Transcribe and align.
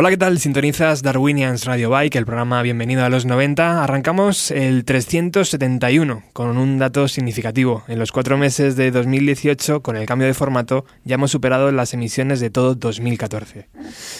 Hola, 0.00 0.08
¿qué 0.08 0.16
tal? 0.16 0.38
Sintonizas 0.38 1.02
Darwinians 1.02 1.66
Radio 1.66 1.90
Bike, 1.90 2.16
el 2.16 2.24
programa 2.24 2.62
Bienvenido 2.62 3.04
a 3.04 3.10
los 3.10 3.26
90. 3.26 3.84
Arrancamos 3.84 4.50
el 4.50 4.86
371 4.86 6.22
con 6.32 6.56
un 6.56 6.78
dato 6.78 7.06
significativo. 7.06 7.82
En 7.86 7.98
los 7.98 8.10
cuatro 8.10 8.38
meses 8.38 8.76
de 8.76 8.92
2018, 8.92 9.82
con 9.82 9.98
el 9.98 10.06
cambio 10.06 10.26
de 10.26 10.32
formato, 10.32 10.86
ya 11.04 11.16
hemos 11.16 11.30
superado 11.30 11.70
las 11.70 11.92
emisiones 11.92 12.40
de 12.40 12.48
todo 12.48 12.76
2014. 12.76 13.68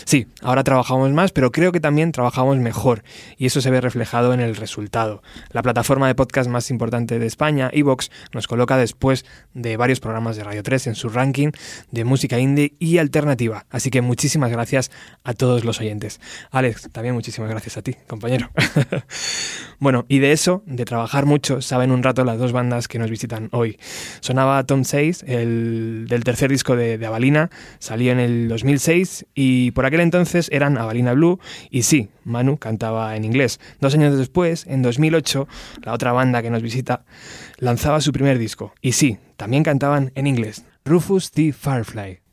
Sí, 0.05 0.27
ahora 0.43 0.65
trabajamos 0.65 1.13
más, 1.13 1.33
pero 1.33 1.51
creo 1.51 1.73
que 1.73 1.81
también 1.81 2.13
trabajamos 2.13 2.59
mejor 2.59 3.03
y 3.39 3.47
eso 3.47 3.63
se 3.63 3.71
ve 3.71 3.81
reflejado 3.81 4.35
en 4.35 4.41
el 4.41 4.57
resultado. 4.57 5.23
La 5.51 5.63
plataforma 5.63 6.09
de 6.09 6.15
podcast 6.15 6.51
más 6.51 6.71
importante 6.71 7.19
de 7.19 7.25
España, 7.25 7.71
Evox, 7.73 8.11
nos 8.35 8.47
coloca 8.47 8.77
después 8.77 9.25
de 9.55 9.79
varios 9.79 10.01
programas 10.01 10.37
de 10.37 10.45
Radio 10.45 10.63
3 10.63 10.89
en 10.89 10.95
su 10.95 11.09
ranking 11.09 11.53
de 11.91 12.05
música 12.05 12.39
indie 12.39 12.75
y 12.79 12.99
alternativa. 12.99 13.65
Así 13.71 13.89
que 13.89 14.03
muchísimas 14.03 14.51
gracias 14.51 14.91
a 15.25 15.33
todos 15.33 15.65
los 15.65 15.70
oyentes. 15.79 16.21
Alex, 16.51 16.89
también 16.91 17.15
muchísimas 17.15 17.51
gracias 17.51 17.77
a 17.77 17.83
ti, 17.83 17.95
compañero. 18.07 18.51
bueno, 19.79 20.07
y 20.09 20.19
de 20.19 20.33
eso, 20.33 20.63
de 20.67 20.85
trabajar 20.85 21.27
mucho, 21.27 21.61
saben 21.61 21.91
un 21.91 22.03
rato 22.03 22.25
las 22.25 22.39
dos 22.39 22.53
bandas 22.53 22.89
que 22.89 22.99
nos 22.99 23.11
visitan 23.11 23.49
hoy. 23.53 23.79
Sonaba 24.21 24.65
Tom 24.65 24.85
6, 24.85 25.25
el 25.29 26.07
del 26.09 26.25
tercer 26.25 26.51
disco 26.51 26.75
de, 26.75 26.99
de 26.99 27.07
Avalina, 27.07 27.51
salió 27.79 28.13
en 28.13 28.19
el 28.19 28.49
2006 28.49 29.27
y 29.35 29.71
por 29.73 29.87
aquel 29.87 30.01
entonces 30.01 30.49
eran 30.53 30.79
Avalina 30.79 31.13
Blue 31.13 31.39
y 31.71 31.83
sí, 31.83 32.09
Manu 32.25 32.57
cantaba 32.57 33.15
en 33.17 33.25
inglés. 33.25 33.61
Dos 33.81 33.95
años 33.95 34.17
después, 34.17 34.67
en 34.67 34.83
2008, 34.83 35.47
la 35.83 35.93
otra 35.93 36.13
banda 36.13 36.43
que 36.43 36.51
nos 36.51 36.63
visita 36.63 37.05
lanzaba 37.59 38.01
su 38.01 38.13
primer 38.13 38.39
disco 38.39 38.73
y 38.81 38.93
sí, 38.93 39.19
también 39.37 39.63
cantaban 39.63 40.13
en 40.15 40.27
inglés. 40.27 40.65
Rufus 40.85 41.31
T. 41.31 41.53
Firefly. 41.53 42.30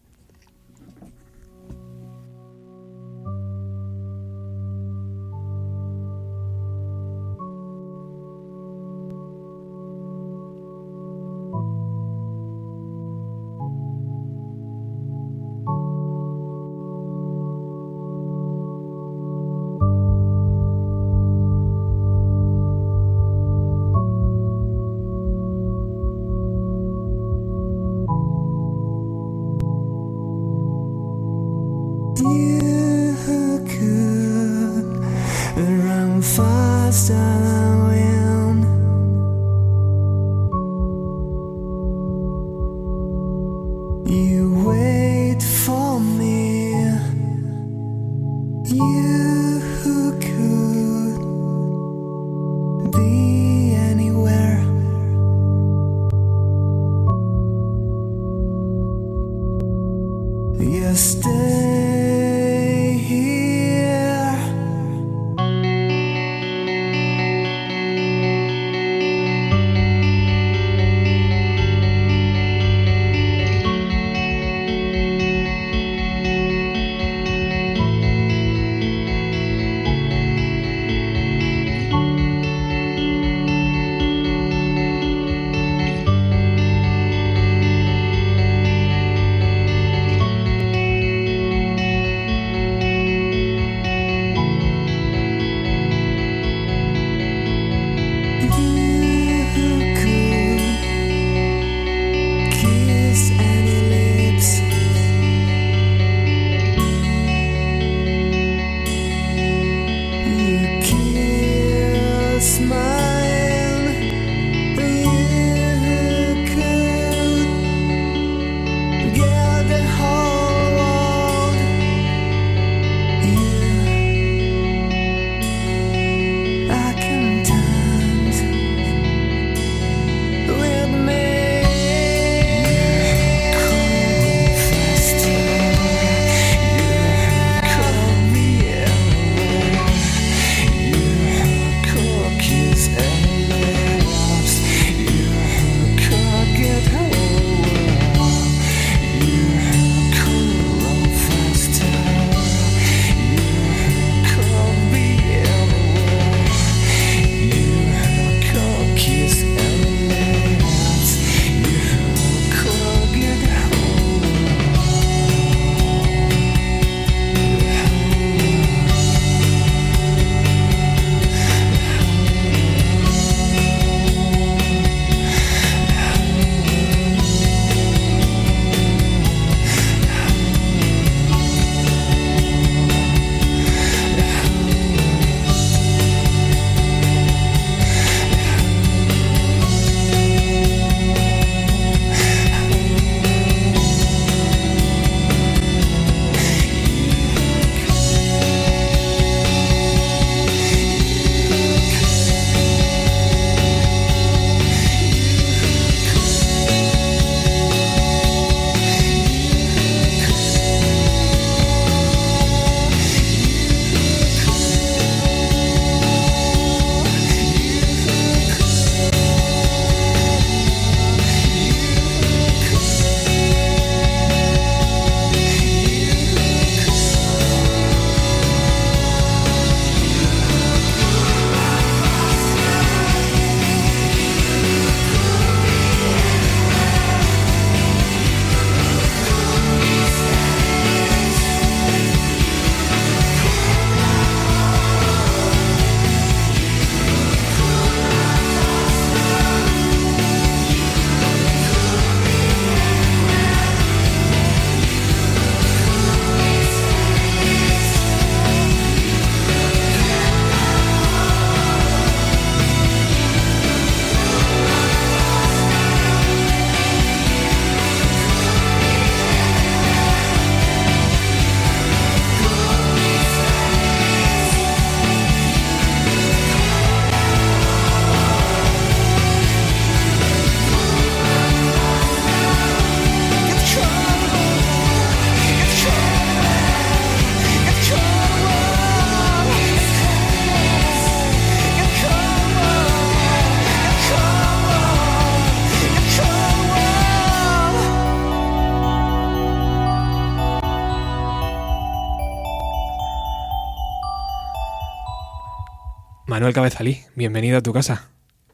Manuel 306.47 306.55
Cabezalí, 306.55 306.99
bienvenido 307.15 307.57
a 307.57 307.61
tu 307.61 307.73
casa. 307.73 308.07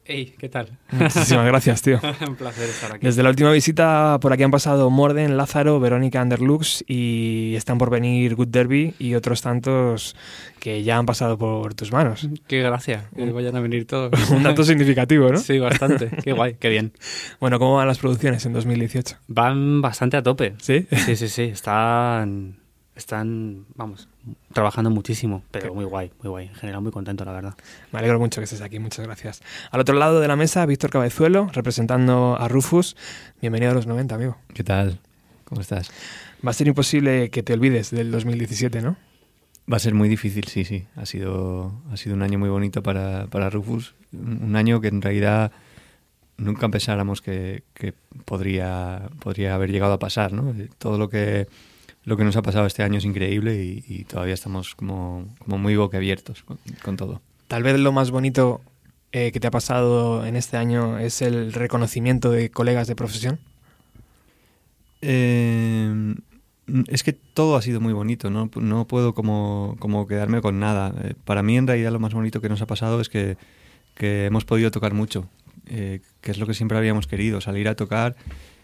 Hey, 0.04 0.34
¿qué 0.40 0.50
tal? 0.50 0.80
Muchísimas 0.90 1.46
gracias, 1.46 1.84
tío. 1.84 2.02
Un 2.28 2.36
placer 2.36 2.68
estar 2.68 2.92
aquí. 2.92 3.06
Desde 3.06 3.22
la 3.22 3.30
última 3.30 3.52
visita 3.52 4.18
por 4.20 4.34
aquí 4.34 4.42
han 4.42 4.50
pasado 4.50 4.90
Morden, 4.90 5.38
Lázaro, 5.38 5.80
Verónica 5.80 6.20
Underlux 6.20 6.84
y 6.88 7.54
están 7.56 7.78
por 7.78 7.92
venir 7.92 8.34
Good 8.34 8.48
Derby 8.48 8.96
y 8.98 9.14
otros 9.14 9.44
tantos 9.44 10.16
que 10.60 10.82
ya 10.82 10.98
han 10.98 11.06
pasado 11.06 11.38
por 11.38 11.76
tus 11.76 11.92
manos. 11.92 12.28
Qué 12.48 12.64
gracia, 12.64 13.12
que 13.16 13.32
vayan 13.32 13.56
a 13.58 13.60
venir 13.60 13.86
todos. 13.86 14.12
Un 14.32 14.42
dato 14.42 14.64
significativo, 14.64 15.32
¿no? 15.32 15.38
Sí, 15.38 15.60
bastante. 15.60 16.10
Qué 16.24 16.34
guay, 16.34 16.56
qué 16.60 16.70
bien. 16.70 16.94
Bueno, 17.40 17.60
¿cómo 17.60 17.76
van 17.76 17.88
las 17.88 18.00
producciones 18.00 18.44
en 18.48 18.54
2018? 18.54 19.18
Van 19.28 19.84
bastante 19.84 20.18
a 20.18 20.24
tope. 20.24 20.56
¿Sí? 20.58 20.88
Sí, 21.06 21.16
sí, 21.16 21.28
sí. 21.28 21.44
Están, 21.44 22.56
están, 22.96 23.66
vamos, 23.76 24.08
trabajando 24.54 24.90
muchísimo, 24.90 25.44
pero 25.52 25.70
Qué- 25.70 25.72
muy 25.76 25.86
guay, 25.86 26.12
muy 26.22 26.30
guay. 26.30 26.48
En 26.48 26.56
general, 26.56 26.82
muy 26.82 26.92
contento, 26.92 27.26
la 27.26 27.32
verdad. 27.32 27.56
Me 27.92 28.00
alegro 28.00 28.20
mucho 28.20 28.40
que 28.40 28.46
estés 28.46 28.62
aquí, 28.62 28.80
muchas 28.80 29.06
gracias. 29.06 29.42
Al 29.72 29.80
otro 29.80 29.96
lado 29.96 30.20
de 30.20 30.28
la 30.28 30.36
mesa, 30.36 30.66
Víctor 30.66 30.90
Cabezuelo, 30.92 31.50
representando 31.54 32.38
a 32.40 32.48
Rufus. 32.48 32.96
Bienvenido 33.42 33.72
a 33.72 33.76
los 33.76 33.88
90, 33.88 34.16
amigo. 34.16 34.38
¿Qué 34.54 34.64
tal? 34.64 35.00
¿Cómo 35.46 35.62
estás? 35.62 35.92
Va 36.46 36.52
a 36.52 36.54
ser 36.54 36.68
imposible 36.68 37.30
que 37.30 37.42
te 37.44 37.54
olvides 37.54 37.90
del 37.92 38.12
2017, 38.12 38.82
¿no? 38.82 38.96
Va 39.72 39.78
a 39.78 39.80
ser 39.80 39.94
muy 39.94 40.10
difícil, 40.10 40.46
sí, 40.48 40.66
sí. 40.66 40.86
Ha 40.96 41.06
sido, 41.06 41.72
ha 41.92 41.98
sido 41.98 42.16
un 42.16 42.22
año 42.22 42.38
muy 42.38 42.50
bonito 42.50 42.84
para, 42.84 43.28
para 43.28 43.50
Rufus. 43.50 43.96
Un 44.12 44.56
año 44.56 44.82
que 44.82 44.90
en 44.90 45.02
realidad 45.02 45.52
nunca 46.38 46.68
pensáramos 46.70 47.22
que, 47.22 47.64
que 47.74 47.94
podría, 48.26 49.10
podría 49.20 49.56
haber 49.56 49.72
llegado 49.72 49.94
a 49.94 50.00
pasar, 50.00 50.34
¿no? 50.34 50.54
Todo 50.78 50.98
lo 50.98 51.08
que, 51.10 51.48
lo 52.06 52.18
que 52.18 52.24
nos 52.24 52.36
ha 52.36 52.42
pasado 52.42 52.66
este 52.66 52.84
año 52.84 52.98
es 52.98 53.06
increíble 53.06 53.64
y, 53.64 53.84
y 53.88 54.04
todavía 54.04 54.34
estamos 54.34 54.76
como, 54.76 55.28
como 55.40 55.58
muy 55.58 55.76
boquiabiertos 55.76 56.44
con, 56.44 56.58
con 56.84 56.98
todo. 56.98 57.22
Tal 57.48 57.64
vez 57.64 57.80
lo 57.80 57.92
más 57.92 58.12
bonito 58.12 58.62
eh, 59.12 59.32
que 59.32 59.40
te 59.40 59.48
ha 59.48 59.52
pasado 59.52 60.26
en 60.26 60.36
este 60.36 60.58
año 60.58 60.98
es 61.00 61.22
el 61.22 61.54
reconocimiento 61.54 62.32
de 62.32 62.50
colegas 62.50 62.88
de 62.88 62.96
profesión. 62.96 63.40
Eh, 65.02 66.16
es 66.88 67.04
que 67.04 67.14
todo 67.14 67.56
ha 67.58 67.62
sido 67.62 67.82
muy 67.82 67.94
bonito, 67.94 68.30
no, 68.30 68.50
no 68.56 68.88
puedo 68.88 69.14
como, 69.14 69.76
como 69.80 70.08
quedarme 70.08 70.42
con 70.42 70.60
nada. 70.60 70.94
Eh, 71.04 71.14
para 71.26 71.44
mí 71.44 71.58
en 71.58 71.68
realidad 71.68 71.92
lo 71.92 72.00
más 72.00 72.14
bonito 72.14 72.42
que 72.42 72.50
nos 72.50 72.62
ha 72.62 72.68
pasado 72.68 73.02
es 73.02 73.10
que, 73.10 73.38
que 73.96 74.26
hemos 74.26 74.46
podido 74.46 74.72
tocar 74.72 74.94
mucho, 74.94 75.28
eh, 75.68 76.00
que 76.22 76.32
es 76.32 76.38
lo 76.38 76.48
que 76.48 76.54
siempre 76.54 76.78
habíamos 76.78 77.06
querido, 77.08 77.42
salir 77.42 77.68
a 77.68 77.76
tocar 77.76 78.16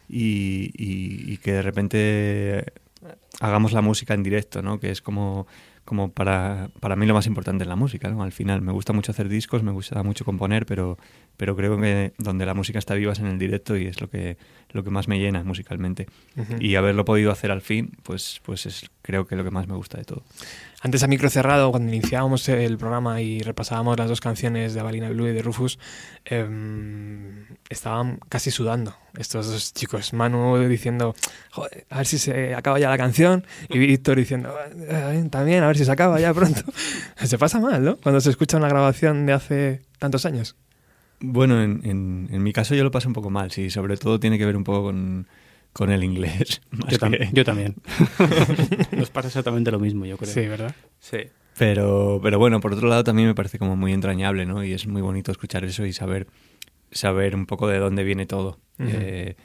y, 0.07 0.71
y- 0.75 1.31
y 1.33 1.37
que 1.37 1.51
de 1.53 1.61
repente 1.61 2.65
hagamos 3.39 3.73
la 3.73 3.81
música 3.81 4.13
en 4.13 4.23
directo, 4.23 4.61
¿no? 4.61 4.79
que 4.79 4.91
es 4.91 5.01
como, 5.01 5.47
como 5.85 6.11
para, 6.11 6.69
para 6.79 6.95
mí 6.95 7.05
lo 7.05 7.13
más 7.13 7.25
importante 7.25 7.63
en 7.63 7.69
la 7.69 7.75
música. 7.75 8.09
¿no? 8.09 8.21
Al 8.23 8.31
final 8.31 8.61
me 8.61 8.71
gusta 8.71 8.93
mucho 8.93 9.11
hacer 9.11 9.29
discos, 9.29 9.63
me 9.63 9.71
gusta 9.71 10.03
mucho 10.03 10.25
componer, 10.25 10.65
pero, 10.65 10.97
pero 11.37 11.55
creo 11.55 11.79
que 11.79 12.13
donde 12.17 12.45
la 12.45 12.53
música 12.53 12.79
está 12.79 12.95
viva 12.95 13.13
es 13.13 13.19
en 13.19 13.27
el 13.27 13.39
directo 13.39 13.77
y 13.77 13.87
es 13.87 14.01
lo 14.01 14.09
que, 14.09 14.37
lo 14.71 14.83
que 14.83 14.89
más 14.89 15.07
me 15.07 15.19
llena 15.19 15.43
musicalmente. 15.43 16.07
Y 16.59 16.75
haberlo 16.75 17.05
podido 17.05 17.31
hacer 17.31 17.51
al 17.51 17.61
fin, 17.61 17.91
pues, 18.03 18.41
pues 18.43 18.65
es 18.65 18.89
creo 19.01 19.25
que 19.25 19.35
lo 19.35 19.43
que 19.43 19.51
más 19.51 19.67
me 19.67 19.75
gusta 19.75 19.97
de 19.97 20.03
todo. 20.03 20.23
Antes 20.81 21.03
a 21.03 21.07
micro 21.07 21.29
cerrado, 21.29 21.71
cuando 21.71 21.93
iniciábamos 21.93 22.47
el 22.47 22.77
programa 22.77 23.21
y 23.21 23.41
repasábamos 23.41 23.97
las 23.97 24.07
dos 24.07 24.21
canciones 24.21 24.73
de 24.73 24.79
Avalina 24.79 25.09
Blue 25.09 25.27
y 25.27 25.33
de 25.33 25.41
Rufus, 25.41 25.77
em, 26.23 27.45
estaban 27.69 28.19
casi 28.29 28.49
sudando 28.49 28.95
estos 29.17 29.47
dos 29.47 29.73
chicos. 29.73 30.13
Manu 30.13 30.57
diciendo, 30.69 31.15
joder, 31.51 31.85
a 31.89 31.97
ver 31.97 32.05
si 32.05 32.17
se 32.17 32.55
acaba 32.55 32.79
ya 32.79 32.89
la 32.89 32.97
canción, 32.97 33.45
y 33.67 33.77
Víctor 33.77 34.17
diciendo, 34.17 34.55
"Eh, 34.77 35.27
también, 35.29 35.63
a 35.63 35.67
ver 35.67 35.77
si 35.77 35.83
se 35.83 35.91
acaba 35.91 36.17
ya 36.19 36.33
pronto. 36.33 36.61
se 37.23 37.37
pasa 37.37 37.59
mal, 37.59 37.83
¿no? 37.83 37.97
Cuando 37.97 38.21
se 38.21 38.29
escucha 38.29 38.55
una 38.55 38.69
grabación 38.69 39.25
de 39.25 39.33
hace 39.33 39.81
tantos 39.97 40.25
años. 40.25 40.55
Bueno, 41.19 41.61
en, 41.61 41.81
en, 41.83 42.29
en 42.31 42.41
mi 42.41 42.53
caso 42.53 42.73
yo 42.73 42.85
lo 42.85 42.91
paso 42.91 43.09
un 43.09 43.13
poco 43.13 43.29
mal, 43.29 43.51
sí, 43.51 43.69
sobre 43.69 43.97
todo 43.97 44.17
tiene 44.21 44.37
que 44.37 44.45
ver 44.45 44.55
un 44.55 44.63
poco 44.63 44.83
con, 44.83 45.27
con 45.79 45.91
el 45.91 46.03
inglés. 46.03 46.59
Yo, 46.89 46.97
tam- 46.97 47.17
que- 47.17 47.29
yo 47.31 47.45
también. 47.45 47.75
Nos 48.91 49.09
pasa 49.11 49.29
exactamente 49.29 49.71
lo 49.71 49.79
mismo, 49.79 50.05
yo 50.05 50.17
creo. 50.17 50.29
Sí, 50.33 50.41
¿verdad? 50.41 50.75
Sí. 50.99 51.19
Pero, 51.57 52.19
pero 52.21 52.37
bueno, 52.37 52.59
por 52.59 52.73
otro 52.73 52.89
lado 52.89 53.05
también 53.05 53.29
me 53.29 53.33
parece 53.33 53.57
como 53.59 53.77
muy 53.77 53.93
entrañable, 53.93 54.45
¿no? 54.45 54.61
Y 54.61 54.73
es 54.73 54.87
muy 54.87 55.01
bonito 55.01 55.31
escuchar 55.31 55.63
eso 55.63 55.85
y 55.85 55.93
saber, 55.93 56.27
saber 56.91 57.33
un 57.33 57.45
poco 57.45 57.69
de 57.69 57.79
dónde 57.79 58.03
viene 58.03 58.25
todo. 58.25 58.59
Eh, 58.77 59.35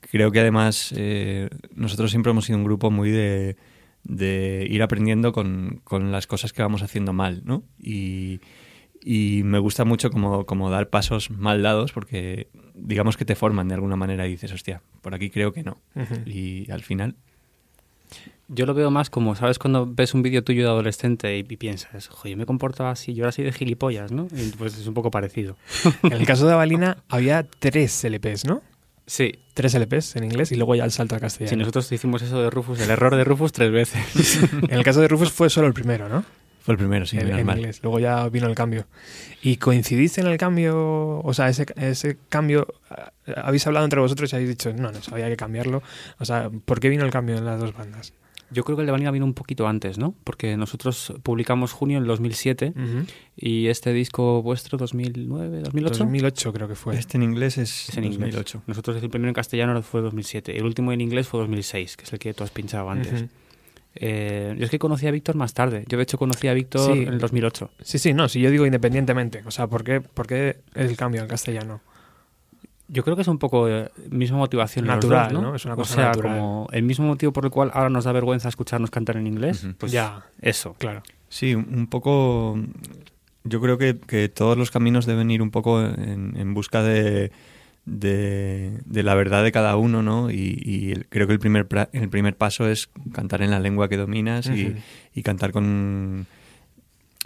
creo 0.00 0.30
que 0.30 0.40
además 0.40 0.94
eh, 0.96 1.50
nosotros 1.74 2.10
siempre 2.10 2.30
hemos 2.30 2.46
sido 2.46 2.56
un 2.58 2.64
grupo 2.64 2.90
muy 2.90 3.10
de, 3.10 3.56
de 4.04 4.66
ir 4.70 4.82
aprendiendo 4.82 5.32
con, 5.32 5.82
con 5.84 6.10
las 6.12 6.26
cosas 6.26 6.54
que 6.54 6.62
vamos 6.62 6.80
haciendo 6.82 7.12
mal, 7.12 7.42
¿no? 7.44 7.62
Y, 7.78 8.40
y 9.04 9.42
me 9.44 9.58
gusta 9.58 9.84
mucho 9.84 10.10
como, 10.10 10.46
como 10.46 10.70
dar 10.70 10.88
pasos 10.88 11.30
mal 11.30 11.62
dados 11.62 11.92
porque 11.92 12.48
digamos 12.74 13.18
que 13.18 13.26
te 13.26 13.34
forman 13.34 13.68
de 13.68 13.74
alguna 13.74 13.96
manera 13.96 14.26
y 14.26 14.30
dices, 14.30 14.50
hostia, 14.52 14.80
por 15.02 15.14
aquí 15.14 15.28
creo 15.28 15.52
que 15.52 15.62
no. 15.62 15.76
Y 16.24 16.70
al 16.70 16.82
final 16.82 17.14
Yo 18.48 18.64
lo 18.64 18.72
veo 18.72 18.90
más 18.90 19.10
como, 19.10 19.34
¿sabes? 19.34 19.58
Cuando 19.58 19.86
ves 19.86 20.14
un 20.14 20.22
vídeo 20.22 20.42
tuyo 20.42 20.64
de 20.64 20.70
adolescente 20.70 21.36
y, 21.36 21.40
y 21.40 21.56
piensas, 21.56 22.10
oye, 22.22 22.30
yo 22.30 22.36
me 22.38 22.46
comportaba 22.46 22.90
así, 22.90 23.12
yo 23.12 23.24
era 23.24 23.28
así 23.28 23.42
de 23.42 23.52
gilipollas, 23.52 24.10
¿no? 24.10 24.26
Y 24.32 24.50
pues 24.56 24.78
es 24.78 24.86
un 24.86 24.94
poco 24.94 25.10
parecido. 25.10 25.56
En 26.02 26.12
el 26.12 26.26
caso 26.26 26.46
de 26.46 26.54
Avalina 26.54 26.96
había 27.08 27.42
tres 27.44 28.04
LPs, 28.04 28.46
¿no? 28.46 28.62
Sí, 29.06 29.32
Tres 29.52 29.74
LPs 29.74 30.16
en 30.16 30.24
inglés 30.24 30.50
y 30.50 30.56
luego 30.56 30.74
ya 30.74 30.84
el 30.84 30.90
salto 30.90 31.14
a 31.14 31.20
castellano. 31.20 31.50
si 31.50 31.56
nosotros 31.56 31.92
hicimos 31.92 32.22
eso 32.22 32.40
de 32.42 32.48
Rufus, 32.48 32.80
el 32.80 32.90
error 32.90 33.14
de 33.14 33.22
Rufus 33.24 33.52
tres 33.52 33.70
veces. 33.70 34.40
En 34.62 34.78
el 34.78 34.82
caso 34.82 35.00
de 35.02 35.08
Rufus 35.08 35.30
fue 35.30 35.50
solo 35.50 35.66
el 35.66 35.74
primero, 35.74 36.08
¿no? 36.08 36.24
Fue 36.64 36.72
el 36.72 36.78
primero, 36.78 37.04
sí, 37.04 37.18
en, 37.18 37.24
menos 37.26 37.40
en 37.40 37.46
mal. 37.46 37.58
inglés. 37.58 37.80
Luego 37.82 37.98
ya 37.98 38.26
vino 38.30 38.46
el 38.46 38.54
cambio. 38.54 38.86
¿Y 39.42 39.58
coincidiste 39.58 40.22
en 40.22 40.28
el 40.28 40.38
cambio? 40.38 41.20
O 41.22 41.34
sea, 41.34 41.50
ese, 41.50 41.66
ese 41.76 42.16
cambio, 42.30 42.66
eh, 43.26 43.34
habéis 43.36 43.66
hablado 43.66 43.84
entre 43.84 44.00
vosotros 44.00 44.32
y 44.32 44.36
habéis 44.36 44.48
dicho, 44.48 44.72
no, 44.72 44.90
no, 44.90 44.98
había 45.12 45.28
que 45.28 45.36
cambiarlo. 45.36 45.82
O 46.18 46.24
sea, 46.24 46.50
¿por 46.64 46.80
qué 46.80 46.88
vino 46.88 47.04
el 47.04 47.10
cambio 47.10 47.36
en 47.36 47.44
las 47.44 47.60
dos 47.60 47.74
bandas? 47.76 48.14
Yo 48.50 48.64
creo 48.64 48.76
que 48.76 48.82
el 48.82 48.86
de 48.86 48.92
Vanilla 48.92 49.10
vino 49.10 49.26
un 49.26 49.34
poquito 49.34 49.68
antes, 49.68 49.98
¿no? 49.98 50.14
Porque 50.24 50.56
nosotros 50.56 51.12
publicamos 51.22 51.72
junio 51.72 51.98
en 51.98 52.06
2007 52.06 52.72
Ujú. 52.74 53.06
y 53.36 53.66
este 53.66 53.92
disco 53.92 54.42
vuestro 54.42 54.78
2009, 54.78 55.60
2008 55.64 55.98
2008 56.04 56.52
creo 56.54 56.68
que 56.68 56.76
fue. 56.76 56.96
Este 56.96 57.18
en 57.18 57.24
inglés 57.24 57.58
es, 57.58 57.90
es 57.90 57.96
en 57.98 58.04
inglés. 58.04 58.32
2008. 58.32 58.62
Nosotros 58.66 59.02
el 59.02 59.10
primero 59.10 59.28
en 59.28 59.34
castellano 59.34 59.82
fue 59.82 60.00
2007. 60.00 60.56
El 60.56 60.64
último 60.64 60.92
en 60.92 61.02
inglés 61.02 61.28
fue 61.28 61.40
2006, 61.40 61.96
que 61.98 62.04
es 62.04 62.12
el 62.14 62.18
que 62.18 62.32
tú 62.32 62.42
has 62.44 62.50
pinchado 62.50 62.88
antes. 62.88 63.12
Ujú. 63.22 63.30
Eh, 63.96 64.54
yo 64.58 64.64
es 64.64 64.70
que 64.70 64.78
conocí 64.78 65.06
a 65.06 65.10
Víctor 65.10 65.36
más 65.36 65.54
tarde. 65.54 65.84
Yo 65.88 65.96
de 65.96 66.02
hecho 66.02 66.18
conocí 66.18 66.48
a 66.48 66.54
Víctor 66.54 66.92
Sí. 66.94 67.02
en 67.02 67.08
el 67.14 67.18
2008. 67.18 67.70
Sí, 67.82 67.98
sí, 67.98 68.12
no, 68.14 68.28
si 68.28 68.40
yo 68.40 68.50
digo 68.50 68.66
independientemente. 68.66 69.42
O 69.46 69.50
sea, 69.50 69.66
¿por 69.68 69.84
qué, 69.84 70.00
por 70.00 70.26
qué 70.26 70.58
el 70.74 70.96
cambio 70.96 71.22
al 71.22 71.28
castellano? 71.28 71.80
Yo 72.88 73.02
creo 73.02 73.16
que 73.16 73.22
es 73.22 73.28
un 73.28 73.38
poco 73.38 73.68
eh, 73.68 73.90
misma 74.10 74.36
motivación. 74.38 74.86
Natural, 74.86 75.32
dos, 75.32 75.42
¿no? 75.42 75.54
Es 75.54 75.64
una 75.64 75.74
cosa 75.76 75.92
o 75.94 75.96
sea, 75.96 76.06
natural. 76.08 76.38
como 76.38 76.68
el 76.72 76.82
mismo 76.82 77.06
motivo 77.06 77.32
por 77.32 77.44
el 77.44 77.50
cual 77.50 77.70
ahora 77.72 77.88
nos 77.88 78.04
da 78.04 78.12
vergüenza 78.12 78.48
escucharnos 78.48 78.90
cantar 78.90 79.16
en 79.16 79.26
inglés. 79.26 79.66
Pues 79.78 79.90
Ya. 79.92 80.26
eso. 80.40 80.74
Claro. 80.78 81.02
Sí, 81.28 81.54
un 81.54 81.66
un 81.74 81.86
poco. 81.86 82.58
Yo 83.44 83.60
creo 83.60 83.78
que, 83.78 83.98
que 83.98 84.28
todos 84.28 84.56
los 84.58 84.70
caminos 84.70 85.06
deben 85.06 85.30
ir 85.30 85.40
un 85.42 85.50
poco 85.50 85.82
en, 85.82 86.34
en 86.36 86.54
busca 86.54 86.82
de, 86.82 87.30
de, 87.86 88.80
de 88.86 89.02
la 89.02 89.14
verdad 89.14 89.44
de 89.44 89.52
cada 89.52 89.76
uno, 89.76 90.02
¿no? 90.02 90.30
Y, 90.30 90.60
y 90.64 90.92
el- 90.92 91.06
creo 91.08 91.26
que 91.26 91.32
el 91.34 91.38
primer, 91.38 91.68
pra- 91.68 91.88
el 91.92 92.08
primer 92.08 92.36
paso 92.36 92.68
es 92.68 92.88
cantar 93.12 93.42
en 93.42 93.50
la 93.50 93.60
lengua 93.60 93.88
que 93.88 93.96
dominas 93.96 94.46
y, 94.46 94.68
Ujú. 94.68 94.78
y 95.14 95.22
cantar 95.22 95.52
con 95.52 96.26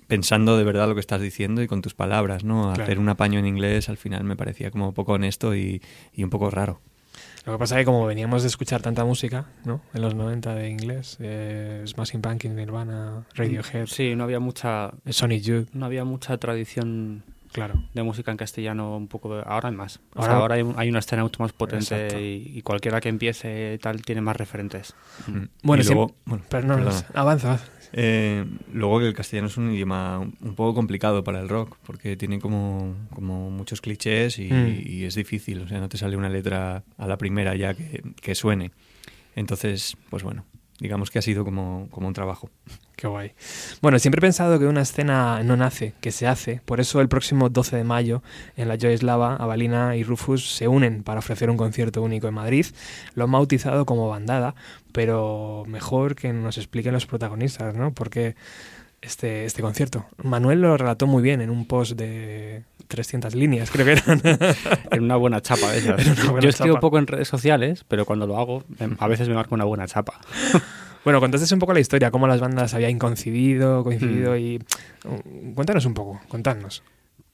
pensando 0.07 0.57
de 0.57 0.65
verdad 0.65 0.89
lo 0.89 0.95
que 0.95 1.01
estás 1.01 1.21
diciendo 1.21 1.63
y 1.63 1.67
con 1.69 1.83
tus 1.83 1.95
palabras, 1.95 2.43
¿no? 2.43 2.63
Claro. 2.73 2.83
Hacer 2.83 2.99
un 2.99 3.09
apaño 3.09 3.39
en 3.39 3.47
inglés 3.47 3.89
al 3.89 3.99
final 3.99 4.25
me 4.25 4.37
parecía 4.37 4.71
como 4.71 4.89
un 4.89 4.95
poco 4.95 5.13
honesto 5.13 5.55
y, 5.55 5.83
y 6.15 6.25
un 6.25 6.31
poco 6.31 6.51
raro. 6.51 6.81
Lo 7.45 7.53
que 7.53 7.59
pasa 7.59 7.77
es 7.77 7.81
que 7.83 7.85
como 7.87 8.07
veníamos 8.07 8.43
de 8.43 8.49
escuchar 8.49 8.81
tanta 8.83 9.05
música, 9.05 9.47
¿no? 9.65 9.81
En 9.95 10.03
los 10.03 10.15
90 10.15 10.55
de 10.55 10.69
inglés, 10.71 11.17
eh, 11.21 11.83
Smashing 11.87 12.21
Pumpkins, 12.21 12.55
Nirvana, 12.55 13.25
Radiohead, 13.35 13.87
Sí, 13.87 14.15
no 14.17 14.25
había 14.25 14.39
mucha 14.41 14.93
Sonic 15.09 15.43
Youth, 15.43 15.69
no 15.73 15.87
había 15.87 16.05
mucha 16.05 16.37
tradición 16.39 17.23
claro. 17.53 17.83
de 17.95 18.03
música 18.03 18.31
en 18.31 18.37
castellano 18.37 18.97
un 18.97 19.09
poco 19.09 19.35
ahora 19.45 19.69
hay 19.69 19.75
más 19.75 20.01
O 20.15 20.21
Ahora- 20.21 20.33
sea, 20.33 20.37
ahora 20.41 20.55
hay, 20.57 20.63
un- 20.63 20.75
hay 20.79 20.89
una 20.89 20.99
escena 21.01 21.23
mucho 21.23 21.43
más 21.43 21.53
potente 21.53 22.21
y, 22.21 22.59
y 22.59 22.63
cualquiera 22.63 23.01
que 23.01 23.09
empiece 23.09 23.79
tal 23.83 24.03
tiene 24.03 24.21
más 24.21 24.37
referentes 24.37 24.95
Bueno, 25.63 25.83
y 25.83 25.87
luego, 25.87 26.15
bueno, 26.25 26.45
Pero 26.49 26.67
no, 26.67 26.77
no, 26.79 26.85
perdona. 26.85 27.07
avanza. 27.15 27.61
Eh, 27.95 28.45
luego 28.75 28.99
que 29.01 29.07
el 29.07 29.15
castellano 29.15 29.49
es 29.49 29.57
un 29.57 29.73
idioma 29.73 30.19
un 30.19 30.37
un 30.43 30.55
poco 30.55 30.75
complicado 30.75 31.25
para 31.25 31.41
el 31.41 31.49
rock, 31.49 31.77
porque 31.87 32.17
tiene 32.19 32.39
como, 32.39 32.95
como 33.15 33.51
muchos 33.51 33.81
clichés 33.81 34.39
y, 34.39 34.51
Mm. 34.53 34.83
y 34.85 35.05
es 35.05 35.15
difícil, 35.15 35.63
o 35.63 35.69
sea, 35.69 35.79
no 35.81 35.89
te 35.89 35.97
sale 35.97 36.15
una 36.17 36.29
letra 36.29 36.85
a 36.99 37.07
la 37.07 37.17
primera 37.17 37.57
ya 37.57 37.73
que, 37.75 38.03
que 38.21 38.35
suene. 38.35 38.73
Entonces, 39.37 39.97
pues 40.11 40.23
bueno, 40.23 40.45
digamos 40.81 41.11
que 41.11 41.19
ha 41.19 41.23
sido 41.23 41.45
como, 41.45 41.89
como 41.91 42.09
un 42.09 42.13
trabajo. 42.15 42.51
Qué 42.99 43.07
guay. 43.07 43.31
Bueno, 43.81 44.01
siempre 44.01 44.19
he 44.19 44.23
pensado 44.23 44.59
que 44.59 44.67
una 44.67 44.81
escena 44.81 45.41
no 45.45 45.57
nace, 45.57 45.95
que 46.01 46.11
se 46.11 46.27
hace. 46.27 46.61
Por 46.65 46.81
eso 46.81 47.01
el 47.01 47.09
próximo 47.09 47.49
12 47.49 47.77
de 47.77 47.85
mayo 47.85 48.25
en 48.57 48.67
la 48.67 48.77
Joy 48.77 48.99
Slava, 48.99 49.37
Avalina 49.37 49.95
y 49.95 50.03
Rufus 50.03 50.51
se 50.51 50.67
unen 50.67 51.05
para 51.05 51.21
ofrecer 51.21 51.49
un 51.49 51.57
concierto 51.57 52.03
único 52.03 52.27
en 52.27 52.35
Madrid. 52.35 52.67
Lo 53.15 53.23
han 53.23 53.31
bautizado 53.31 53.87
como 53.87 54.09
bandada, 54.09 54.57
pero 54.91 55.63
mejor 55.69 56.17
que 56.17 56.33
nos 56.33 56.59
expliquen 56.59 56.93
los 56.93 57.07
protagonistas, 57.07 57.77
¿no? 57.77 57.95
Porque 57.95 58.35
este, 59.01 59.45
este 59.45 59.63
concierto. 59.63 60.07
Manuel 60.25 60.61
lo 60.61 60.77
relató 60.77 61.07
muy 61.07 61.23
bien 61.23 61.41
en 61.41 61.51
un 61.51 61.67
post 61.69 61.93
de 61.93 62.65
300 62.89 63.37
líneas, 63.37 63.71
creo 63.71 63.87
que 63.87 63.93
eran. 63.93 64.21
en 64.91 65.05
una 65.05 65.15
buena 65.15 65.41
chapa 65.41 65.71
de 65.71 65.79
esas. 65.79 66.05
Yo 66.43 66.49
escribo 66.49 66.81
poco 66.81 66.99
en 66.99 67.07
redes 67.07 67.29
sociales, 67.29 67.85
pero 67.87 68.05
cuando 68.05 68.27
lo 68.27 68.39
hago, 68.39 68.65
a 68.99 69.07
veces 69.07 69.29
me 69.29 69.37
marco 69.37 69.55
una 69.55 69.67
buena 69.67 69.87
chapa. 69.87 70.15
Bueno, 71.05 71.21
contaste 71.21 71.53
un 71.55 71.61
poco 71.61 71.73
la 71.73 71.81
historia, 71.81 72.11
cómo 72.11 72.27
las 72.27 72.41
bandas 72.41 72.75
habían 72.75 72.99
coincidido, 72.99 73.85
coincidido 73.85 74.33
mm. 74.33 74.39
y... 74.39 74.59
Uh, 75.05 75.55
cuéntanos 75.55 75.87
un 75.87 75.95
poco, 75.95 76.21
contadnos. 76.29 76.83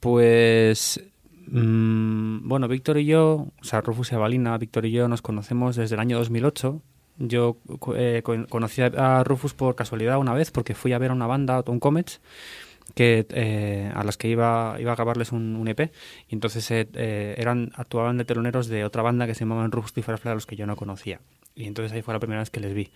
Pues... 0.01 1.01
Mm, 1.47 2.49
bueno, 2.49 2.69
Víctor 2.69 2.99
y 2.99 3.07
yo, 3.07 3.49
o 3.61 3.65
sea, 3.65 3.81
Rufus 3.81 4.13
y 4.13 4.15
Avalina, 4.15 4.57
Víctor 4.59 4.87
y 4.87 4.93
yo 4.93 5.09
nos 5.09 5.23
conocemos 5.23 5.77
desde 5.77 5.95
el 5.95 6.01
año 6.01 6.19
2008. 6.19 6.81
Yo 7.19 7.59
eh, 7.97 8.23
conocí 8.49 8.83
a 8.83 9.23
Rufus 9.25 9.55
por 9.55 9.77
casualidad 9.77 10.19
una 10.19 10.35
vez 10.35 10.51
porque 10.51 10.75
fui 10.75 10.93
a 10.93 10.99
ver 10.99 11.11
a 11.11 11.15
una 11.15 11.27
banda, 11.27 11.63
Tom 11.63 11.79
Comets, 11.79 12.21
que 12.95 13.27
eh, 13.31 13.93
a 13.95 14.03
las 14.03 14.17
que 14.17 14.29
iba, 14.29 14.77
iba 14.81 14.93
a 14.93 14.97
grabarles 14.97 15.33
un, 15.33 15.67
EP 15.69 15.93
y 16.29 16.35
entonces 16.35 16.69
eh, 16.71 17.35
eran 17.39 17.71
actuaban 17.77 18.19
de 18.19 18.25
teloneros 18.25 18.67
de 18.67 18.85
otra 18.85 19.03
banda 19.03 19.27
que 19.27 19.35
se 19.35 19.41
llamaban 19.41 19.71
Rufus 19.71 19.93
y 19.97 20.03
Firefly 20.03 20.33
a 20.33 20.35
los 20.35 20.47
que 20.47 20.57
yo 20.57 20.67
no 20.67 20.77
conocía 20.77 21.21
y 21.55 21.67
entonces 21.67 21.93
ahí 21.93 22.03
fue 22.03 22.15
la 22.15 22.21
primera 22.21 22.41
vez 22.41 22.51
que 22.51 22.61
les 22.61 22.75
vi 22.75 22.91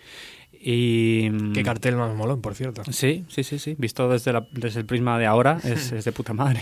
y 0.52 1.28
mm, 1.30 1.52
qué 1.52 1.62
cartel 1.62 1.96
más 1.96 2.14
molón 2.14 2.40
por 2.40 2.54
cierto 2.54 2.82
sí 2.90 3.24
sí 3.28 3.44
sí 3.44 3.58
sí 3.58 3.76
visto 3.78 4.08
desde, 4.08 4.32
la, 4.32 4.46
desde 4.52 4.80
el 4.80 4.86
prisma 4.86 5.18
de 5.18 5.26
ahora 5.26 5.60
es, 5.64 5.92
es 5.92 6.04
de 6.04 6.12
puta 6.12 6.32
madre 6.32 6.60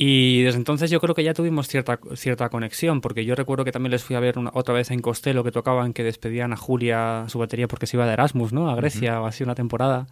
y 0.00 0.42
desde 0.42 0.58
entonces 0.58 0.92
yo 0.92 1.00
creo 1.00 1.12
que 1.12 1.24
ya 1.24 1.34
tuvimos 1.34 1.66
cierta, 1.66 1.98
cierta 2.14 2.48
conexión, 2.50 3.00
porque 3.00 3.24
yo 3.24 3.34
recuerdo 3.34 3.64
que 3.64 3.72
también 3.72 3.90
les 3.90 4.04
fui 4.04 4.14
a 4.14 4.20
ver 4.20 4.36
otra 4.52 4.72
vez 4.72 4.92
en 4.92 5.00
Costello 5.00 5.42
que 5.42 5.50
tocaban, 5.50 5.92
que 5.92 6.04
despedían 6.04 6.52
a 6.52 6.56
Julia 6.56 7.24
su 7.26 7.40
batería 7.40 7.66
porque 7.66 7.88
se 7.88 7.96
iba 7.96 8.06
de 8.06 8.12
Erasmus, 8.12 8.52
¿no? 8.52 8.70
A 8.70 8.76
Grecia 8.76 9.20
o 9.20 9.26
así 9.26 9.42
una 9.42 9.56
temporada. 9.56 10.06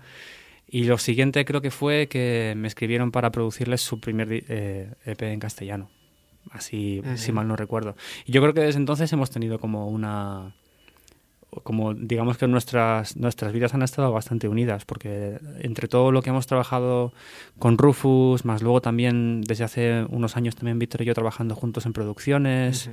Y 0.66 0.84
lo 0.84 0.98
siguiente 0.98 1.44
creo 1.44 1.60
que 1.60 1.70
fue 1.70 2.08
que 2.08 2.54
me 2.56 2.66
escribieron 2.66 3.12
para 3.12 3.30
producirles 3.30 3.80
su 3.80 4.00
primer 4.00 4.32
EP 4.32 4.44
eh, 4.48 4.94
e 5.04 5.32
en 5.32 5.38
castellano. 5.38 5.88
Así, 6.50 7.00
si 7.14 7.30
mal 7.30 7.46
no 7.46 7.54
recuerdo. 7.54 7.94
Y 8.24 8.32
yo 8.32 8.40
creo 8.40 8.54
que 8.54 8.62
desde 8.62 8.80
entonces 8.80 9.12
hemos 9.12 9.30
tenido 9.30 9.60
como 9.60 9.88
una. 9.88 10.56
Como 11.62 11.94
digamos 11.94 12.38
que 12.38 12.46
nuestras, 12.46 13.16
nuestras 13.16 13.52
vidas 13.52 13.74
han 13.74 13.82
estado 13.82 14.12
bastante 14.12 14.48
unidas, 14.48 14.84
porque 14.84 15.38
entre 15.60 15.88
todo 15.88 16.12
lo 16.12 16.22
que 16.22 16.30
hemos 16.30 16.46
trabajado 16.46 17.12
con 17.58 17.78
Rufus, 17.78 18.44
más 18.44 18.62
luego 18.62 18.80
también 18.80 19.42
desde 19.42 19.64
hace 19.64 20.06
unos 20.08 20.36
años 20.36 20.56
también 20.56 20.78
Víctor 20.78 21.02
y 21.02 21.06
yo 21.06 21.14
trabajando 21.14 21.54
juntos 21.54 21.86
en 21.86 21.92
producciones. 21.92 22.90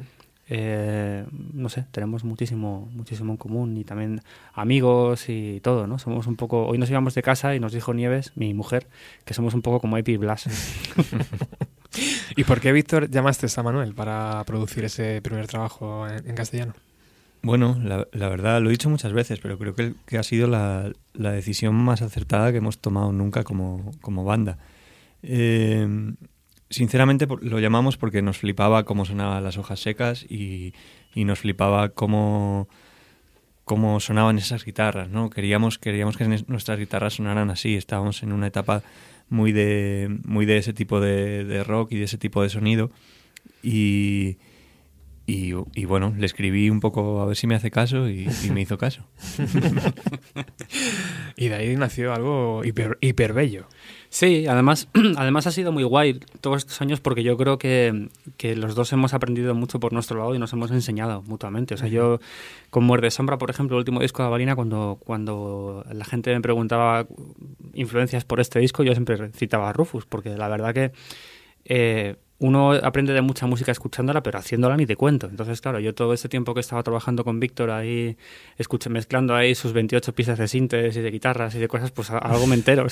Eh, 0.50 1.25
no 1.32 1.70
sé, 1.70 1.86
tenemos 1.91 2.25
muchísimo, 2.25 2.89
muchísimo 2.93 3.32
en 3.32 3.38
común 3.38 3.77
y 3.77 3.86
también 3.86 4.22
amigos 4.53 5.29
y 5.29 5.62
todo, 5.62 5.88
¿no? 5.88 6.00
Somos 6.00 6.27
un 6.27 6.36
poco, 6.36 6.65
hoy 6.65 6.77
nos 6.77 6.89
íbamos 6.89 7.15
de 7.15 7.24
casa 7.24 7.55
y 7.55 7.60
nos 7.60 7.72
dijo 7.72 7.93
Nieves, 7.93 8.34
mi 8.36 8.53
mujer, 8.53 8.88
que 9.25 9.34
somos 9.34 9.53
un 9.53 9.62
poco 9.62 9.79
como 9.79 9.98
Epi 9.98 10.17
Blas. 10.17 10.46
¿Y 12.36 12.43
por 12.43 12.60
qué, 12.60 12.72
Víctor, 12.72 13.10
llamaste 13.10 13.48
a 13.55 13.63
Manuel 13.63 13.93
para 13.93 14.43
producir 14.46 14.84
ese 14.84 15.22
primer 15.22 15.48
trabajo 15.48 16.08
en, 16.08 16.36
castellano? 16.36 16.74
Bueno, 17.43 17.77
la, 17.83 18.29
verdad, 18.29 18.62
lo 18.62 18.69
he 18.69 18.71
dicho 18.71 18.89
muchas 18.89 19.13
veces, 19.13 19.39
pero 19.39 19.59
creo 19.59 19.75
que, 19.75 19.93
que 20.05 20.17
ha 20.17 20.23
sido 20.23 20.47
la, 20.47 20.91
la, 21.13 21.31
decisión 21.31 21.75
más 21.75 22.01
acertada 22.01 22.51
que 22.51 22.59
hemos 22.59 22.79
tomado 22.79 23.12
nunca 23.12 23.43
como, 23.43 23.91
como 24.01 24.23
banda. 24.23 24.58
Eh, 25.23 26.15
sinceramente 26.73 27.27
lo 27.41 27.60
llamamos 27.60 27.97
porque 27.97 28.21
nos 28.21 28.39
flipaba 28.39 28.84
cómo 28.84 29.06
sonaban 29.06 29.43
las 29.43 29.58
hojas 29.58 29.79
secas 29.79 30.23
y, 30.23 30.73
nos 31.15 31.39
flipaba 31.39 31.89
cómo, 31.89 32.67
cómo 33.63 33.99
sonaban 33.99 34.38
esas 34.38 34.65
guitarras, 34.65 35.10
¿no? 35.10 35.29
Queríamos, 35.29 35.77
queríamos 35.77 36.17
que 36.17 36.27
nuestras 36.47 36.79
guitarras 36.79 37.15
sonaran 37.15 37.51
así, 37.51 37.75
estábamos 37.75 38.23
en 38.23 38.34
una 38.34 38.47
etapa 38.47 38.82
muy 39.29 39.51
de, 39.51 40.19
muy 40.25 40.45
de 40.45 40.58
ese 40.58 40.73
tipo 40.73 40.99
de, 40.99 41.63
rock 41.63 41.91
y 41.91 41.97
de 41.97 42.06
ese 42.06 42.17
tipo 42.17 42.41
de 42.41 42.49
sonido 42.49 42.89
y, 43.62 44.38
y, 45.25 45.86
bueno, 45.86 46.13
le 46.17 46.25
escribí 46.25 46.69
un 46.69 46.81
poco 46.81 47.21
a 47.21 47.25
ver 47.25 47.38
si 47.38 47.47
me 47.47 47.55
hace 47.55 47.71
caso 47.71 48.09
y, 48.09 48.27
me 48.51 48.62
hizo 48.62 48.77
caso. 48.77 49.07
y 51.38 51.47
de 51.47 51.55
ahí 51.55 51.77
nació 51.77 52.13
algo 52.13 52.62
hiper, 52.65 52.97
hiper 52.99 53.31
bello. 53.31 53.65
Sí, 54.09 54.47
además, 54.47 54.89
además 55.15 55.47
ha 55.47 55.51
sido 55.51 55.71
muy 55.71 55.86
guay 55.86 56.19
todos 56.41 56.57
estos 56.57 56.81
años 56.81 56.99
porque 56.99 57.23
yo 57.23 57.38
creo 57.38 57.57
que, 57.57 58.09
que, 58.36 58.57
los 58.57 58.75
dos 58.75 58.91
hemos 58.91 59.13
aprendido 59.13 59.55
mucho 59.55 59.79
por 59.79 59.93
nuestro 59.93 60.19
lado 60.19 60.36
y 60.36 60.39
nos 60.39 60.51
hemos 60.51 60.71
enseñado 60.71 61.21
mutuamente. 61.21 61.75
O 61.75 61.77
sea, 61.77 61.88
yo 61.88 62.19
con 62.69 62.83
Muerde 62.83 63.09
Sombra, 63.09 63.38
por 63.38 63.49
ejemplo, 63.49 63.77
el 63.77 63.79
último 63.79 64.01
disco 64.01 64.23
de 64.23 64.27
Avalina, 64.27 64.57
cuando, 64.57 64.99
cuando 65.05 65.86
la 65.89 66.03
gente 66.03 66.33
me 66.33 66.41
preguntaba 66.41 67.07
influencias 67.73 68.25
por 68.25 68.41
este 68.41 68.59
disco, 68.59 68.83
yo 68.83 68.91
siempre 68.91 69.31
citaba 69.31 69.69
a 69.69 69.73
Rufus, 69.73 70.05
porque 70.05 70.31
la 70.31 70.49
verdad 70.49 70.73
que 70.73 70.91
eh, 71.63 72.17
uno 72.39 72.74
aprende 72.74 73.13
de 73.13 73.22
mucha 73.22 73.46
música 73.46 73.72
escuchándola, 73.72 74.22
pero 74.22 74.39
haciéndola 74.39 74.76
ni 74.76 74.86
te 74.86 74.96
cuento. 74.96 75.28
Entonces, 75.28 75.62
claro, 75.62 75.80
yo 75.80 75.93
todo 75.93 76.13
este 76.13 76.28
tiempo 76.28 76.54
que 76.54 76.60
estaba 76.60 76.84
trabajando 76.84 77.24
con 77.24 77.39
Víctor 77.39 77.72
ahí, 77.72 78.17
escuché, 78.58 78.89
mezclando 78.89 79.36
ahí 79.36 79.56
sus 79.56 79.72
28 79.72 80.13
piezas 80.13 80.38
de 80.38 80.48
sintes 80.48 80.98
y 80.98 81.02
de 81.02 81.12
guitarras 81.12 81.56
y 81.56 81.60
de 81.60 81.67
cosas, 81.67 81.91
pues 81.91 82.10
algo 82.10 82.46
me 82.48 82.56
entero, 82.56 82.88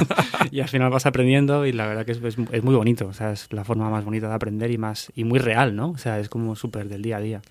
y 0.50 0.60
al 0.60 0.68
final 0.68 0.90
vas 0.90 1.06
aprendiendo 1.06 1.66
y 1.66 1.72
la 1.72 1.86
verdad 1.86 2.04
que 2.04 2.12
es, 2.12 2.18
es, 2.18 2.64
muy 2.64 2.74
bonito, 2.74 3.06
o 3.06 3.12
sea, 3.12 3.32
es 3.32 3.52
la 3.52 3.64
forma 3.64 3.88
más 3.90 4.04
bonita 4.04 4.28
de 4.28 4.34
aprender 4.34 4.70
y 4.70 4.78
más 4.78 5.12
y 5.14 5.24
muy 5.24 5.38
real, 5.38 5.76
¿no? 5.76 5.90
O 5.90 5.98
sea, 5.98 6.18
es 6.18 6.28
como 6.28 6.56
súper 6.56 6.88
del 6.88 7.02
día 7.02 7.18
a 7.18 7.20
día. 7.20 7.42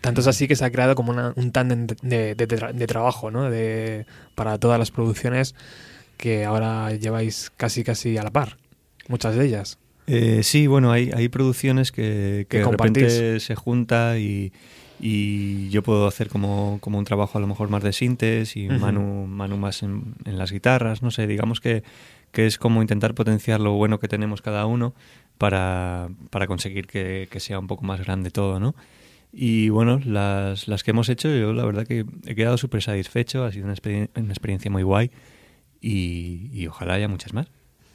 tanto 0.00 0.20
es 0.20 0.26
así 0.26 0.48
que 0.48 0.56
se 0.56 0.64
ha 0.64 0.70
creado 0.70 0.94
como 0.94 1.12
un 1.12 1.52
tándem 1.52 1.86
de, 2.02 2.34
de, 2.34 2.86
trabajo, 2.86 3.30
¿no? 3.30 3.48
De, 3.48 4.04
para 4.34 4.58
todas 4.58 4.78
las 4.78 4.90
producciones 4.90 5.54
que 6.18 6.44
ahora 6.44 6.92
lleváis 6.92 7.50
casi 7.56 7.84
casi 7.84 8.18
a 8.18 8.22
la 8.22 8.30
par, 8.30 8.58
muchas 9.08 9.34
de 9.34 9.46
ellas. 9.46 9.79
Eh, 10.12 10.42
sí, 10.42 10.66
bueno, 10.66 10.90
hay, 10.90 11.12
hay 11.14 11.28
producciones 11.28 11.92
que, 11.92 12.44
que, 12.48 12.58
de 12.58 12.64
repente 12.64 13.38
se 13.38 13.54
junta 13.54 14.18
y, 14.18 14.52
y 14.98 15.68
yo 15.68 15.84
puedo 15.84 16.08
hacer 16.08 16.28
como, 16.28 16.78
como, 16.80 16.98
un 16.98 17.04
trabajo 17.04 17.38
a 17.38 17.40
lo 17.40 17.46
mejor 17.46 17.68
más 17.68 17.84
de 17.84 17.92
sintes 17.92 18.56
y 18.56 18.66
Manu, 18.66 19.28
Manu 19.28 19.56
más 19.56 19.84
en, 19.84 20.16
en, 20.24 20.36
las 20.36 20.50
guitarras, 20.50 21.00
no 21.00 21.12
sé, 21.12 21.28
digamos 21.28 21.60
que, 21.60 21.84
que, 22.32 22.46
es 22.46 22.58
como 22.58 22.82
intentar 22.82 23.14
potenciar 23.14 23.60
lo 23.60 23.74
bueno 23.74 24.00
que 24.00 24.08
tenemos 24.08 24.42
cada 24.42 24.66
uno 24.66 24.94
para, 25.38 26.08
para 26.30 26.48
conseguir 26.48 26.88
que, 26.88 27.28
que, 27.30 27.38
sea 27.38 27.60
un 27.60 27.68
poco 27.68 27.84
más 27.84 28.00
grande 28.04 28.32
todo, 28.32 28.58
¿no? 28.58 28.74
Y 29.32 29.68
bueno, 29.68 30.00
las, 30.04 30.66
las 30.66 30.82
que 30.82 30.90
hemos 30.90 31.08
hecho, 31.08 31.28
yo 31.28 31.52
la 31.52 31.64
verdad 31.64 31.86
que 31.86 32.04
he 32.26 32.34
quedado 32.34 32.58
súper 32.58 32.82
satisfecho, 32.82 33.44
ha 33.44 33.52
sido 33.52 33.66
una, 33.66 33.76
una 34.16 34.32
experiencia 34.32 34.72
muy 34.72 34.82
guay 34.82 35.12
y, 35.80 36.50
y 36.52 36.66
ojalá 36.66 36.94
haya 36.94 37.06
muchas 37.06 37.32
más. 37.32 37.46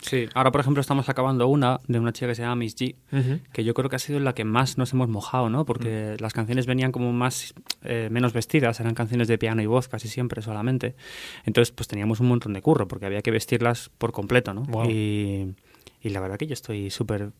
Sí, 0.05 0.27
ahora 0.35 0.51
por 0.51 0.61
ejemplo 0.61 0.81
estamos 0.81 1.09
acabando 1.09 1.47
una 1.47 1.81
de 1.87 1.99
una 1.99 2.13
chica 2.13 2.27
que 2.27 2.35
se 2.35 2.43
llama 2.43 2.55
Miss 2.55 2.75
G, 2.75 2.95
que 3.51 3.63
yo 3.63 3.73
creo 3.73 3.89
que 3.89 3.95
ha 3.95 3.99
sido 3.99 4.19
la 4.19 4.33
que 4.33 4.43
más 4.43 4.77
nos 4.77 4.93
hemos 4.93 5.09
mojado, 5.09 5.49
¿no? 5.49 5.65
Porque 5.65 6.15
las 6.19 6.33
canciones 6.33 6.67
venían 6.67 6.91
como 6.91 7.11
más, 7.11 7.53
eh, 7.83 8.09
menos 8.11 8.33
vestidas, 8.33 8.79
eran 8.79 8.93
canciones 8.93 9.27
de 9.27 9.37
piano 9.37 9.61
y 9.61 9.65
voz 9.65 9.87
casi 9.87 10.07
siempre 10.07 10.41
solamente. 10.41 10.95
Entonces 11.45 11.71
pues 11.71 11.87
teníamos 11.87 12.19
un 12.19 12.27
montón 12.27 12.53
de 12.53 12.61
curro 12.61 12.87
porque 12.87 13.07
había 13.07 13.21
que 13.21 13.31
vestirlas 13.31 13.89
por 13.97 14.11
completo, 14.11 14.53
¿no? 14.53 14.63
Y, 14.87 15.55
y 16.01 16.09
la 16.09 16.19
verdad 16.19 16.37
que 16.37 16.45
yo 16.45 16.53
estoy 16.53 16.91
súper 16.91 17.31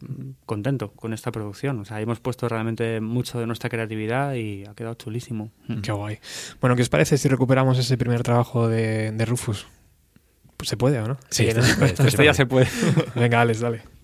contento 0.48 0.92
con 0.92 1.14
esta 1.14 1.32
producción. 1.32 1.80
O 1.82 1.86
sea, 1.86 2.02
hemos 2.02 2.20
puesto 2.20 2.50
realmente 2.50 3.00
mucho 3.00 3.40
de 3.40 3.46
nuestra 3.46 3.70
creatividad 3.70 4.34
y 4.34 4.66
ha 4.66 4.74
quedado 4.74 4.96
chulísimo. 4.96 5.52
Qué 5.84 5.92
guay. 5.92 6.18
Bueno, 6.62 6.76
¿qué 6.76 6.82
os 6.82 6.90
parece 6.90 7.20
si 7.20 7.28
recuperamos 7.28 7.78
ese 7.78 7.96
primer 7.96 8.24
trabajo 8.24 8.68
de, 8.68 9.12
de 9.12 9.26
Rufus? 9.26 9.68
Se 10.64 10.78
puede, 10.78 11.00
¿o 11.00 11.08
no? 11.08 11.18
Sí, 11.30 11.48
esto, 11.48 12.24
ya 12.24 12.34
se 12.34 12.46
puede. 12.46 12.68
Venga, 13.16 13.42
Alex, 13.42 13.60
dale. 13.60 13.95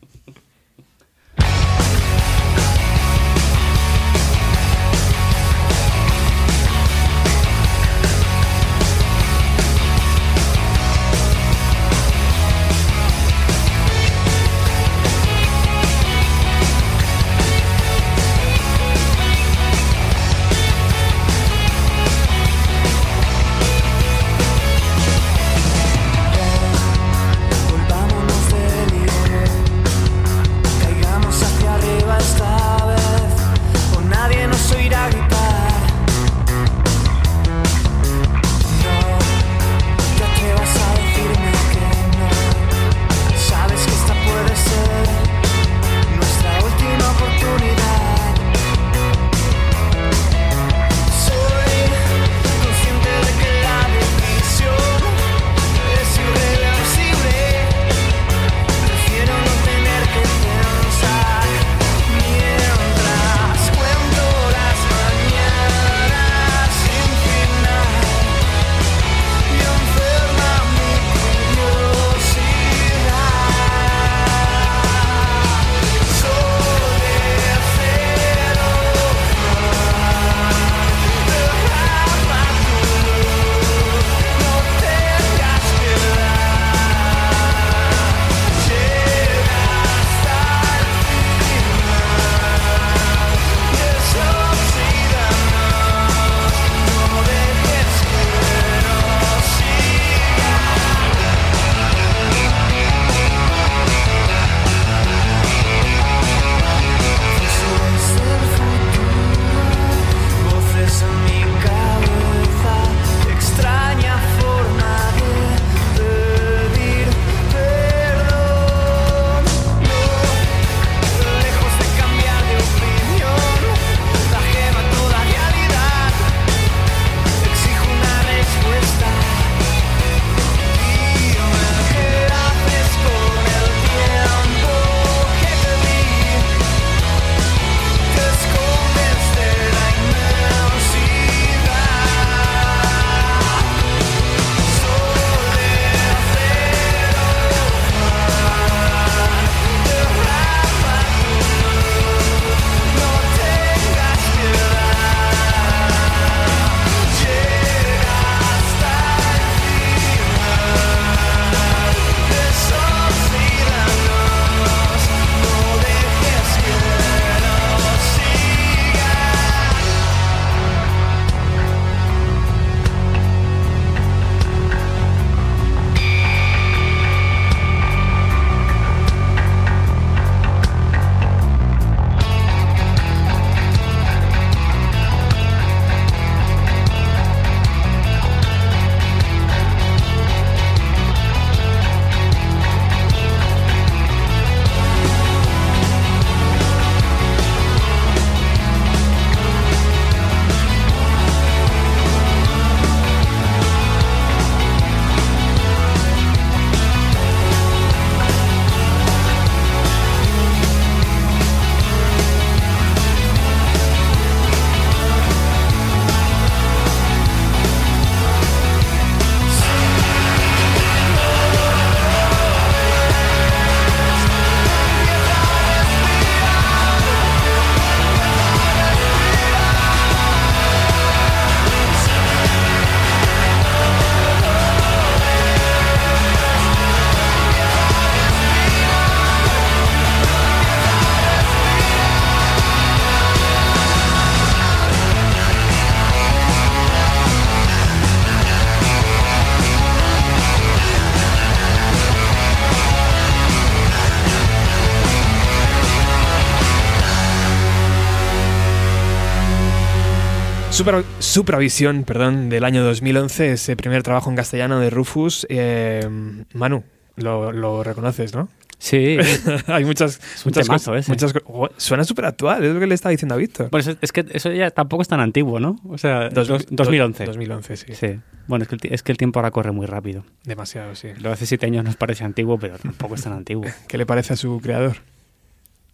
Supra, 260.82 261.04
Supravisión, 261.20 262.04
perdón, 262.06 262.50
del 262.50 262.64
año 262.64 262.84
2011, 262.84 263.52
ese 263.52 263.76
primer 263.76 264.02
trabajo 264.02 264.32
en 264.32 264.36
castellano 264.36 264.80
de 264.80 264.90
Rufus. 264.90 265.46
Eh, 265.48 266.10
Manu, 266.56 266.84
lo, 267.18 267.52
lo 267.52 267.84
reconoces, 267.84 268.34
¿no? 268.34 268.50
Sí, 268.80 269.20
Hay 269.68 269.86
muchas, 269.86 270.20
un 270.44 270.50
muchas 270.50 270.68
cosas. 270.68 271.08
muchas 271.08 271.34
oh, 271.46 271.70
suena 271.78 272.04
súper 272.04 272.26
actual, 272.26 272.64
es 272.64 272.74
lo 272.74 272.80
que 272.80 272.88
le 272.88 272.96
estaba 272.96 273.12
diciendo 273.12 273.36
a 273.36 273.38
Víctor. 273.38 273.70
Pues 273.70 273.86
es, 273.86 273.98
es 274.02 274.12
que 274.12 274.26
eso 274.32 274.52
ya 274.52 274.72
tampoco 274.72 275.04
es 275.04 275.08
tan 275.08 275.20
antiguo, 275.20 275.60
¿no? 275.60 275.80
O 275.88 276.00
sea, 276.00 276.30
Dos- 276.30 276.48
dos- 276.48 276.66
2011. 276.72 277.26
2011, 277.26 277.78
sí. 277.78 277.86
Sí. 277.94 278.20
Bueno, 278.48 278.64
es 278.64 278.68
que, 278.70 278.76
el, 278.88 278.94
es 278.96 279.04
que 279.04 279.12
el 279.12 279.20
tiempo 279.20 279.38
ahora 279.38 279.52
corre 279.52 279.72
muy 279.72 279.86
rápido. 279.86 280.24
Demasiado, 280.46 280.96
sí. 280.96 281.10
Lo 281.20 281.32
hace 281.32 281.46
siete 281.46 281.68
años 281.68 281.86
nos 281.86 281.96
parece 281.96 282.24
antiguo, 282.24 282.58
pero 282.58 282.80
tampoco 282.80 283.14
es 283.14 283.22
tan 283.22 283.34
antiguo. 283.34 283.66
¿Qué 283.88 284.00
le 284.00 284.08
parece 284.08 284.34
a 284.34 284.36
su 284.36 284.60
creador? 284.60 284.98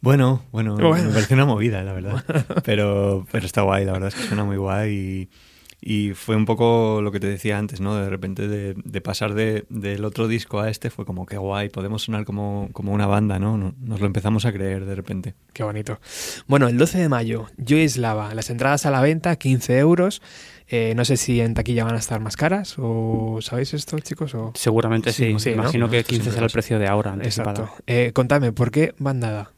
Bueno, 0.08 0.44
bueno, 0.54 0.76
Bueno. 0.78 1.06
me 1.10 1.14
parece 1.14 1.34
una 1.34 1.46
movida, 1.46 1.84
la 1.84 1.92
verdad. 1.94 2.24
Pero, 2.64 3.26
pero 3.32 3.46
está 3.46 3.62
guay, 3.64 3.84
la 3.84 3.92
verdad 3.92 4.08
es 4.10 4.16
que 4.16 4.22
suena 4.24 4.46
muy 4.46 4.56
guay 4.56 5.30
y, 5.82 6.10
y 6.10 6.14
fue 6.14 6.36
un 6.38 6.46
poco 6.46 7.02
lo 7.02 7.12
que 7.12 7.20
te 7.20 7.28
decía 7.28 7.58
antes, 7.58 7.82
¿no? 7.82 7.94
De 7.96 8.10
repente 8.10 8.48
de, 8.48 8.74
de 8.76 9.02
pasar 9.02 9.34
de, 9.34 9.66
del 9.70 10.06
otro 10.06 10.28
disco 10.30 10.60
a 10.62 10.70
este 10.70 10.90
fue 10.90 11.06
como 11.06 11.26
que 11.26 11.38
guay, 11.38 11.68
podemos 11.70 12.04
sonar 12.04 12.24
como, 12.26 12.70
como 12.74 12.94
una 12.94 13.06
banda, 13.06 13.38
¿no? 13.38 13.58
No- 13.58 13.74
Nos 13.80 14.00
lo 14.00 14.06
empezamos 14.08 14.46
a 14.46 14.54
creer 14.54 14.86
de 14.86 14.96
repente. 14.96 15.34
Qué 15.54 15.64
bonito. 15.64 16.00
Bueno, 16.48 16.68
el 16.70 16.78
12 16.78 17.00
de 17.00 17.10
mayo, 17.10 17.48
Joyce 17.58 18.00
Lava. 18.00 18.34
Las 18.34 18.50
entradas 18.50 18.86
a 18.86 18.92
la 18.92 19.02
venta, 19.02 19.36
15 19.36 19.78
euros. 19.78 20.22
Eh, 20.70 20.94
no 20.96 21.06
sé 21.06 21.16
si 21.18 21.40
en 21.42 21.54
taquilla 21.54 21.84
van 21.86 21.96
a 21.96 22.00
estar 22.00 22.20
más 22.20 22.36
caras 22.36 22.76
o 22.78 23.40
¿sabéis 23.42 23.74
esto, 23.74 24.00
chicos? 24.00 24.36
O... 24.36 24.52
Seguramente 24.56 25.12
sí. 25.14 25.36
Sí, 25.40 25.50
¿no? 25.52 25.64
Imagino 25.64 25.90
que 25.90 26.00
Esto 26.00 26.10
15 26.10 26.24
siempre 26.24 26.34
será 26.34 26.46
el 26.48 26.52
precio 26.52 26.80
de 26.80 26.88
ahora. 26.88 27.14
anticipado. 27.14 27.64
Exacto. 27.64 27.84
Eh, 27.88 28.12
contadme, 28.14 28.52
¿por 28.52 28.72
qué 28.72 28.94
bandada? 29.00 29.52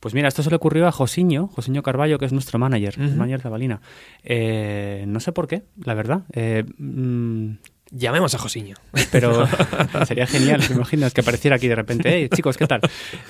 Pues 0.00 0.14
mira, 0.14 0.28
esto 0.28 0.42
se 0.42 0.50
le 0.50 0.56
ocurrió 0.56 0.86
a 0.86 0.92
Josiño, 0.92 1.48
Josiño 1.48 1.82
Carballo, 1.82 2.18
que 2.18 2.24
es 2.26 2.32
nuestro 2.32 2.58
manager, 2.58 2.94
el 2.98 3.06
Ujú. 3.08 3.16
manager 3.16 3.42
de 3.42 3.48
Balina. 3.48 3.80
Eh, 4.22 5.04
no 5.08 5.18
sé 5.20 5.32
por 5.32 5.48
qué, 5.48 5.64
la 5.84 5.94
verdad. 5.94 6.22
Eh, 6.32 6.64
mm, 6.78 7.50
Llamemos 7.90 8.34
a 8.34 8.38
Josiño. 8.38 8.76
pero 9.10 9.46
sería 10.06 10.26
genial, 10.26 10.60
¿te 10.66 10.74
imaginas? 10.74 11.14
Que 11.14 11.22
apareciera 11.22 11.56
aquí 11.56 11.68
de 11.68 11.74
repente, 11.74 12.10
hey 12.12 12.28
chicos, 12.34 12.58
¿qué 12.58 12.66
tal? 12.66 12.82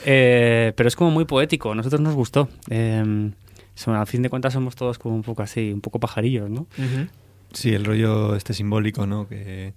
Eh, 0.05 0.73
pero 0.77 0.89
es 0.89 0.97
como 0.97 1.13
muy 1.13 1.25
poético, 1.27 1.71
a 1.71 1.75
nosotros 1.77 2.01
nos 2.01 2.15
gustó. 2.17 2.49
Eh, 2.69 3.31
son- 3.75 3.95
a 3.95 4.05
fin 4.05 4.23
de 4.23 4.29
cuentas 4.31 4.53
somos 4.55 4.75
todos 4.75 4.99
como 4.99 5.15
un 5.15 5.23
poco 5.23 5.43
así, 5.43 5.73
un 5.73 5.81
poco 5.81 6.01
pajarillos, 6.01 6.51
¿no? 6.51 6.67
Sí, 7.53 7.73
el 7.73 7.85
rollo 7.85 8.35
este 8.35 8.53
simbólico, 8.53 9.07
¿no? 9.07 9.29
Que, 9.29 9.75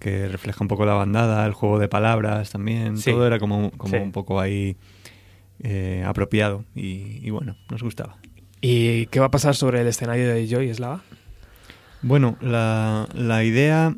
que 0.00 0.26
refleja 0.28 0.58
un 0.60 0.68
poco 0.68 0.84
la 0.84 0.94
bandada, 0.94 1.46
el 1.46 1.52
juego 1.52 1.78
de 1.78 1.86
palabras 1.88 2.50
también. 2.50 2.96
Sí. 2.98 3.12
Todo 3.12 3.26
era 3.28 3.38
como, 3.38 3.70
como 3.76 3.92
Sí. 3.94 4.02
un 4.02 4.10
poco 4.10 4.40
ahí 4.40 4.76
eh, 5.62 6.04
apropiado 6.06 6.64
y, 6.74 7.20
y 7.26 7.30
bueno, 7.30 7.56
nos 7.70 7.82
gustaba. 7.82 8.16
¿Y 8.60 9.06
qué 9.06 9.20
va 9.20 9.26
a 9.26 9.30
pasar 9.30 9.54
sobre 9.54 9.80
el 9.80 9.86
escenario 9.86 10.28
de 10.32 10.48
Joyce 10.48 10.80
Lava? 10.80 11.02
Bueno, 12.02 12.36
la, 12.40 13.08
la 13.14 13.44
idea... 13.44 13.94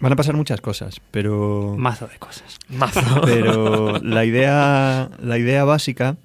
Van 0.00 0.12
a 0.12 0.16
pasar 0.16 0.36
muchas 0.36 0.60
cosas, 0.60 1.00
pero... 1.10 1.74
Mazo 1.78 2.06
de 2.06 2.18
cosas. 2.18 2.58
Mazo. 2.68 3.00
Pero 3.24 3.98
la 4.02 4.26
idea, 4.26 5.10
la 5.22 5.38
idea 5.38 5.64
básica... 5.64 6.18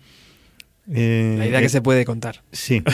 eh, 0.92 1.36
La 1.38 1.48
idea 1.48 1.62
que 1.62 1.70
se 1.70 1.82
puede 1.82 2.06
contar. 2.06 2.44
Sí. 2.52 2.84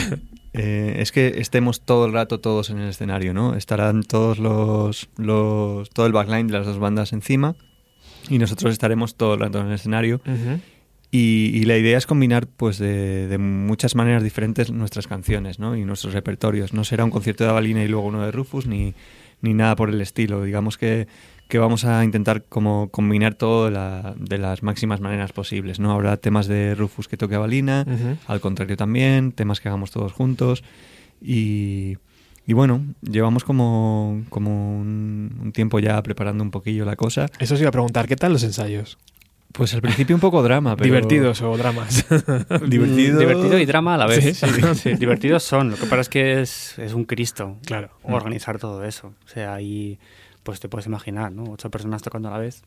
Eh, 0.54 0.96
es 1.02 1.12
que 1.12 1.34
estemos 1.36 1.82
todo 1.82 2.06
el 2.06 2.12
rato 2.14 2.40
todos 2.40 2.70
en 2.70 2.78
el 2.78 2.88
escenario, 2.88 3.34
¿no? 3.34 3.54
Estarán 3.54 4.02
todos 4.02 4.38
los, 4.38 5.08
los 5.18 5.90
todo 5.90 6.06
el 6.06 6.12
backline 6.12 6.46
de 6.48 6.54
las 6.54 6.66
dos 6.66 6.78
bandas 6.78 7.12
encima 7.12 7.54
y 8.30 8.38
nosotros 8.38 8.72
estaremos 8.72 9.14
todo 9.14 9.34
el 9.34 9.40
rato 9.40 9.60
en 9.60 9.66
el 9.68 9.74
escenario 9.74 10.20
y, 11.10 11.50
y 11.54 11.62
la 11.64 11.76
idea 11.78 11.96
es 11.96 12.06
combinar 12.06 12.46
pues 12.46 12.78
de, 12.78 13.28
de 13.28 13.38
muchas 13.38 13.94
maneras 13.94 14.22
diferentes 14.22 14.70
nuestras 14.70 15.06
canciones, 15.06 15.58
¿no? 15.58 15.76
Y 15.76 15.84
nuestros 15.84 16.12
repertorios. 16.12 16.72
No 16.74 16.84
será 16.84 17.04
un 17.04 17.10
concierto 17.10 17.44
de 17.44 17.50
Avalina 17.50 17.82
y 17.82 17.88
luego 17.88 18.06
uno 18.06 18.22
de 18.22 18.30
Rufus 18.30 18.66
ni, 18.66 18.94
ni 19.40 19.54
nada 19.54 19.74
por 19.76 19.88
el 19.88 20.00
estilo. 20.02 20.42
Digamos 20.44 20.76
que, 20.76 21.08
que 21.48 21.58
vamos 21.58 21.86
a 21.86 22.04
intentar 22.04 22.44
como 22.44 22.88
combinar 22.90 23.34
todo 23.34 23.64
de, 23.66 23.70
la- 23.70 24.14
de 24.18 24.36
las 24.36 24.62
máximas 24.62 25.00
maneras 25.00 25.32
posibles, 25.32 25.80
¿no? 25.80 25.92
Habrá 25.92 26.18
temas 26.18 26.46
de 26.46 26.74
Rufus 26.74 27.08
que 27.08 27.16
toque 27.16 27.36
Avalina, 27.36 27.86
Ujú. 27.86 28.16
al 28.26 28.40
contrario 28.40 28.76
también, 28.76 29.32
temas 29.32 29.60
que 29.60 29.68
hagamos 29.68 29.90
todos 29.90 30.12
juntos 30.12 30.62
y, 31.22 31.96
y 32.46 32.52
bueno, 32.52 32.84
llevamos 33.02 33.44
como, 33.44 34.24
como 34.28 34.78
un, 34.78 35.38
un 35.40 35.52
tiempo 35.52 35.78
ya 35.78 36.02
preparando 36.02 36.44
un 36.44 36.50
poquillo 36.50 36.84
la 36.84 36.96
cosa. 36.96 37.26
Eso 37.38 37.54
os 37.54 37.60
iba 37.60 37.68
a 37.70 37.72
preguntar, 37.72 38.06
¿qué 38.06 38.16
tal 38.16 38.32
los 38.32 38.42
ensayos? 38.44 38.98
Pues 39.52 39.74
al 39.74 39.80
principio 39.80 40.14
un 40.14 40.20
poco 40.20 40.42
drama, 40.42 40.76
pero... 40.76 40.84
¿Divertidos 40.84 41.40
o 41.42 41.56
dramas? 41.56 42.06
Divertido. 42.68 43.16
Mm, 43.16 43.18
divertido 43.18 43.58
y 43.58 43.66
drama 43.66 43.94
a 43.94 43.98
la 43.98 44.06
vez. 44.06 44.38
Sí. 44.38 44.74
Sí, 44.74 44.94
divertidos 44.94 45.42
son. 45.42 45.70
Lo 45.70 45.76
que 45.76 45.86
pasa 45.86 46.02
es 46.02 46.08
que 46.08 46.40
es, 46.40 46.78
es 46.78 46.92
un 46.92 47.04
Cristo 47.04 47.56
claro. 47.64 47.90
organizar 48.02 48.58
todo 48.58 48.84
eso. 48.84 49.14
O 49.24 49.28
sea, 49.28 49.54
ahí 49.54 49.98
pues 50.42 50.60
te 50.60 50.68
puedes 50.68 50.86
imaginar, 50.86 51.32
¿no? 51.32 51.44
Ocho 51.44 51.70
personas 51.70 52.02
tocando 52.02 52.28
a 52.28 52.32
la 52.32 52.38
vez. 52.38 52.62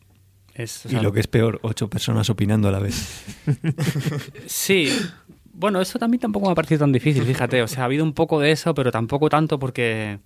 Es, 0.54 0.86
o 0.86 0.90
Y 0.90 1.00
lo 1.00 1.12
que 1.12 1.20
es 1.20 1.26
peor, 1.26 1.60
ocho 1.62 1.88
personas 1.88 2.28
opinando 2.30 2.68
a 2.68 2.72
la 2.72 2.78
vez. 2.78 3.24
Sí. 4.46 4.88
Bueno, 5.54 5.80
eso 5.80 5.98
también 5.98 6.20
tampoco 6.20 6.46
me 6.46 6.52
ha 6.52 6.54
parecido 6.54 6.80
tan 6.80 6.92
difícil, 6.92 7.24
fíjate. 7.24 7.62
O 7.62 7.68
sea, 7.68 7.82
ha 7.82 7.86
habido 7.86 8.04
un 8.04 8.12
poco 8.12 8.40
de 8.40 8.52
eso, 8.52 8.74
pero 8.74 8.90
tampoco 8.90 9.28
tanto 9.28 9.58
porque 9.58 10.18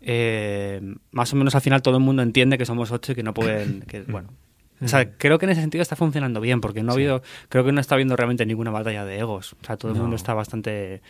eh, 0.00 0.80
más 1.10 1.32
o 1.32 1.36
menos 1.36 1.54
al 1.54 1.60
final 1.60 1.82
todo 1.82 1.96
el 1.96 2.02
mundo 2.02 2.22
entiende 2.22 2.58
que 2.58 2.66
somos 2.66 2.90
ocho 2.92 3.12
y 3.12 3.14
que 3.14 3.22
no 3.22 3.32
pueden... 3.34 3.82
Que, 3.82 4.02
bueno, 4.02 4.28
o 4.82 4.88
sea, 4.88 5.10
creo 5.12 5.38
que 5.38 5.46
en 5.46 5.50
ese 5.50 5.60
sentido 5.60 5.82
está 5.82 5.96
funcionando 5.96 6.40
bien 6.40 6.60
porque 6.60 6.82
no 6.82 6.92
ha 6.92 6.94
habido... 6.94 7.22
Creo 7.48 7.64
que 7.64 7.72
no 7.72 7.80
está 7.80 7.94
habiendo 7.94 8.14
realmente 8.16 8.44
ninguna 8.46 8.70
batalla 8.70 9.04
de 9.04 9.18
egos. 9.18 9.54
O 9.62 9.64
sea, 9.64 9.76
todo 9.76 9.92
el 9.92 9.98
mundo 9.98 10.16
está 10.16 10.34
bastante 10.34 11.00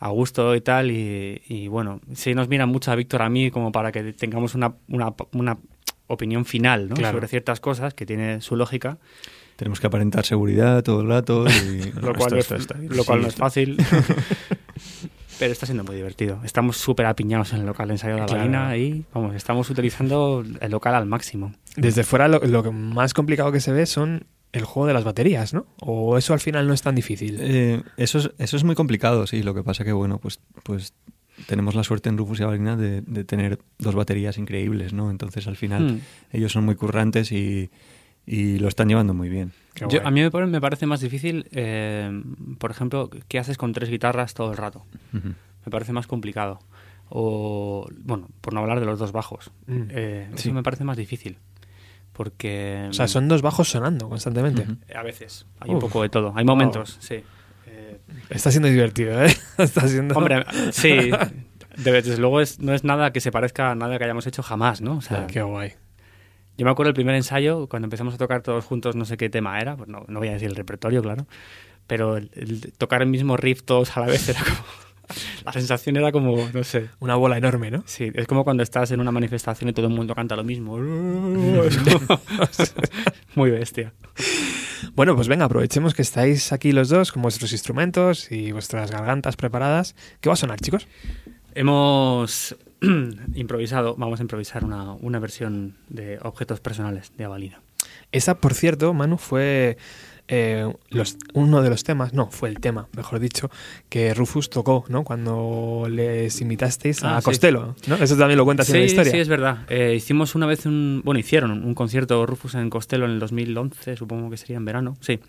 a 0.00 0.08
gusto 0.08 0.54
y 0.56 0.60
tal 0.60 0.90
y, 0.90 1.42
y, 1.46 1.68
bueno, 1.68 2.00
sí 2.14 2.34
nos 2.34 2.48
mira 2.48 2.66
mucho 2.66 2.90
a 2.90 2.96
Víctor 2.96 3.22
a 3.22 3.28
mí 3.28 3.50
como 3.50 3.70
para 3.70 3.92
que 3.92 4.12
tengamos 4.12 4.54
una, 4.54 4.74
una, 4.88 5.14
una 5.32 5.58
opinión 6.08 6.44
final 6.44 6.88
¿no? 6.88 6.96
Claro. 6.96 7.16
sobre 7.16 7.28
ciertas 7.28 7.60
cosas 7.60 7.94
que 7.94 8.04
tiene 8.04 8.40
su 8.40 8.56
lógica 8.56 8.98
Tenemos 9.56 9.78
que 9.78 9.86
aparentar 9.86 10.24
seguridad 10.26 10.82
todo 10.82 11.02
el 11.02 11.08
rato. 11.08 11.44
Y... 11.46 11.92
lo 12.00 12.14
cual, 12.14 12.32
no 12.32 12.38
es, 12.38 12.44
Esto- 12.50 12.56
esto- 12.56 12.74
esto- 12.74 12.94
lo 12.96 13.04
cual 13.04 13.18
sí, 13.18 13.22
no 13.22 13.28
es 13.28 13.34
esto- 13.34 13.44
fácil. 13.44 13.76
Pero 15.38 15.52
está 15.52 15.66
siendo 15.66 15.82
muy 15.82 15.96
divertido. 15.96 16.40
Estamos 16.44 16.76
súper 16.76 17.06
apiñados 17.06 17.52
en 17.52 17.60
el 17.60 17.66
local 17.66 17.88
de 17.88 17.94
ensayo 17.94 18.14
de 18.14 18.20
la 18.20 18.26
Claro. 18.26 18.40
Balina 18.42 18.76
y 18.76 19.04
vamos, 19.12 19.34
estamos 19.34 19.68
utilizando 19.70 20.44
el 20.60 20.70
local 20.70 20.94
al 20.94 21.06
máximo. 21.06 21.52
Desde 21.76 22.04
fuera 22.04 22.28
lo, 22.28 22.40
lo 22.40 22.62
que 22.62 22.70
más 22.70 23.14
complicado 23.14 23.50
que 23.52 23.60
se 23.60 23.72
ve 23.72 23.86
son 23.86 24.26
el 24.52 24.64
juego 24.64 24.86
de 24.86 24.92
las 24.94 25.04
baterías, 25.04 25.54
¿no? 25.54 25.66
O 25.80 26.18
eso 26.18 26.34
al 26.34 26.40
final 26.40 26.66
no 26.66 26.74
es 26.74 26.82
tan 26.82 26.94
difícil. 26.94 27.38
Eh, 27.40 27.82
eso, 27.96 28.18
es, 28.18 28.30
eso 28.38 28.56
es 28.56 28.64
muy 28.64 28.74
complicado, 28.74 29.26
sí. 29.26 29.42
Lo 29.42 29.54
que 29.54 29.62
pasa 29.62 29.82
que, 29.84 29.92
bueno, 29.92 30.18
pues, 30.18 30.40
pues 30.62 30.92
tenemos 31.46 31.74
la 31.74 31.82
suerte 31.84 32.10
en 32.10 32.18
Rufus 32.18 32.40
y 32.40 32.42
Avalina 32.42 32.76
de, 32.76 33.00
de 33.00 33.24
tener 33.24 33.58
dos 33.78 33.94
baterías 33.94 34.36
increíbles, 34.36 34.92
¿no? 34.92 35.10
Entonces, 35.10 35.46
al 35.46 35.56
final, 35.56 35.94
Hmm. 35.94 36.00
ellos 36.32 36.52
son 36.52 36.64
muy 36.66 36.74
currantes 36.74 37.32
y, 37.32 37.70
y 38.26 38.58
lo 38.58 38.68
están 38.68 38.88
llevando 38.88 39.14
muy 39.14 39.30
bien. 39.30 39.52
Yo- 39.88 40.06
a 40.06 40.10
mí 40.10 40.20
me 40.20 40.30
pare- 40.30 40.46
me 40.46 40.60
parece 40.60 40.84
más 40.84 41.00
difícil, 41.00 41.46
eh, 41.52 42.22
por 42.58 42.70
ejemplo, 42.70 43.08
¿qué 43.28 43.38
haces 43.38 43.56
con 43.56 43.72
tres 43.72 43.88
guitarras 43.88 44.34
todo 44.34 44.50
el 44.50 44.58
rato? 44.58 44.84
Me 45.12 45.70
parece 45.70 45.94
más 45.94 46.06
complicado. 46.06 46.58
O, 47.08 47.88
bueno, 48.04 48.28
por 48.42 48.52
no 48.52 48.60
hablar 48.60 48.80
de 48.80 48.86
los 48.86 48.98
dos 48.98 49.12
bajos. 49.12 49.50
Mm. 49.66 49.82
Eh, 49.90 50.28
Sí. 50.36 50.48
Eso 50.48 50.54
me 50.54 50.62
parece 50.62 50.84
más 50.84 50.96
difícil. 50.98 51.38
Porque... 52.12 52.86
O 52.90 52.92
sea, 52.92 53.08
son 53.08 53.26
dos 53.28 53.40
bajos 53.42 53.68
sonando 53.70 54.08
constantemente. 54.08 54.62
Ujú. 54.62 54.76
A 54.94 55.02
veces. 55.02 55.46
Hay 55.60 55.70
Uf. 55.70 55.74
un 55.74 55.80
poco 55.80 56.02
de 56.02 56.08
todo. 56.10 56.32
Hay 56.36 56.44
momentos, 56.44 56.98
sí. 57.00 57.22
Eh, 57.66 57.98
Está 58.28 58.50
siendo 58.50 58.68
divertido, 58.68 59.22
¿eh? 59.24 59.34
Está 59.58 59.88
siendo... 59.88 60.14
Hombre, 60.14 60.44
sí. 60.72 60.88
de- 61.76 61.92
Desde 61.92 62.18
luego 62.18 62.40
es, 62.40 62.58
no 62.60 62.74
es 62.74 62.84
nada 62.84 63.12
que 63.12 63.20
se 63.20 63.30
parezca 63.32 63.70
a 63.70 63.74
nada 63.74 63.96
que 63.98 64.04
hayamos 64.04 64.26
hecho 64.26 64.42
jamás, 64.42 64.80
¿no? 64.82 64.96
O 64.98 65.00
sea, 65.00 65.26
Qué 65.26 65.40
guay. 65.42 65.72
yo 66.58 66.66
me 66.66 66.70
acuerdo 66.70 66.90
el 66.90 66.94
primer 66.94 67.14
ensayo, 67.14 67.66
cuando 67.68 67.86
empezamos 67.86 68.12
a 68.14 68.18
tocar 68.18 68.42
todos 68.42 68.64
juntos, 68.64 68.94
no 68.94 69.06
sé 69.06 69.16
qué 69.16 69.30
tema 69.30 69.58
era, 69.58 69.74
pues 69.76 69.88
no, 69.88 70.04
no 70.06 70.18
voy 70.18 70.28
a 70.28 70.32
decir 70.32 70.48
el 70.48 70.56
repertorio, 70.56 71.00
claro, 71.02 71.26
pero 71.86 72.18
el, 72.18 72.30
el 72.34 72.72
tocar 72.76 73.00
el 73.00 73.08
mismo 73.08 73.38
riff 73.38 73.62
todos 73.62 73.96
a 73.96 74.00
la 74.00 74.06
vez 74.06 74.28
era 74.28 74.40
como... 74.40 74.91
La 75.44 75.52
sensación 75.52 75.96
era 75.96 76.12
como, 76.12 76.36
no 76.52 76.64
sé, 76.64 76.88
Una 77.00 77.16
bola 77.16 77.38
enorme, 77.38 77.70
¿no? 77.70 77.82
sí, 77.86 78.10
es 78.14 78.26
como 78.26 78.44
cuando 78.44 78.62
estás 78.62 78.90
en 78.90 79.00
una 79.00 79.10
manifestación 79.10 79.70
y 79.70 79.72
todo 79.72 79.86
el 79.86 79.92
mundo 79.92 80.14
canta 80.14 80.36
lo 80.36 80.44
mismo. 80.44 80.78
Muy 83.34 83.50
bestia. 83.50 83.92
Bueno, 84.94 85.14
pues 85.16 85.28
venga, 85.28 85.46
aprovechemos 85.46 85.94
que 85.94 86.02
estáis 86.02 86.52
aquí 86.52 86.72
los 86.72 86.88
dos 86.88 87.12
con 87.12 87.22
vuestros 87.22 87.52
instrumentos 87.52 88.30
y 88.30 88.52
vuestras 88.52 88.90
gargantas 88.90 89.36
preparadas. 89.36 89.94
¿Qué 90.20 90.28
va 90.28 90.34
a 90.34 90.36
sonar, 90.36 90.60
chicos? 90.60 90.86
Hemos 91.54 92.56
improvisado, 93.34 93.94
vamos 93.96 94.20
a 94.20 94.22
improvisar 94.22 94.64
una, 94.64 94.92
una 94.92 95.18
versión 95.18 95.76
de 95.88 96.18
objetos 96.22 96.60
personales 96.60 97.12
de 97.16 97.24
Avalina. 97.24 97.60
Esa, 98.10 98.38
por 98.38 98.54
cierto, 98.54 98.92
Manu, 98.92 99.18
fue 99.18 99.76
eh, 100.34 100.66
los, 100.88 101.18
uno 101.34 101.60
de 101.60 101.68
los 101.68 101.84
temas, 101.84 102.14
no, 102.14 102.30
fue 102.30 102.48
el 102.48 102.58
tema, 102.58 102.88
mejor 102.96 103.20
dicho, 103.20 103.50
que 103.90 104.14
Rufus 104.14 104.48
tocó, 104.48 104.86
¿no? 104.88 105.04
Cuando 105.04 105.86
les 105.90 106.40
invitasteis 106.40 107.04
a 107.04 107.18
Ah, 107.18 107.20
sí. 107.20 107.26
Costello, 107.26 107.76
¿no? 107.86 107.96
Eso 107.96 108.16
también 108.16 108.38
lo 108.38 108.46
cuentas 108.46 108.70
en 108.70 108.80
la 108.80 108.86
historia. 108.86 109.12
sí, 109.12 109.18
es 109.18 109.28
verdad. 109.28 109.66
Eh, 109.68 109.92
hicimos 109.94 110.34
una 110.34 110.46
vez 110.46 110.64
un. 110.64 111.02
Bueno, 111.04 111.18
hicieron 111.18 111.50
un 111.62 111.74
concierto 111.74 112.24
Rufus 112.24 112.54
en 112.54 112.70
Costello 112.70 113.04
en 113.04 113.10
el 113.10 113.18
2011, 113.18 113.96
supongo 113.96 114.30
que 114.30 114.38
sería 114.38 114.56
en 114.56 114.64
verano. 114.64 114.96
Sí. 115.00 115.20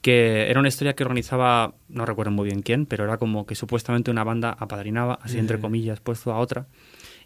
Que 0.00 0.48
era 0.48 0.60
una 0.60 0.68
historia 0.68 0.94
que 0.94 1.02
organizaba, 1.02 1.74
no 1.88 2.06
recuerdo 2.06 2.30
muy 2.30 2.46
bien 2.46 2.62
quién, 2.62 2.86
pero 2.86 3.04
era 3.04 3.18
como 3.18 3.46
que 3.46 3.54
supuestamente 3.54 4.10
una 4.10 4.22
banda 4.24 4.56
apadrinaba, 4.58 5.18
así 5.22 5.38
entre 5.38 5.58
comillas, 5.58 6.00
puesto 6.00 6.32
a 6.32 6.38
otra. 6.38 6.66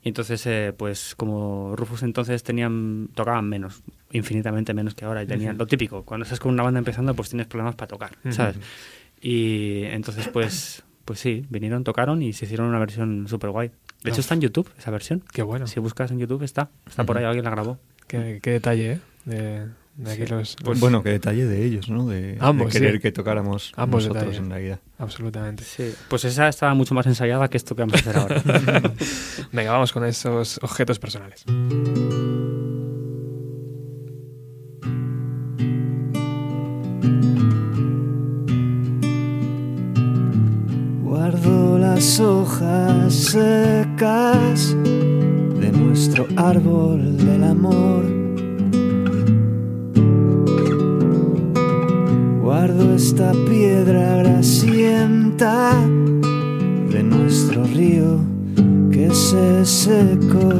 Y 0.03 0.09
entonces, 0.09 0.45
eh, 0.47 0.73
pues 0.77 1.15
como 1.15 1.77
Rufus 1.77 2.03
entonces 2.03 2.43
tenían, 2.43 3.11
tocaban 3.15 3.49
menos, 3.49 3.83
infinitamente 4.11 4.75
menos 4.75 4.95
que 4.95 5.05
ahora. 5.05 5.23
Y 5.23 5.27
tenían 5.27 5.59
lo 5.59 5.67
típico, 5.67 6.03
cuando 6.05 6.25
estás 6.25 6.41
con 6.41 6.53
una 6.53 6.63
banda 6.63 6.79
empezando, 6.79 7.15
pues 7.15 7.29
tienes 7.29 7.47
problemas 7.47 7.77
para 7.77 7.89
tocar, 7.89 8.13
Ujú. 8.25 8.33
¿sabes? 8.33 8.57
Y 9.21 9.85
entonces, 9.85 10.27
pues, 10.29 10.83
pues 11.05 11.21
sí, 11.21 11.47
vinieron, 11.51 11.85
tocaron 11.85 12.23
y 12.23 12.33
se 12.33 12.47
hicieron 12.47 12.67
una 12.67 12.81
versión 12.81 13.29
súper 13.29 13.51
guay. 13.51 13.71
De 14.03 14.11
hecho, 14.11 14.21
está 14.21 14.35
en 14.35 14.41
YouTube 14.41 14.69
esa 14.77 14.91
versión. 14.91 15.23
Qué 15.33 15.43
bueno. 15.43 15.69
Si 15.69 15.79
buscas 15.79 16.11
en 16.11 16.19
YouTube 16.19 16.43
está. 16.43 16.71
Está 16.87 17.05
por 17.05 17.19
ahí, 17.19 17.25
alguien 17.25 17.45
la 17.45 17.51
grabó. 17.51 17.79
Qué, 18.09 18.41
qué 18.43 18.51
detalle, 18.51 18.93
¿eh? 18.95 19.01
De, 19.25 19.69
de 19.95 20.13
aquí 20.13 20.27
los, 20.27 20.57
Pues 20.65 20.81
bueno, 20.81 21.03
qué 21.03 21.11
detalle 21.11 21.45
de 21.47 21.65
ellos, 21.65 21.89
¿no? 21.91 22.07
De, 22.07 22.37
Ambos, 22.41 22.73
de 22.73 22.79
querer 22.79 22.95
sí. 22.95 23.01
que 23.01 23.13
tocáramos 23.13 23.73
Ambos 23.77 24.05
nosotros 24.05 24.25
detalles. 24.25 24.43
en 24.45 24.51
realidad. 24.51 24.81
Absolutamente. 24.99 25.65
Sí. 25.65 25.93
Pues 26.09 26.25
esa 26.25 26.49
estaba 26.49 26.75
mucho 26.75 26.95
más 26.95 27.07
ensayada 27.07 27.49
que 27.49 27.57
esto 27.57 27.77
que 27.77 27.83
vamos 27.83 27.95
a 27.95 27.99
hacer 27.99 28.17
ahora. 28.17 28.43
Venga, 29.53 29.73
vamos 29.73 29.93
con 29.93 30.05
esos 30.05 30.59
objetos 30.63 30.99
personales. 30.99 31.45
Guardo 41.03 41.79
las 41.79 42.21
hojas 42.21 43.15
secas 43.15 44.75
de 44.75 45.73
nuestro 45.73 46.27
árbol 46.37 47.17
del 47.19 47.45
amor. 47.45 48.22
Guardo 52.55 52.95
esta 52.95 53.33
piedra 53.49 54.17
grasienta 54.17 55.73
de 56.91 57.03
nuestro 57.03 57.65
río 57.65 58.21
que 58.91 59.09
se 59.11 59.65
secó. 59.65 60.53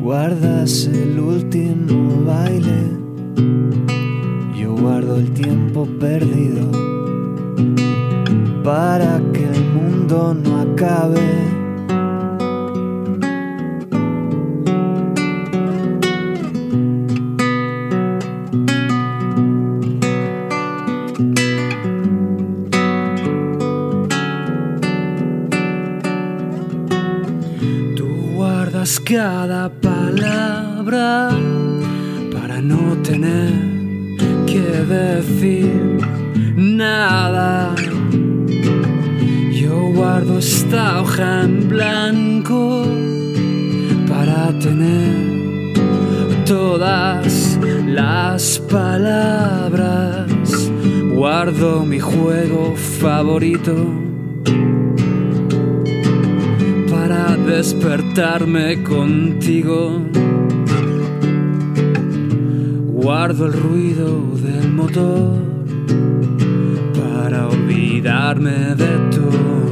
Guardas 0.00 0.86
el 0.86 1.18
último 1.18 2.24
baile, 2.24 2.92
yo 4.56 4.76
guardo 4.76 5.16
el 5.16 5.32
tiempo 5.32 5.84
perdido 5.98 6.91
para 8.62 9.20
que 9.32 9.44
el 9.44 9.64
mundo 9.64 10.34
no 10.34 10.60
acabe. 10.60 11.18
Tú 27.96 28.06
guardas 28.36 29.00
cada 29.00 29.68
palabra 29.68 31.30
para 32.32 32.60
no 32.60 32.96
tener 33.02 33.52
que 34.46 34.60
decir 34.60 35.98
nada. 36.56 37.61
Esta 40.44 41.00
hoja 41.00 41.44
en 41.44 41.68
blanco 41.68 42.84
para 44.08 44.58
tener 44.58 45.72
todas 46.44 47.60
las 47.86 48.58
palabras. 48.68 50.26
Guardo 51.14 51.84
mi 51.86 52.00
juego 52.00 52.74
favorito 52.74 53.72
para 56.90 57.36
despertarme 57.36 58.82
contigo. 58.82 60.02
Guardo 62.88 63.46
el 63.46 63.52
ruido 63.52 64.08
del 64.42 64.72
motor 64.72 65.36
para 66.96 67.46
olvidarme 67.46 68.74
de 68.74 68.98
todo. 69.12 69.71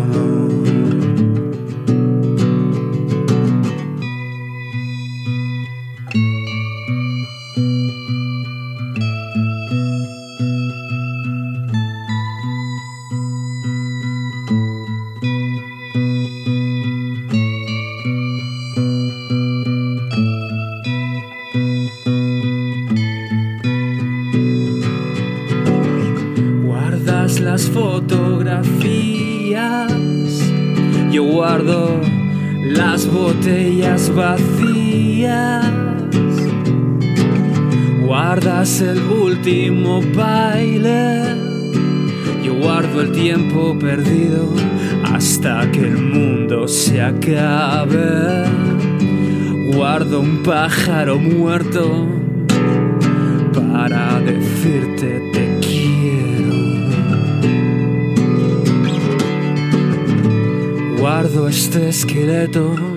Vacías. 34.14 35.66
Guardas 38.04 38.80
el 38.80 39.00
último 39.02 40.00
baile, 40.14 41.36
yo 42.44 42.54
guardo 42.54 43.02
el 43.02 43.12
tiempo 43.12 43.78
perdido 43.78 44.52
hasta 45.04 45.70
que 45.70 45.80
el 45.80 45.98
mundo 45.98 46.66
se 46.66 47.00
acabe. 47.00 48.44
Guardo 49.74 50.20
un 50.20 50.42
pájaro 50.42 51.18
muerto 51.18 52.08
para 53.54 54.20
decirte 54.20 55.30
te 55.32 55.58
quiero. 55.60 56.54
Guardo 60.98 61.48
este 61.48 61.88
esqueleto 61.88 62.89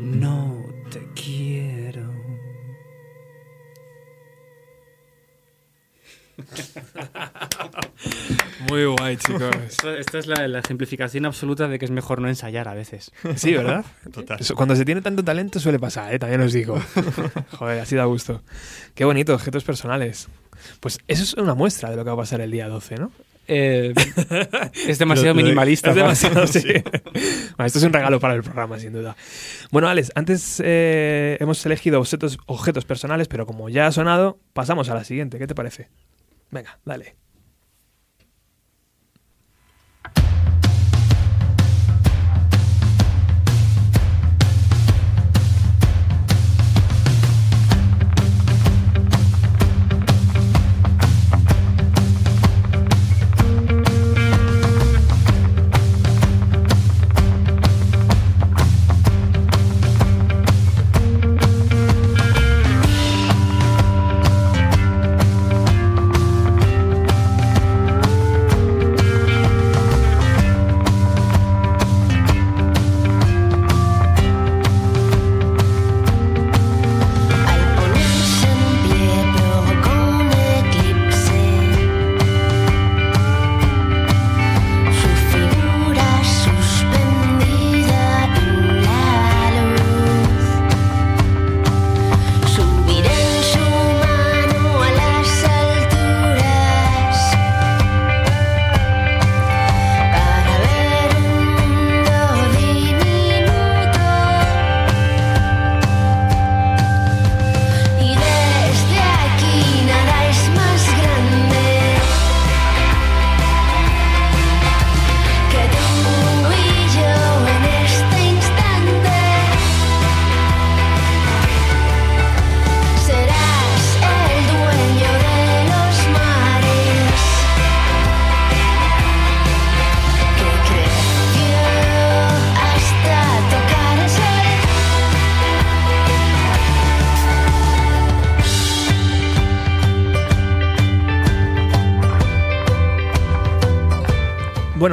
no 0.00 0.64
te 0.90 1.00
quiero. 1.14 2.04
Muy 8.68 8.84
guay, 8.86 9.16
chicos. 9.16 9.54
Esto- 9.68 9.94
Esta 9.94 10.18
es 10.18 10.26
la, 10.26 10.48
la 10.48 10.58
ejemplificación 10.60 11.26
absoluta 11.26 11.68
de 11.68 11.78
que 11.78 11.84
es 11.84 11.90
mejor 11.90 12.20
no 12.20 12.28
ensayar 12.28 12.68
a 12.68 12.74
veces. 12.74 13.12
Sí, 13.36 13.52
¿verdad? 13.54 13.84
Total. 14.12 14.38
Cuando 14.54 14.76
se 14.76 14.84
tiene 14.84 15.00
tanto 15.02 15.22
talento 15.24 15.60
suele 15.60 15.78
pasar, 15.78 16.12
¿eh? 16.14 16.18
también 16.18 16.40
os 16.40 16.52
digo. 16.52 16.80
Joder, 17.58 17.80
así 17.80 17.96
da 17.96 18.04
gusto. 18.04 18.42
Qué 18.94 19.04
bonito, 19.04 19.34
objetos 19.34 19.64
personales. 19.64 20.28
Pues 20.80 20.98
eso 21.08 21.22
es 21.22 21.34
una 21.34 21.54
muestra 21.54 21.90
de 21.90 21.96
lo 21.96 22.04
que 22.04 22.10
va 22.10 22.14
a 22.14 22.18
pasar 22.18 22.40
el 22.40 22.50
día 22.50 22.68
12, 22.68 22.96
¿no? 22.96 23.12
Eh, 23.46 23.94
es 24.88 24.98
demasiado 24.98 25.34
minimalista. 25.34 25.90
Es 25.90 25.96
demasiado, 25.96 26.46
sí. 26.48 26.62
Bueno, 26.62 27.66
esto 27.66 27.78
es 27.78 27.84
un 27.84 27.92
regalo 27.92 28.20
para 28.20 28.34
el 28.34 28.42
programa, 28.42 28.78
sin 28.78 28.92
duda. 28.92 29.16
Bueno, 29.70 29.88
Alex, 29.88 30.12
antes 30.14 30.62
eh, 30.64 31.36
hemos 31.40 31.64
elegido 31.66 32.00
objetos, 32.00 32.38
objetos 32.46 32.84
personales, 32.84 33.28
pero 33.28 33.46
como 33.46 33.68
ya 33.68 33.86
ha 33.86 33.92
sonado, 33.92 34.38
pasamos 34.52 34.88
a 34.88 34.94
la 34.94 35.04
siguiente. 35.04 35.38
¿Qué 35.38 35.46
te 35.46 35.54
parece? 35.54 35.88
Venga, 36.50 36.78
dale. 36.84 37.16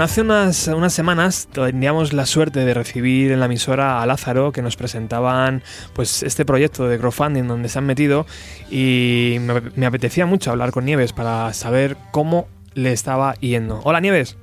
Bueno, 0.01 0.09
hace 0.09 0.21
unas, 0.21 0.67
unas 0.69 0.93
semanas 0.93 1.47
teníamos 1.53 2.11
la 2.11 2.25
suerte 2.25 2.65
de 2.65 2.73
recibir 2.73 3.31
en 3.31 3.39
la 3.39 3.45
emisora 3.45 4.01
a 4.01 4.05
Lázaro 4.07 4.51
que 4.51 4.63
nos 4.63 4.75
presentaban 4.75 5.61
pues 5.93 6.23
este 6.23 6.43
proyecto 6.43 6.87
de 6.87 6.97
crowdfunding 6.97 7.43
donde 7.43 7.69
se 7.69 7.77
han 7.77 7.85
metido 7.85 8.25
y 8.71 9.37
me, 9.41 9.61
me 9.75 9.85
apetecía 9.85 10.25
mucho 10.25 10.49
hablar 10.49 10.71
con 10.71 10.85
Nieves 10.85 11.13
para 11.13 11.53
saber 11.53 11.97
cómo 12.09 12.47
le 12.73 12.93
estaba 12.93 13.35
yendo. 13.41 13.79
Hola 13.83 13.99
Nieves. 13.99 14.39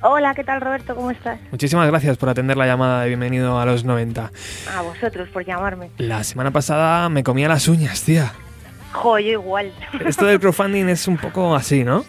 Hola, 0.00 0.32
¿qué 0.32 0.44
tal 0.44 0.60
Roberto? 0.60 0.94
¿Cómo 0.94 1.10
estás? 1.10 1.40
Muchísimas 1.50 1.88
gracias 1.88 2.16
por 2.16 2.28
atender 2.28 2.56
la 2.56 2.66
llamada 2.66 3.02
de 3.02 3.08
bienvenido 3.08 3.58
a 3.58 3.66
los 3.66 3.82
90. 3.82 4.30
A 4.76 4.82
vosotros 4.82 5.28
por 5.30 5.44
llamarme. 5.44 5.90
La 5.98 6.22
semana 6.22 6.52
pasada 6.52 7.08
me 7.08 7.24
comía 7.24 7.48
las 7.48 7.66
uñas, 7.66 8.04
tía. 8.04 8.32
Jo, 8.92 9.18
yo 9.18 9.32
igual. 9.32 9.72
Esto 10.06 10.26
del 10.26 10.38
crowdfunding 10.38 10.84
es 10.84 11.08
un 11.08 11.16
poco 11.16 11.56
así, 11.56 11.82
¿no? 11.82 12.04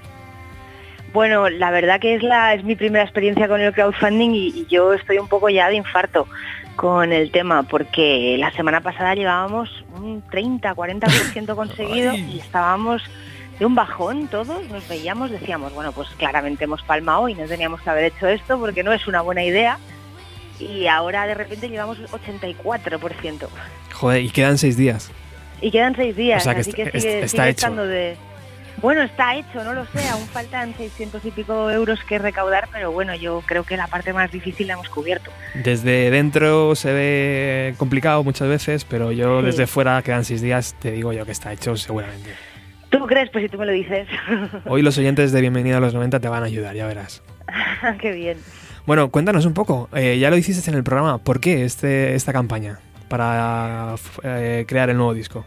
Bueno, 1.14 1.50
la 1.50 1.72
verdad 1.72 2.00
que 2.00 2.16
es 2.16 2.24
la 2.24 2.54
es 2.54 2.64
mi 2.64 2.76
primera 2.76 3.04
experiencia 3.04 3.48
con 3.48 3.60
el 3.60 3.74
crowdfunding 3.74 4.32
y, 4.32 4.48
y 4.48 4.68
yo 4.70 4.94
estoy 4.94 5.18
un 5.18 5.28
poco 5.28 5.50
ya 5.50 5.68
de 5.70 5.76
infarto 5.76 6.28
con 6.76 7.12
el 7.12 7.32
tema 7.32 7.64
porque 7.64 8.38
la 8.40 8.52
semana 8.54 8.82
pasada 8.82 9.14
llevábamos 9.14 9.84
un 9.94 10.24
30-40% 10.30 11.56
conseguido 11.56 12.14
y 12.14 12.40
estábamos 12.40 13.04
de 13.60 13.66
un 13.66 13.76
bajón 13.76 14.28
todos, 14.28 14.68
nos 14.70 14.88
veíamos, 14.88 15.30
decíamos, 15.30 15.74
bueno, 15.74 15.92
pues 15.92 16.08
claramente 16.18 16.64
hemos 16.64 16.82
palmado 16.82 17.30
y 17.30 17.36
no 17.36 17.46
teníamos 17.46 17.82
que 17.82 17.90
haber 17.92 18.06
hecho 18.06 18.28
esto 18.28 18.58
porque 18.58 18.82
no 18.82 18.92
es 18.92 19.06
una 19.06 19.22
buena 19.22 19.44
idea. 19.44 19.78
Y 20.60 20.88
ahora 20.88 21.28
de 21.28 21.34
repente 21.36 21.70
llevamos 21.70 22.00
84%. 22.00 23.48
Joder, 23.94 24.24
y 24.24 24.30
quedan 24.30 24.58
seis 24.58 24.78
días. 24.78 25.12
Y 25.60 25.70
quedan 25.72 25.96
seis 25.96 26.16
días, 26.16 26.42
O 26.42 26.44
sea 26.44 26.56
que 26.56 26.62
así 26.62 26.74
que 26.74 26.86
sigue, 26.86 27.20
está 27.20 27.28
sigue 27.28 27.44
hecho. 27.44 27.50
estando 27.68 27.86
de... 27.86 28.18
Bueno, 28.78 29.02
está 29.04 29.36
hecho, 29.36 29.64
no 29.64 29.74
lo 29.74 29.86
sé, 29.88 30.08
aún 30.10 30.26
faltan 30.28 30.74
600 30.76 31.24
y 31.26 31.32
pico 31.32 31.70
euros 31.70 32.00
que 32.04 32.18
recaudar, 32.18 32.68
pero 32.72 32.92
bueno, 32.92 33.14
yo 33.16 33.44
creo 33.46 33.64
que 33.64 33.78
la 33.78 33.88
parte 33.88 34.12
más 34.14 34.32
difícil 34.32 34.68
la 34.68 34.74
hemos 34.74 34.90
cubierto. 34.90 35.30
Desde 35.54 36.10
dentro 36.10 36.74
se 36.76 36.92
ve 36.92 37.76
complicado 37.78 38.24
muchas 38.24 38.48
veces, 38.48 38.84
pero 38.86 39.12
yo 39.12 39.42
Sí. 39.42 39.46
desde 39.48 39.68
fuera 39.68 40.02
quedan 40.02 40.26
seis 40.26 40.42
días, 40.42 40.76
te 40.80 40.92
digo 40.92 41.14
yo 41.14 41.26
que 41.26 41.32
está 41.32 41.54
hecho 41.54 41.76
seguramente. 41.78 42.32
¿Tú 42.90 43.06
crees? 43.06 43.30
Pues 43.30 43.44
si 43.46 43.50
tú 43.50 43.58
me 43.58 43.66
lo 43.66 43.72
dices. 43.72 44.08
Hoy 44.66 44.82
los 44.82 44.98
oyentes 44.98 45.32
de 45.32 45.42
Bienvenida 45.42 45.78
a 45.78 45.80
los 45.80 45.94
90 45.94 46.20
te 46.20 46.28
van 46.28 46.44
a 46.44 46.48
ayudar, 46.48 46.76
ya 46.76 46.88
verás. 46.88 47.22
Qué 48.02 48.12
bien. 48.12 48.38
Bueno, 48.88 49.12
cuéntanos 49.12 49.46
un 49.46 49.54
poco, 49.54 49.90
eh, 49.94 50.18
ya 50.20 50.30
lo 50.32 50.38
hiciste 50.38 50.68
en 50.72 50.76
el 50.76 50.84
programa, 50.84 51.20
¿por 51.20 51.40
qué 51.40 51.66
este, 51.66 52.16
esta 52.16 52.34
campaña 52.34 52.80
para 53.10 53.94
eh, 54.24 54.66
crear 54.68 54.90
el 54.90 54.98
nuevo 54.98 55.14
disco? 55.14 55.46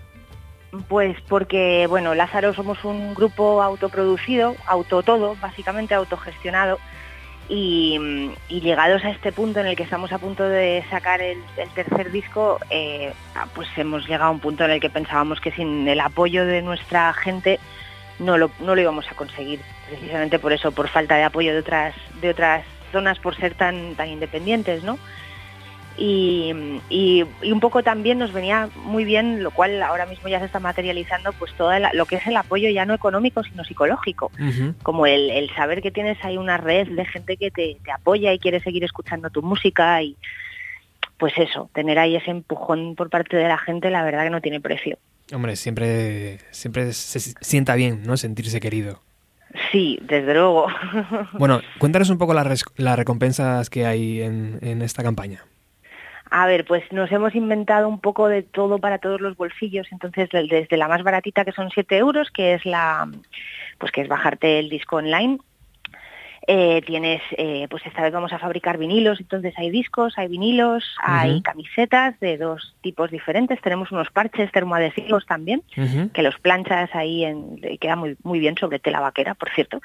Pues 0.89 1.16
porque, 1.29 1.87
bueno, 1.89 2.14
Lázaro 2.14 2.55
somos 2.55 2.85
un 2.85 3.14
grupo 3.14 3.62
autoproducido, 3.62 4.57
auto 4.66 5.03
todo, 5.03 5.37
básicamente 5.41 5.95
autogestionado, 5.95 6.79
y, 7.49 8.31
y 8.49 8.61
llegados 8.61 9.05
a 9.05 9.11
este 9.11 9.31
punto 9.31 9.61
en 9.61 9.66
el 9.66 9.77
que 9.77 9.83
estamos 9.83 10.12
a 10.12 10.18
punto 10.18 10.49
de 10.49 10.83
sacar 10.89 11.20
el, 11.20 11.39
el 11.57 11.68
tercer 11.70 12.11
disco, 12.11 12.59
eh, 12.70 13.12
ah, 13.35 13.47
pues 13.55 13.68
hemos 13.77 14.07
llegado 14.09 14.25
a 14.25 14.31
un 14.31 14.41
punto 14.41 14.64
en 14.64 14.70
el 14.70 14.81
que 14.81 14.91
pensábamos 14.91 15.41
que 15.41 15.53
sin 15.53 15.87
el 15.87 16.01
apoyo 16.01 16.47
de 16.47 16.62
nuestra 16.62 17.12
gente 17.12 17.61
no 18.18 18.39
lo, 18.39 18.51
no 18.61 18.75
lo 18.75 18.81
íbamos 18.81 19.11
a 19.11 19.14
conseguir, 19.14 19.61
precisamente 19.89 20.39
por 20.39 20.53
eso, 20.53 20.72
por 20.72 20.89
falta 20.89 21.16
de 21.16 21.25
apoyo 21.25 21.53
de 21.53 21.59
otras, 21.59 21.95
de 22.20 22.31
otras 22.31 22.64
zonas, 22.93 23.18
por 23.18 23.37
ser 23.37 23.55
tan, 23.55 23.95
tan 23.95 24.09
independientes, 24.09 24.83
¿no? 24.83 24.99
Y, 25.97 26.53
y- 26.90 27.24
y 27.42 27.53
un 27.53 27.61
poco 27.61 27.82
también 27.82 28.18
nos 28.18 28.32
venía 28.32 28.68
muy 28.84 29.05
bien, 29.05 29.42
lo 29.42 29.51
cual 29.51 29.82
ahora 29.82 30.07
mismo 30.07 30.28
ya 30.28 30.38
se 30.40 30.47
está 30.47 30.59
materializando, 30.61 31.32
pues 31.34 31.53
todo 31.55 31.72
el- 31.72 31.86
lo 31.92 32.07
que 32.07 32.16
es 32.16 32.26
el 32.26 32.36
apoyo 32.36 32.68
ya 32.70 32.84
no 32.86 32.95
económico, 32.95 33.42
sino 33.45 33.64
psicológico, 33.64 34.30
como 34.82 35.07
el, 35.07 35.30
el 35.30 35.51
saber 35.55 35.82
que 35.82 35.90
tienes 35.90 36.18
ahí 36.24 36.36
una 36.36 36.57
red 36.57 36.88
de 36.88 37.05
gente 37.05 37.36
que 37.36 37.51
te, 37.51 37.76
te 37.84 37.92
apoya 37.92 38.32
y 38.32 38.38
quiere 38.38 38.61
seguir 38.61 38.84
escuchando 38.84 39.30
tu 39.30 39.42
música 39.42 40.03
y 40.03 40.16
pues 41.18 41.32
eso, 41.38 41.70
tener 41.72 41.99
ahí 41.99 42.16
ese 42.16 42.30
empujón 42.32 42.97
por 42.97 43.09
parte 43.09 43.36
de 43.36 43.47
la 43.49 43.57
gente, 43.59 43.88
la 43.90 44.03
verdad 44.03 44.24
que 44.24 44.30
no 44.30 44.40
tiene 44.40 44.61
precio. 44.61 44.99
Hombre, 45.32 45.57
siempre, 45.57 46.38
siempre 46.51 46.92
se 46.92 47.20
sienta 47.20 47.76
bien, 47.76 48.03
¿no? 48.05 48.16
Sentirse 48.16 48.61
querido. 48.61 49.01
Sí, 49.70 49.99
desde 50.03 50.34
luego. 50.34 50.66
Bueno, 51.38 51.61
cuéntanos 51.78 52.11
un 52.11 52.18
poco 52.18 52.34
las, 52.34 52.64
las 52.76 52.97
recompensas 52.99 53.70
que 53.70 53.86
hay 53.86 54.20
en, 54.22 54.59
en 54.62 54.82
esta 54.82 55.03
campaña. 55.03 55.45
A 56.31 56.47
ver, 56.47 56.64
pues 56.64 56.83
nos 56.91 57.12
hemos 57.12 57.35
inventado 57.35 57.89
un 57.89 58.01
poco 58.01 58.29
de 58.29 58.43
todo 58.43 58.79
para 58.79 58.99
todos 58.99 59.20
los 59.20 59.37
bolsillos, 59.37 59.87
entonces 59.93 60.29
desde 60.33 60.77
la 60.77 60.89
más 60.89 61.03
baratita 61.03 61.45
que 61.45 61.53
son 61.53 61.70
7 61.70 61.97
euros, 61.97 62.31
que 62.31 62.55
es 62.55 62.64
la 62.64 63.09
pues 63.79 63.93
que 63.93 64.01
es 64.01 64.09
bajarte 64.09 64.59
el 64.59 64.68
disco 64.68 64.97
online. 64.97 65.39
Eh, 66.47 66.83
tienes, 66.85 67.22
eh, 67.39 67.66
pues 67.70 67.87
esta 67.87 68.03
vez 68.03 68.12
vamos 68.12 68.31
a 68.35 68.39
fabricar 68.39 68.77
vinilos, 68.77 69.18
entonces 69.18 69.55
hay 69.57 69.70
discos, 69.70 70.18
hay 70.18 70.29
vinilos, 70.29 70.85
hay 71.03 71.41
camisetas 71.41 72.20
de 72.20 72.37
dos 72.37 72.77
tipos 72.83 73.11
diferentes, 73.11 73.59
tenemos 73.62 73.91
unos 73.93 74.11
parches 74.11 74.53
termoadhesivos 74.53 75.25
también, 75.25 75.62
que 76.12 76.22
los 76.22 76.39
planchas 76.39 76.95
ahí 76.95 77.25
en, 77.25 77.57
queda 77.81 77.97
muy, 77.97 78.18
muy 78.22 78.41
bien 78.41 78.57
sobre 78.59 78.79
tela 78.79 79.01
vaquera, 79.01 79.35
por 79.35 79.51
cierto. 79.55 79.81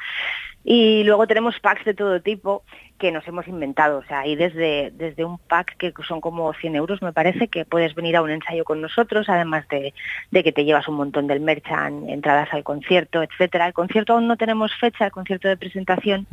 Y 0.63 1.03
luego 1.03 1.25
tenemos 1.25 1.59
packs 1.59 1.85
de 1.85 1.93
todo 1.93 2.21
tipo 2.21 2.63
que 2.99 3.11
nos 3.11 3.27
hemos 3.27 3.47
inventado. 3.47 3.99
O 3.99 4.03
sea, 4.03 4.19
hay 4.19 4.35
desde, 4.35 4.91
desde 4.91 5.23
un 5.23 5.39
pack 5.39 5.77
que 5.77 5.93
son 6.07 6.21
como 6.21 6.53
100 6.53 6.75
euros, 6.75 7.01
me 7.01 7.13
parece, 7.13 7.47
que 7.47 7.65
puedes 7.65 7.95
venir 7.95 8.17
a 8.17 8.21
un 8.21 8.29
ensayo 8.29 8.65
con 8.65 8.81
nosotros, 8.81 9.29
además 9.29 9.67
de, 9.69 9.93
de 10.31 10.43
que 10.43 10.51
te 10.51 10.65
llevas 10.65 10.87
un 10.87 10.95
montón 10.95 11.25
del 11.27 11.39
merchan, 11.39 12.09
entradas 12.09 12.49
al 12.51 12.63
concierto, 12.63 13.23
etcétera. 13.23 13.67
El 13.67 13.73
concierto 13.73 14.13
aún 14.13 14.27
no 14.27 14.37
tenemos 14.37 14.75
fecha, 14.75 15.05
el 15.05 15.11
concierto 15.11 15.47
de 15.47 15.57
presentación, 15.57 16.27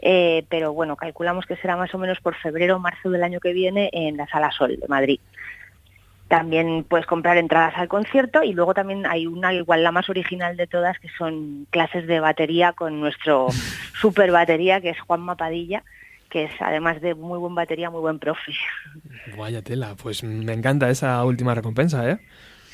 eh, 0.00 0.44
pero 0.48 0.72
bueno, 0.72 0.96
calculamos 0.96 1.44
que 1.44 1.56
será 1.56 1.76
más 1.76 1.94
o 1.94 1.98
menos 1.98 2.18
por 2.20 2.34
febrero 2.36 2.76
o 2.76 2.80
marzo 2.80 3.10
del 3.10 3.22
año 3.22 3.38
que 3.38 3.52
viene 3.52 3.90
en 3.92 4.16
la 4.16 4.26
Sala 4.26 4.50
Sol 4.50 4.78
de 4.80 4.88
Madrid. 4.88 5.20
También 6.28 6.84
puedes 6.84 7.06
comprar 7.06 7.38
entradas 7.38 7.74
al 7.76 7.88
concierto 7.88 8.42
y 8.42 8.52
luego 8.52 8.74
también 8.74 9.06
hay 9.06 9.26
una, 9.26 9.54
igual 9.54 9.82
la 9.82 9.92
más 9.92 10.10
original 10.10 10.56
de 10.56 10.66
todas, 10.66 10.98
que 10.98 11.08
son 11.16 11.66
clases 11.70 12.06
de 12.06 12.20
batería 12.20 12.74
con 12.74 13.00
nuestro 13.00 13.48
super 14.00 14.30
batería, 14.30 14.80
que 14.80 14.90
es 14.90 15.00
Juan 15.00 15.22
Mapadilla, 15.22 15.84
que 16.28 16.44
es 16.44 16.52
además 16.60 17.00
de 17.00 17.14
muy 17.14 17.38
buen 17.38 17.54
batería, 17.54 17.88
muy 17.88 18.00
buen 18.00 18.18
profe. 18.18 18.52
Vaya 19.38 19.62
tela, 19.62 19.94
pues 20.00 20.22
me 20.22 20.52
encanta 20.52 20.90
esa 20.90 21.24
última 21.24 21.54
recompensa, 21.54 22.08
¿eh? 22.10 22.18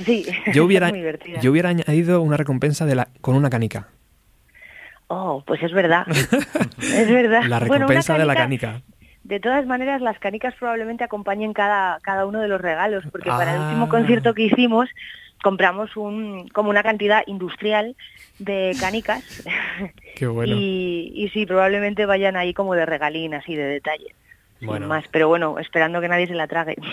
Sí, 0.05 0.27
Yo 0.53 0.65
hubiera, 0.67 0.89
es 0.89 0.93
muy 0.93 1.41
yo 1.41 1.53
hubiera 1.53 1.69
añadido 1.69 2.21
una 2.23 2.37
recompensa 2.37 2.87
de 2.87 2.97
la, 2.97 3.09
con 3.21 3.37
una 3.37 3.51
canica. 3.51 3.89
Oh, 5.07 5.45
pues 5.47 5.63
es 5.63 5.73
verdad. 5.73 6.07
es 6.79 7.09
verdad. 7.09 7.45
La 7.45 7.61
Bueno, 7.61 7.87
recompensa 7.87 8.19
de 8.19 8.25
la 8.25 8.35
canica. 8.35 8.83
De 9.25 9.41
todas 9.41 9.65
maneras, 9.67 10.03
las 10.03 10.19
canicas 10.19 10.55
probablemente 10.59 11.03
acompañen 11.03 11.55
cada, 11.55 11.99
cada 12.01 12.27
uno 12.27 12.41
de 12.41 12.49
los 12.49 12.61
regalos, 12.61 13.05
porque 13.11 13.31
para 13.31 13.53
el 13.53 13.59
Ah. 13.59 13.65
último 13.65 13.89
concierto 13.89 14.35
que 14.35 14.43
hicimos 14.43 14.89
compramos 15.43 15.97
un, 15.97 16.49
como 16.49 16.71
una 16.71 16.83
cantidad 16.83 17.23
industrial 17.27 17.97
de 18.39 18.77
canicas 18.79 19.23
Qué 20.17 20.27
bueno. 20.27 20.55
y, 20.57 21.13
y 21.15 21.29
sí, 21.31 21.47
probablemente 21.47 22.07
vayan 22.07 22.37
ahí 22.37 22.53
como 22.55 22.75
de 22.75 22.87
regalín, 22.87 23.35
así 23.35 23.55
de 23.55 23.65
detalle. 23.65 24.15
Sin 24.59 24.67
Bueno. 24.69 24.87
más, 24.89 25.05
pero 25.11 25.29
bueno, 25.29 25.59
esperando 25.59 26.01
que 26.01 26.09
nadie 26.09 26.27
se 26.27 26.35
la 26.35 26.47
trague. 26.47 26.77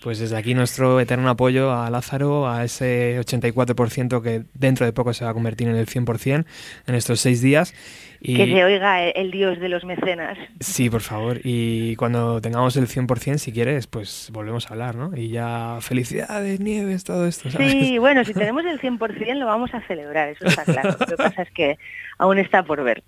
Pues 0.00 0.20
desde 0.20 0.36
aquí 0.36 0.54
nuestro 0.54 1.00
eterno 1.00 1.28
apoyo 1.28 1.72
a 1.72 1.90
Lázaro, 1.90 2.48
a 2.48 2.62
ese 2.64 3.18
84% 3.18 4.22
que 4.22 4.44
dentro 4.54 4.86
de 4.86 4.92
poco 4.92 5.12
se 5.12 5.24
va 5.24 5.32
a 5.32 5.34
convertir 5.34 5.66
en 5.66 5.74
el 5.74 5.86
100% 5.88 6.44
en 6.86 6.94
estos 6.94 7.18
seis 7.18 7.42
días. 7.42 7.74
Y 8.20 8.36
Que 8.36 8.46
se 8.46 8.64
oiga 8.64 9.02
el, 9.02 9.12
el 9.16 9.30
dios 9.32 9.58
de 9.58 9.68
los 9.68 9.84
mecenas. 9.84 10.38
Sí, 10.60 10.88
por 10.88 11.00
favor. 11.00 11.40
Y 11.42 11.96
cuando 11.96 12.40
tengamos 12.40 12.76
el 12.76 12.86
100%, 12.86 13.38
si 13.38 13.52
quieres, 13.52 13.88
pues 13.88 14.30
volvemos 14.32 14.70
a 14.70 14.74
hablar, 14.74 14.94
¿no? 14.94 15.10
Y 15.16 15.30
ya 15.30 15.78
felicidades, 15.80 16.60
nieves, 16.60 17.02
todo 17.02 17.26
esto, 17.26 17.50
¿sabes? 17.50 17.72
Sí, 17.72 17.98
bueno, 17.98 18.24
si 18.24 18.34
tenemos 18.34 18.64
el 18.66 18.80
100% 18.80 19.34
lo 19.34 19.46
vamos 19.46 19.74
a 19.74 19.80
celebrar, 19.88 20.28
eso 20.28 20.44
está 20.46 20.64
claro. 20.64 20.96
Lo 20.98 21.06
que 21.06 21.16
pasa 21.16 21.42
es 21.42 21.50
que 21.50 21.76
aún 22.18 22.38
está 22.38 22.62
por 22.62 22.84
ver. 22.84 23.02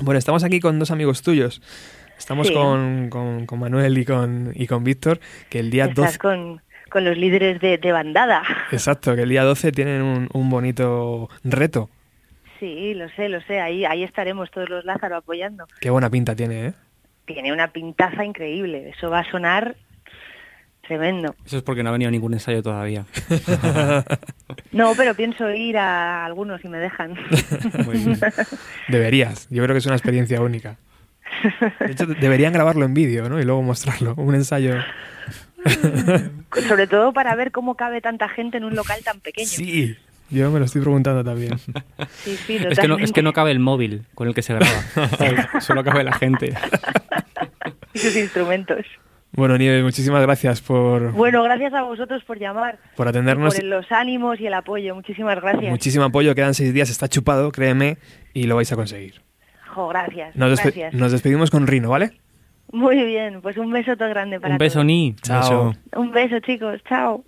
Bueno, 0.00 0.18
estamos 0.18 0.44
aquí 0.44 0.60
con 0.60 0.78
dos 0.78 0.90
amigos 0.90 1.22
tuyos. 1.22 1.60
Estamos 2.18 2.48
Sí. 2.48 2.52
con, 2.54 3.08
con- 3.08 3.46
con 3.46 3.58
Manuel 3.60 3.96
y 3.96 4.04
con, 4.04 4.50
y 4.54 4.66
con 4.66 4.84
Víctor, 4.84 5.20
que 5.48 5.60
el 5.60 5.70
día 5.70 5.84
Estás 5.86 6.18
12... 6.18 6.18
con, 6.18 6.60
con 6.90 7.04
los 7.04 7.16
líderes 7.16 7.60
de, 7.60 7.78
de 7.78 7.92
bandada. 7.92 8.42
Exacto, 8.72 9.14
que 9.14 9.22
el 9.22 9.28
día 9.28 9.44
12 9.44 9.72
tienen 9.72 10.02
un, 10.02 10.28
un 10.32 10.50
bonito 10.50 11.28
reto. 11.44 11.88
Sí, 12.60 12.92
lo 12.94 13.08
sé, 13.10 13.28
lo 13.28 13.40
sé. 13.42 13.60
Ahí, 13.60 13.84
ahí 13.84 14.02
estaremos 14.02 14.50
todos 14.50 14.68
los 14.68 14.84
Lázaro 14.84 15.16
apoyando. 15.16 15.64
Qué 15.80 15.90
buena 15.90 16.10
pinta 16.10 16.34
tiene, 16.34 16.66
¿eh? 16.66 16.72
Tiene 17.24 17.52
una 17.52 17.68
pintaza 17.72 18.24
increíble. 18.24 18.88
Eso 18.96 19.10
va 19.10 19.20
a 19.20 19.30
sonar 19.30 19.76
tremendo. 20.82 21.36
Eso 21.46 21.58
es 21.58 21.62
porque 21.62 21.82
no 21.82 21.90
ha 21.90 21.92
venido 21.92 22.10
ningún 22.10 22.32
ensayo 22.32 22.62
todavía. 22.62 23.04
No, 24.72 24.92
pero 24.96 25.14
pienso 25.14 25.50
ir 25.50 25.76
a 25.78 26.24
algunos 26.26 26.60
si 26.60 26.68
me 26.68 26.78
dejan. 26.78 27.14
Muy 27.84 27.98
bien. 27.98 28.18
Deberías. 28.88 29.48
Yo 29.50 29.62
creo 29.62 29.74
que 29.74 29.78
es 29.78 29.86
una 29.86 29.94
experiencia 29.96 30.40
única. 30.40 30.76
De 31.80 31.92
hecho, 31.92 32.06
deberían 32.06 32.52
grabarlo 32.52 32.84
en 32.84 32.94
vídeo, 32.94 33.28
¿no? 33.28 33.40
Y 33.40 33.44
luego 33.44 33.62
mostrarlo. 33.62 34.14
Un 34.16 34.34
ensayo. 34.34 34.74
Sobre 36.68 36.86
todo 36.86 37.12
para 37.12 37.34
ver 37.34 37.50
cómo 37.52 37.74
cabe 37.74 38.00
tanta 38.00 38.28
gente 38.28 38.56
en 38.58 38.64
un 38.64 38.74
local 38.74 39.00
tan 39.04 39.20
pequeño. 39.20 39.48
Sí, 39.48 39.96
Yo 40.30 40.50
me 40.50 40.58
lo 40.58 40.64
estoy 40.64 40.80
preguntando 40.82 41.24
también. 41.24 41.58
Sí, 41.58 42.36
sí, 42.46 42.56
Es 42.56 42.60
que, 42.60 42.64
no, 42.64 42.70
totalmente. 42.70 43.04
es 43.04 43.12
que 43.12 43.22
no 43.22 43.32
cabe 43.32 43.50
el 43.50 43.58
móvil 43.60 44.04
con 44.14 44.28
el 44.28 44.34
que 44.34 44.42
se 44.42 44.54
graba. 44.54 44.72
Solo 45.60 45.82
cabe 45.84 46.04
la 46.04 46.12
gente. 46.12 46.54
Y 47.94 47.98
sus 48.00 48.16
instrumentos. 48.16 48.84
Bueno, 49.32 49.56
Nieves, 49.56 49.82
muchísimas 49.82 50.22
gracias 50.22 50.60
por, 50.60 51.12
Bueno, 51.12 51.42
gracias 51.42 51.72
a 51.74 51.82
vosotros 51.82 52.22
por 52.24 52.38
llamar. 52.38 52.78
por 52.96 53.08
atendernos. 53.08 53.54
Por 53.54 53.64
los 53.64 53.90
ánimos 53.90 54.38
y 54.40 54.46
el 54.46 54.54
apoyo. 54.54 54.94
Muchísimas 54.94 55.40
gracias. 55.40 55.70
Muchísimo 55.70 56.04
apoyo, 56.04 56.34
quedan 56.34 56.54
seis 56.54 56.72
días, 56.74 56.90
está 56.90 57.08
chupado, 57.08 57.50
créeme, 57.50 57.96
y 58.34 58.44
lo 58.44 58.56
vais 58.56 58.70
a 58.72 58.76
conseguir. 58.76 59.22
Gracias. 59.86 60.34
Nos, 60.34 60.50
despe- 60.50 60.62
gracias. 60.64 60.94
nos 60.94 61.12
despedimos 61.12 61.50
con 61.52 61.68
Rino, 61.68 61.90
¿vale? 61.90 62.10
Muy 62.72 63.02
bien, 63.04 63.40
pues 63.40 63.56
un 63.56 63.70
beso 63.70 63.96
todo 63.96 64.08
grande 64.08 64.40
para 64.40 64.54
Un 64.54 64.58
beso, 64.58 64.74
todos. 64.74 64.86
Ni. 64.86 65.14
Chao. 65.22 65.72
Un 65.96 66.10
beso, 66.10 66.40
chicos. 66.40 66.82
Chao. 66.88 67.24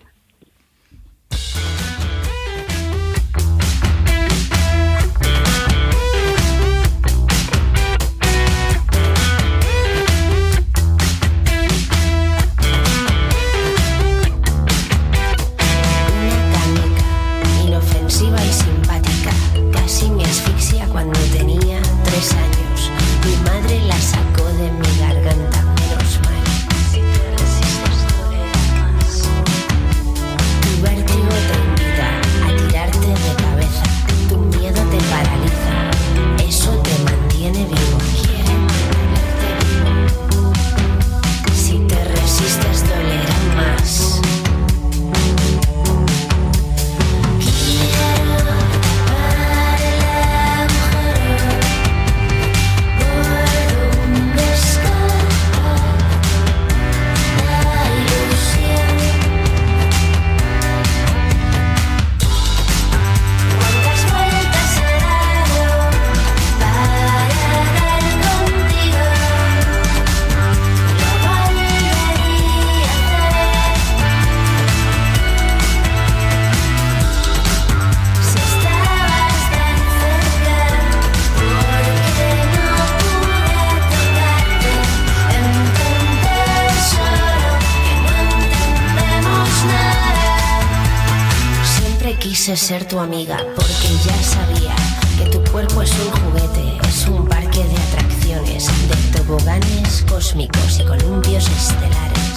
Tu 92.91 92.99
amiga 92.99 93.36
porque 93.55 93.88
ya 94.05 94.20
sabía 94.20 94.74
que 95.16 95.30
tu 95.30 95.53
cuerpo 95.53 95.80
es 95.80 95.93
un 95.93 96.11
juguete, 96.11 96.88
es 96.88 97.07
un 97.07 97.24
parque 97.28 97.62
de 97.62 97.76
atracciones, 97.76 98.66
de 98.66 99.18
toboganes 99.18 100.05
cósmicos 100.09 100.80
y 100.80 100.84
columpios 100.84 101.49
estelares. 101.49 102.30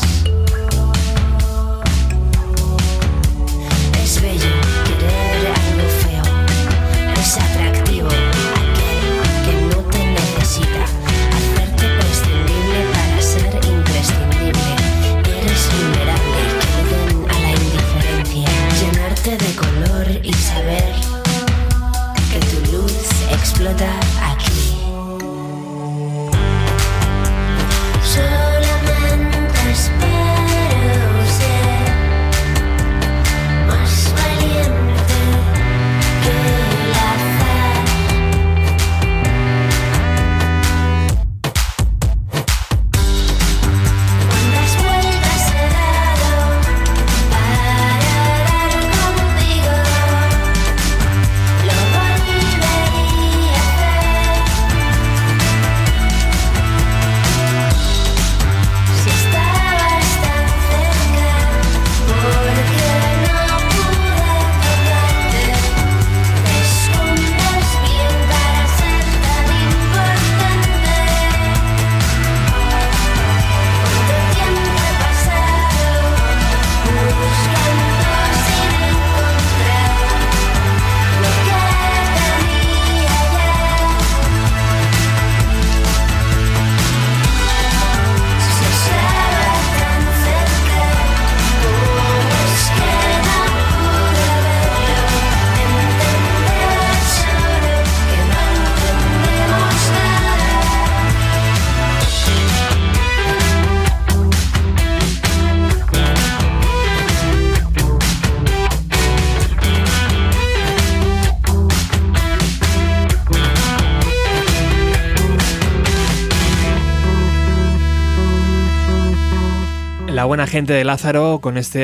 Gente 120.54 120.74
de 120.74 120.84
Lázaro 120.84 121.39
con 121.41 121.58
esta 121.58 121.80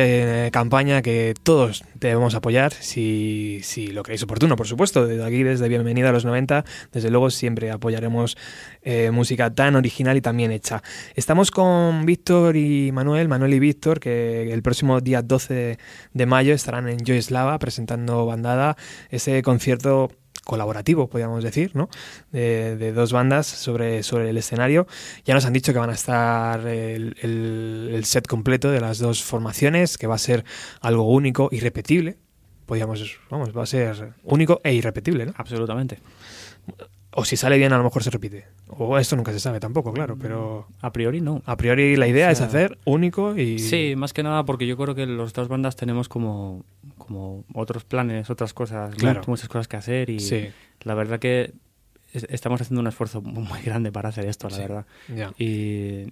campaña 0.51 1.01
que 1.01 1.33
todos 1.41 1.83
debemos 1.95 2.35
apoyar, 2.35 2.71
si, 2.71 3.61
si 3.63 3.87
lo 3.87 4.03
creéis 4.03 4.21
oportuno, 4.21 4.55
por 4.55 4.67
supuesto. 4.67 5.07
Desde 5.07 5.25
aquí, 5.25 5.41
desde 5.41 5.67
Bienvenida 5.67 6.09
a 6.09 6.11
los 6.11 6.23
90, 6.23 6.63
desde 6.91 7.09
luego 7.09 7.31
siempre 7.31 7.71
apoyaremos 7.71 8.37
eh, 8.83 9.09
música 9.09 9.49
tan 9.49 9.75
original 9.75 10.17
y 10.17 10.21
tan 10.21 10.37
bien 10.37 10.51
hecha. 10.51 10.83
Estamos 11.15 11.49
con 11.49 12.05
Víctor 12.05 12.57
y 12.57 12.91
Manuel, 12.91 13.27
Manuel 13.27 13.55
y 13.55 13.59
Víctor, 13.59 13.99
que 13.99 14.53
el 14.53 14.61
próximo 14.61 15.01
día 15.01 15.23
12 15.23 15.79
de 16.13 16.25
mayo 16.27 16.53
estarán 16.53 16.89
en 16.89 16.99
Joyslava 17.03 17.57
presentando 17.57 18.27
Bandada, 18.27 18.77
ese 19.09 19.41
concierto 19.41 20.11
colaborativo, 20.49 21.07
podríamos 21.07 21.43
decir, 21.43 21.71
¿no? 21.75 21.87
De, 22.31 22.75
de 22.75 22.91
dos 22.91 23.13
bandas 23.13 23.45
sobre, 23.45 24.01
sobre 24.03 24.29
el 24.31 24.37
escenario. 24.37 24.87
Ya 25.25 25.33
nos 25.35 25.45
han 25.45 25.53
dicho 25.53 25.71
que 25.71 25.79
van 25.79 25.91
a 25.91 25.93
estar 25.93 26.65
el, 26.67 27.15
el- 27.21 27.91
el 27.93 28.03
set 28.05 28.27
completo 28.27 28.71
de 28.71 28.81
las 28.81 28.97
dos 28.97 29.23
formaciones, 29.23 29.97
que 29.97 30.07
va 30.07 30.15
a 30.15 30.17
ser 30.17 30.43
algo 30.81 31.03
único, 31.03 31.49
irrepetible. 31.51 32.17
Podríamos, 32.65 33.17
vamos, 33.29 33.55
va 33.55 33.63
a 33.63 33.65
ser 33.65 34.13
único 34.23 34.59
e 34.63 34.73
irrepetible, 34.73 35.25
¿no? 35.27 35.33
Absolutamente. 35.37 35.99
O 37.11 37.25
si 37.25 37.35
sale 37.37 37.57
bien, 37.57 37.73
a 37.73 37.77
lo 37.79 37.83
mejor 37.83 38.03
se 38.03 38.11
repite. 38.11 38.45
O 38.67 38.95
esto 38.99 39.15
nunca 39.15 39.31
se 39.31 39.39
sabe 39.39 39.59
tampoco, 39.59 39.91
claro, 39.91 40.15
pero 40.21 40.67
A 40.81 40.91
priori 40.93 41.21
no. 41.21 41.41
a 41.45 41.57
priori 41.57 41.95
la 41.95 42.07
idea 42.07 42.27
O 42.27 42.31
es 42.31 42.41
hacer 42.41 42.77
único 42.85 43.35
y... 43.35 43.57
Sí, 43.57 43.95
más 43.97 44.13
que 44.13 44.21
nada 44.21 44.45
porque 44.45 44.67
yo 44.67 44.77
creo 44.77 44.93
que 44.93 45.07
las 45.07 45.33
dos 45.33 45.47
bandas 45.47 45.75
tenemos 45.75 46.07
como, 46.07 46.63
como 47.09 47.43
otros 47.55 47.83
planes, 47.83 48.29
otras 48.29 48.53
cosas, 48.53 48.93
Claro. 48.95 49.21
muchas 49.27 49.49
cosas 49.49 49.67
que 49.67 49.77
hacer 49.77 50.09
y 50.11 50.19
Sí, 50.19 50.47
la 50.81 50.93
verdad 50.93 51.19
que 51.19 51.53
es- 52.13 52.27
estamos 52.29 52.61
haciendo 52.61 52.81
un 52.81 52.87
esfuerzo 52.87 53.21
muy 53.23 53.61
grande 53.63 53.91
para 53.91 54.09
hacer 54.09 54.25
esto, 54.27 54.47
la 54.49 54.55
Sí. 54.55 54.61
verdad. 54.61 54.85
Y 55.37 56.05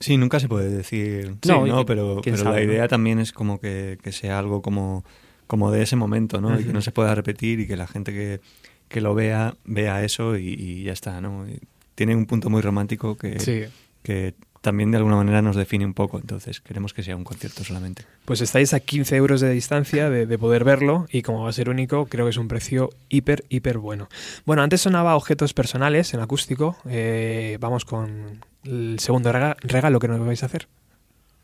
Sí, 0.00 0.16
nunca 0.16 0.38
se 0.38 0.48
puede 0.48 0.68
decir 0.70 1.34
sí, 1.42 1.48
No, 1.48 1.66
y 1.66 1.70
¿no? 1.70 1.78
que- 1.78 1.84
pero, 1.86 2.20
quién 2.22 2.34
pero 2.34 2.44
sabe, 2.44 2.60
la 2.60 2.66
¿no? 2.66 2.72
idea 2.72 2.88
también 2.88 3.18
es 3.18 3.32
como 3.32 3.58
que, 3.58 3.98
que 4.02 4.12
sea 4.12 4.38
algo 4.38 4.62
como, 4.62 5.04
como 5.48 5.70
de 5.72 5.82
ese 5.82 5.96
momento, 5.96 6.40
¿no? 6.40 6.60
Y 6.60 6.64
que 6.64 6.72
no 6.72 6.82
se 6.82 6.92
pueda 6.92 7.14
repetir 7.14 7.58
y 7.60 7.66
que 7.66 7.76
la 7.76 7.86
gente 7.86 8.12
que, 8.12 8.40
que 8.88 9.00
lo 9.00 9.14
vea, 9.14 9.54
vea 9.64 10.04
eso 10.04 10.36
y, 10.36 10.48
y 10.54 10.82
ya 10.84 10.92
está, 10.92 11.20
¿no? 11.20 11.48
Y 11.48 11.58
tiene 11.94 12.14
un 12.14 12.26
punto 12.26 12.48
muy 12.50 12.60
romántico 12.62 13.16
que, 13.16 13.40
Sí. 13.40 13.62
que 14.02 14.34
también 14.68 14.90
de 14.90 14.98
alguna 14.98 15.16
manera 15.16 15.40
nos 15.40 15.56
define 15.56 15.84
un 15.86 15.94
poco, 15.94 16.18
entonces 16.18 16.60
queremos 16.60 16.92
que 16.92 17.02
sea 17.02 17.16
un 17.16 17.24
concierto 17.24 17.64
solamente. 17.64 18.04
Pues 18.26 18.40
estáis 18.42 18.74
a 18.74 18.80
15 18.80 19.16
euros 19.16 19.40
de 19.40 19.50
distancia 19.50 20.10
de, 20.10 20.26
de 20.26 20.38
poder 20.38 20.64
verlo 20.64 21.06
y 21.10 21.22
como 21.22 21.42
va 21.42 21.48
a 21.48 21.52
ser 21.52 21.68
único, 21.70 22.06
creo 22.06 22.26
que 22.26 22.30
es 22.30 22.36
un 22.36 22.48
precio 22.48 22.90
hiper, 23.08 23.44
hiper 23.48 23.78
bueno. 23.78 24.08
Bueno, 24.44 24.62
antes 24.62 24.82
sonaba 24.82 25.16
objetos 25.16 25.54
personales 25.54 26.12
en 26.14 26.20
acústico. 26.20 26.76
eh, 26.88 27.56
vamos 27.60 27.84
con 27.84 28.40
el 28.64 28.98
segundo 29.00 29.32
rega- 29.32 29.56
regalo 29.62 29.98
que 30.00 30.08
nos 30.08 30.24
vais 30.24 30.42
a 30.42 30.46
hacer. 30.46 30.68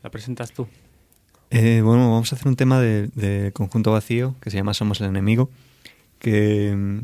la 0.03 0.09
presentas 0.11 0.51
tú. 0.51 0.67
Eh, 1.49 1.81
bueno, 1.83 2.11
vamos 2.11 2.31
a 2.31 2.35
hacer 2.35 2.47
un 2.47 2.55
tema 2.55 2.79
de, 2.79 3.07
de 3.15 3.51
Conjunto 3.53 3.91
Vacío 3.91 4.35
que 4.41 4.49
se 4.51 4.57
llama 4.57 4.73
Somos 4.73 4.99
el 5.01 5.07
Enemigo, 5.07 5.49
que 6.19 6.73
mm, 6.75 6.99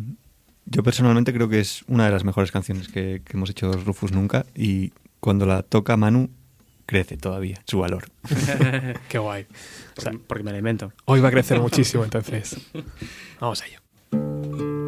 yo 0.65 0.83
personalmente 0.83 1.33
creo 1.33 1.49
que 1.49 1.59
es 1.59 1.83
una 1.87 2.05
de 2.05 2.11
las 2.11 2.23
mejores 2.23 2.51
canciones 2.51 2.87
que, 2.87 3.21
que 3.25 3.33
hemos 3.37 3.49
hecho 3.49 3.71
Rufus 3.73 4.11
nunca 4.11 4.45
y 4.55 4.93
cuando 5.21 5.45
la 5.45 5.63
toca 5.63 5.95
Manu 5.95 6.29
crece 6.85 7.15
todavía 7.15 7.61
su 7.65 7.79
valor. 7.79 8.09
Qué 9.07 9.17
guay. 9.17 9.47
Porque, 9.95 10.19
porque 10.27 10.43
me 10.43 10.51
la 10.51 10.57
invento. 10.57 10.91
Hoy 11.05 11.21
va 11.21 11.29
a 11.29 11.31
crecer 11.31 11.61
muchísimo, 11.61 12.03
entonces. 12.03 12.57
Vamos 13.39 13.61
a 13.61 13.67
ello. 13.67 14.80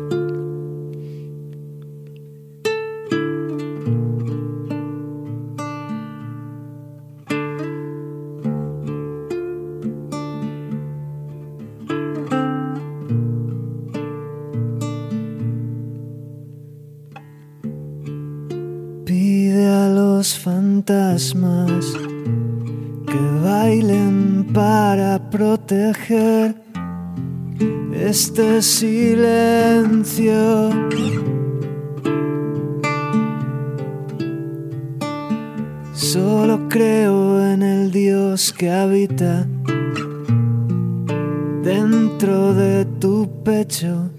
Fantasmas 21.13 21.93
que 23.05 23.19
bailen 23.43 24.47
para 24.53 25.19
proteger 25.29 26.55
este 27.93 28.61
silencio. 28.61 30.41
Solo 35.93 36.67
creo 36.67 37.43
en 37.45 37.61
el 37.61 37.91
Dios 37.91 38.51
que 38.51 38.71
habita 38.71 39.47
dentro 41.63 42.53
de 42.55 42.85
tu 42.99 43.43
pecho. 43.43 44.12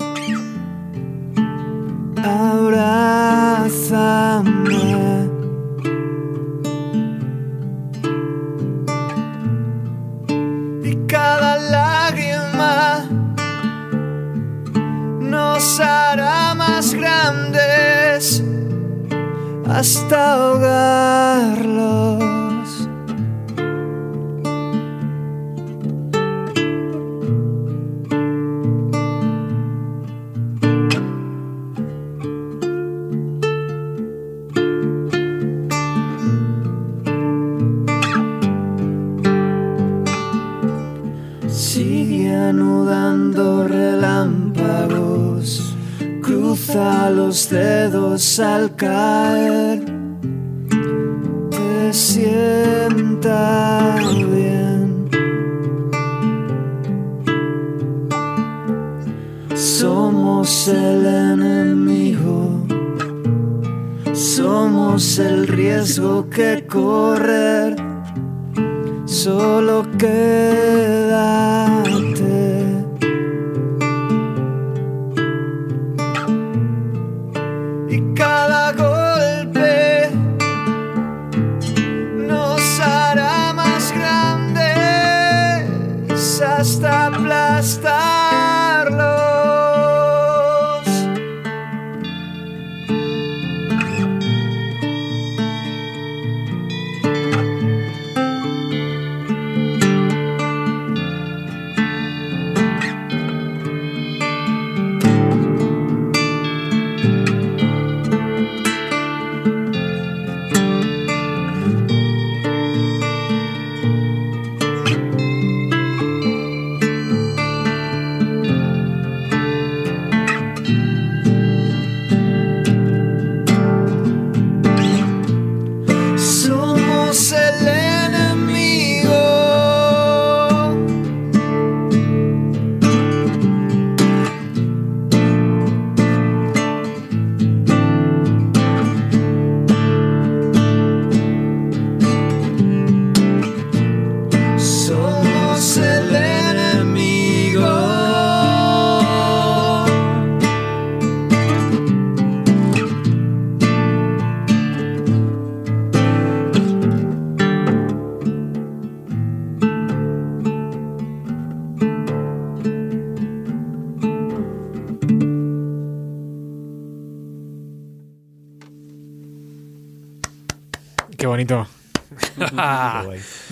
Hasta 19.75 20.35
ahogarlos. 20.35 22.24
Los 47.35 47.51
dedos 47.51 48.39
al 48.39 48.76
caer, 48.76 49.82
te 51.51 51.93
sienta 51.93 53.97
bien. 54.30 55.09
Somos 59.53 60.68
el 60.68 61.07
enemigo, 61.07 62.64
somos 64.12 65.18
el 65.18 65.49
riesgo 65.49 66.30
que 66.30 66.64
correr 66.68 67.74
solo 69.07 69.85
quédate. 69.99 71.63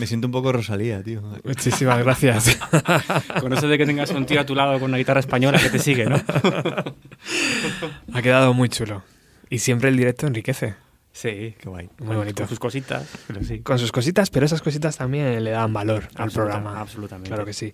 Me 0.02 0.06
siento 0.08 0.26
un 0.26 0.32
poco 0.32 0.50
Rosalía, 0.50 1.00
tío. 1.00 1.22
Muchísimas 1.44 1.96
gracias. 2.02 2.58
Con 3.40 3.52
eso 3.52 3.68
de 3.68 3.78
que 3.78 3.86
tengas 3.86 4.10
un 4.10 4.26
tío 4.26 4.40
a 4.40 4.44
tu 4.44 4.52
lado 4.52 4.80
con 4.80 4.90
una 4.90 4.98
guitarra 4.98 5.20
española 5.20 5.60
que 5.60 5.70
te 5.70 5.78
sigue, 5.78 6.06
¿no? 6.06 6.16
ha 8.12 8.20
quedado 8.20 8.52
muy 8.52 8.68
chulo. 8.68 9.04
Y 9.48 9.60
siempre 9.60 9.90
el 9.90 9.96
directo 9.96 10.26
enriquece. 10.26 10.74
Sí, 11.12 11.54
Qué 11.56 11.68
guay. 11.68 11.88
Muy 12.00 12.16
bonito. 12.16 12.42
Con 12.42 12.48
sus 12.48 12.58
cositas, 12.58 13.08
pero 13.28 13.44
sí. 13.44 13.60
Con 13.60 13.78
sus 13.78 13.92
cositas, 13.92 14.28
pero 14.30 14.44
esas 14.44 14.60
cositas 14.60 14.96
también 14.96 15.44
le 15.44 15.52
dan 15.52 15.72
valor 15.72 16.08
al 16.16 16.32
programa. 16.32 16.80
absolutamente. 16.80 17.28
Claro 17.28 17.44
que 17.44 17.52
sí. 17.52 17.72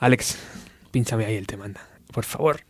Alex, 0.00 0.36
Pínchame 0.90 1.24
ahí 1.24 1.36
el 1.36 1.46
tema, 1.46 1.64
anda. 1.64 1.80
Por 2.12 2.24
favor. 2.26 2.60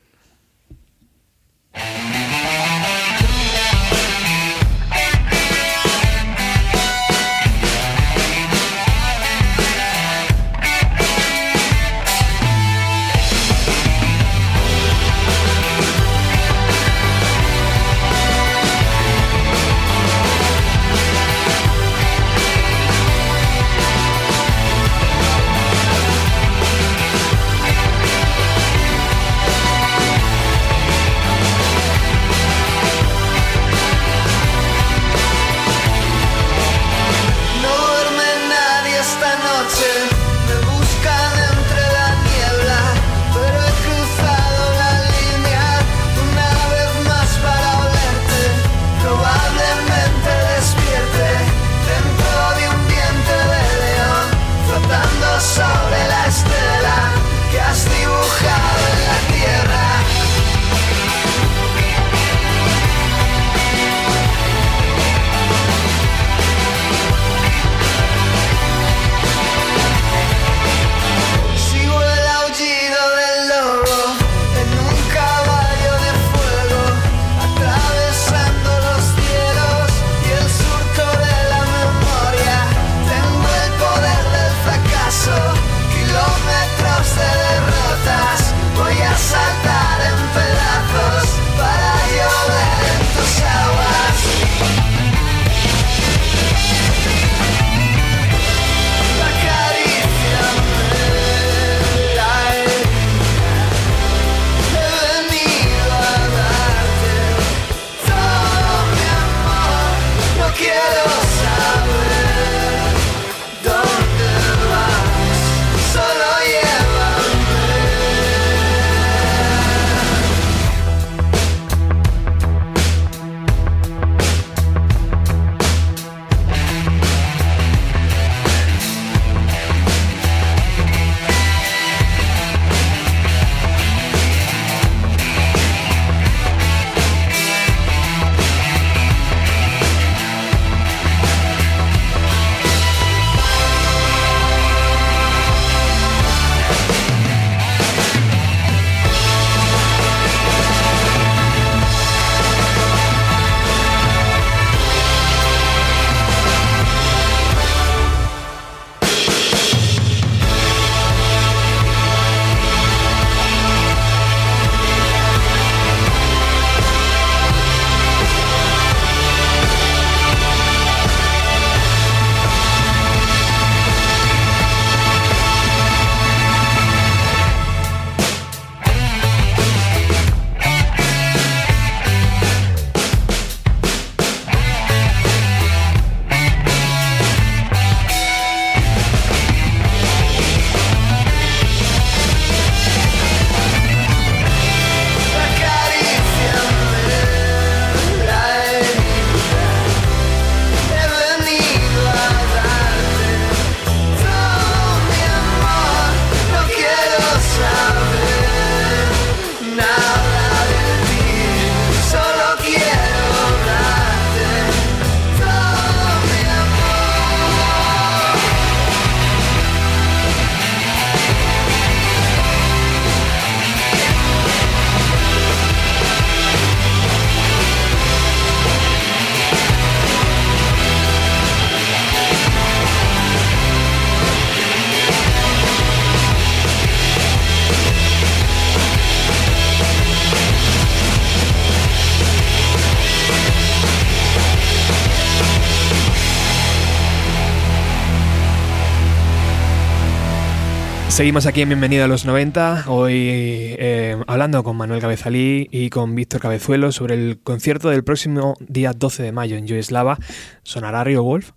Seguimos 251.15 251.47
aquí 251.47 251.61
en 251.63 251.69
Bienvenido 251.69 252.03
a 252.03 252.09
los 252.09 252.25
90, 252.25 252.87
hoy 252.89 253.15
eh, 253.15 254.21
hablando 254.27 254.65
con 254.65 254.77
Manuel 254.77 255.01
Cabezalí 255.01 255.69
y 255.71 255.89
con 255.89 256.17
Víctor 256.17 256.41
Cabezuelo 256.41 256.91
sobre 256.91 257.15
el 257.15 257.39
concierto 257.41 257.89
del 257.89 258.03
próximo 258.03 258.57
día 258.59 258.93
12 258.93 259.23
de 259.23 259.31
mayo 259.31 259.57
en 259.57 259.69
Yugoslava. 259.69 260.19
¿Sonará 260.65 261.05
Rio 261.05 261.23
Wolf? 261.23 261.53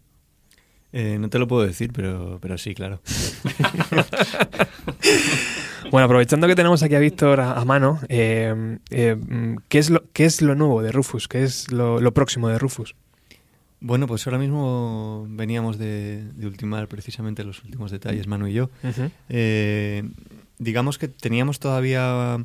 Eh, 0.94 1.18
no 1.20 1.32
te 1.32 1.40
lo 1.40 1.48
puedo 1.48 1.66
decir, 1.66 1.92
pero, 1.92 2.38
pero 2.40 2.60
sí, 2.60 2.76
claro. 2.76 3.02
bueno, 5.90 6.06
aprovechando 6.06 6.46
que 6.46 6.56
tenemos 6.56 6.84
aquí 6.84 6.94
a 6.94 7.00
Víctor 7.00 7.42
a, 7.42 7.66
mano, 7.66 8.00
eh, 8.10 8.78
¿qué, 9.70 9.80
es 9.80 9.90
lo, 9.90 10.04
¿qué 10.14 10.26
es 10.26 10.44
lo 10.44 10.54
nuevo 10.54 10.84
de 10.84 10.92
Rufus? 10.92 11.28
¿Qué 11.28 11.42
es 11.42 11.72
lo 11.72 12.14
próximo 12.14 12.48
de 12.48 12.60
Rufus? 12.60 12.94
Bueno, 13.80 14.08
pues 14.08 14.26
ahora 14.26 14.40
mismo 14.40 15.28
veníamos 15.30 15.78
de, 15.78 16.24
ultimar 16.42 16.88
precisamente 16.88 17.44
los 17.44 17.64
últimos 17.64 17.92
detalles, 17.92 18.28
Manu 18.28 18.48
y 18.48 18.54
yo. 18.54 18.70
Eh, 19.30 20.04
digamos 20.58 20.98
que 20.98 21.08
teníamos 21.08 21.60
todavía 21.60 22.44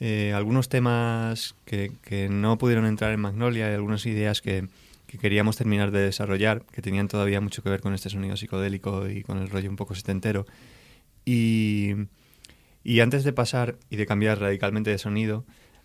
eh, 0.00 0.32
algunos 0.34 0.68
temas 0.68 1.54
que, 1.64 2.28
no 2.30 2.58
pudieron 2.58 2.86
entrar 2.86 3.12
en 3.12 3.20
Magnolia 3.20 3.70
y 3.70 3.74
algunas 3.74 4.04
ideas 4.06 4.42
que, 4.42 4.68
queríamos 5.20 5.56
terminar 5.56 5.90
de 5.90 6.00
desarrollar, 6.00 6.62
que 6.70 6.82
tenían 6.82 7.08
todavía 7.08 7.40
mucho 7.40 7.62
que 7.62 7.70
ver 7.70 7.80
con 7.80 7.94
este 7.94 8.10
sonido 8.10 8.36
psicodélico 8.36 9.08
y 9.08 9.22
con 9.22 9.38
el 9.38 9.48
rollo 9.48 9.70
un 9.70 9.76
poco 9.76 9.94
setentero. 9.94 10.46
Y, 11.24 11.94
Y 12.84 13.00
antes 13.00 13.24
de 13.24 13.32
pasar 13.32 13.76
y 13.90 13.96
de 13.96 14.06
cambiar 14.06 14.38
radicalmente 14.38 14.90
de 14.90 14.98
sonido, 14.98 15.44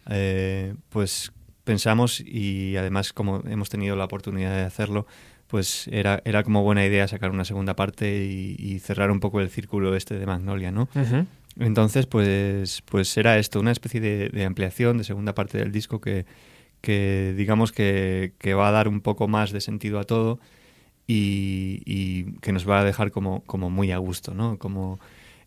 eh, 0.09 0.75
pues 0.89 1.31
pensamos 1.63 2.21
y 2.21 2.75
además 2.77 3.13
como 3.13 3.41
hemos 3.47 3.69
tenido 3.69 3.95
la 3.95 4.05
oportunidad 4.05 4.55
de 4.55 4.63
hacerlo, 4.63 5.05
pues 5.47 5.87
era, 5.91 6.21
era 6.25 6.43
como 6.43 6.63
buena 6.63 6.85
idea 6.85 7.07
sacar 7.07 7.31
una 7.31 7.45
segunda 7.45 7.75
parte 7.75 8.25
y, 8.25 8.79
cerrar 8.79 9.11
un 9.11 9.19
poco 9.19 9.39
el 9.39 9.49
círculo 9.49 9.95
este 9.95 10.17
de 10.17 10.25
Magnolia, 10.25 10.71
¿no? 10.71 10.89
Entonces, 11.59 12.07
pues, 12.07 12.81
pues 12.85 13.15
era 13.17 13.37
esto, 13.37 13.59
una 13.59 13.71
especie 13.71 14.01
de, 14.01 14.45
ampliación, 14.45 14.97
de 14.97 15.03
segunda 15.03 15.35
parte 15.35 15.59
del 15.59 15.71
disco 15.71 16.01
que, 16.01 16.25
que 16.81 17.33
digamos 17.37 17.71
que, 17.71 18.33
que, 18.39 18.55
va 18.55 18.69
a 18.69 18.71
dar 18.71 18.87
un 18.87 19.01
poco 19.01 19.27
más 19.27 19.51
de 19.51 19.61
sentido 19.61 19.99
a 19.99 20.03
todo 20.03 20.39
y, 21.07 22.23
que 22.41 22.51
nos 22.51 22.67
va 22.67 22.79
a 22.79 22.83
dejar 22.83 23.11
como, 23.11 23.41
como 23.41 23.69
muy 23.69 23.91
a 23.91 23.97
gusto, 23.97 24.33
¿no? 24.33 24.57
Como, 24.57 24.99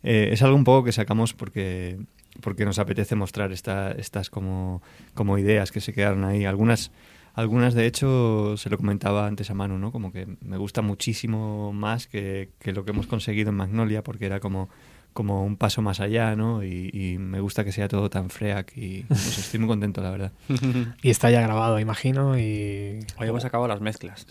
eh, 0.03 0.29
es 0.31 0.41
algo 0.41 0.55
un 0.55 0.63
poco 0.63 0.85
que 0.85 0.91
sacamos 0.91 1.33
porque, 1.33 1.97
porque 2.41 2.65
nos 2.65 2.79
apetece 2.79 3.15
mostrar 3.15 3.51
esta, 3.51 3.91
estas 3.91 4.29
como, 4.29 4.81
como 5.13 5.37
ideas 5.37 5.71
que 5.71 5.81
se 5.81 5.93
quedaron 5.93 6.23
ahí. 6.23 6.45
Algunas, 6.45 6.91
algunas, 7.33 7.73
de 7.73 7.85
hecho, 7.85 8.55
se 8.57 8.69
lo 8.69 8.77
comentaba 8.77 9.27
antes 9.27 9.49
a 9.49 9.53
Manu, 9.53 9.77
¿no? 9.77 9.91
Como 9.91 10.11
que 10.11 10.27
me 10.41 10.57
gusta 10.57 10.81
muchísimo 10.81 11.73
más 11.73 12.07
que, 12.07 12.49
que 12.59 12.73
lo 12.73 12.85
que 12.85 12.91
hemos 12.91 13.07
conseguido 13.07 13.49
en 13.49 13.55
Magnolia 13.55 14.03
porque 14.03 14.25
era 14.25 14.39
como 14.39 14.69
como 15.17 15.43
un 15.43 15.57
paso 15.57 15.81
más 15.81 15.99
allá, 15.99 16.35
¿no? 16.35 16.63
Y, 16.63 17.17
me 17.17 17.39
gusta 17.39 17.63
que 17.63 17.71
sea 17.71 17.87
todo 17.87 18.07
tan 18.07 18.29
freak 18.29 18.73
y 18.77 19.01
pues 19.01 19.37
estoy 19.39 19.59
muy 19.59 19.67
contento, 19.67 19.99
la 19.99 20.11
verdad. 20.11 20.31
y 21.01 21.09
está 21.09 21.31
ya 21.31 21.41
grabado, 21.41 21.79
imagino, 21.79 22.37
y... 22.37 22.99
Hoy 23.17 23.27
hemos 23.27 23.43
acabado 23.43 23.67
las 23.67 23.81
mezclas, 23.81 24.27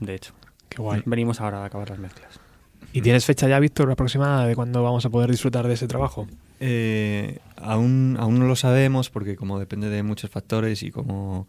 de 0.00 0.14
hecho. 0.16 0.34
Qué 0.68 0.82
guay. 0.82 1.02
Venimos 1.06 1.40
ahora 1.40 1.62
a 1.62 1.66
acabar 1.66 1.90
las 1.90 2.00
mezclas. 2.00 2.40
¿Y 2.92 3.02
tienes 3.02 3.24
fecha 3.24 3.46
ya, 3.46 3.60
Víctor, 3.60 3.88
aproximada 3.88 4.48
de 4.48 4.56
cuándo 4.56 4.82
vamos 4.82 5.06
a 5.06 5.10
poder 5.10 5.30
disfrutar 5.30 5.68
de 5.68 5.74
ese 5.74 5.86
trabajo? 5.86 6.26
Eh, 6.60 7.38
aún, 7.56 8.16
aún 8.18 8.38
no 8.38 8.46
lo 8.46 8.56
sabemos 8.56 9.10
porque 9.10 9.36
como 9.36 9.58
depende 9.58 9.88
de 9.88 10.02
muchos 10.02 10.30
factores 10.30 10.82
y 10.82 10.90
como, 10.90 11.46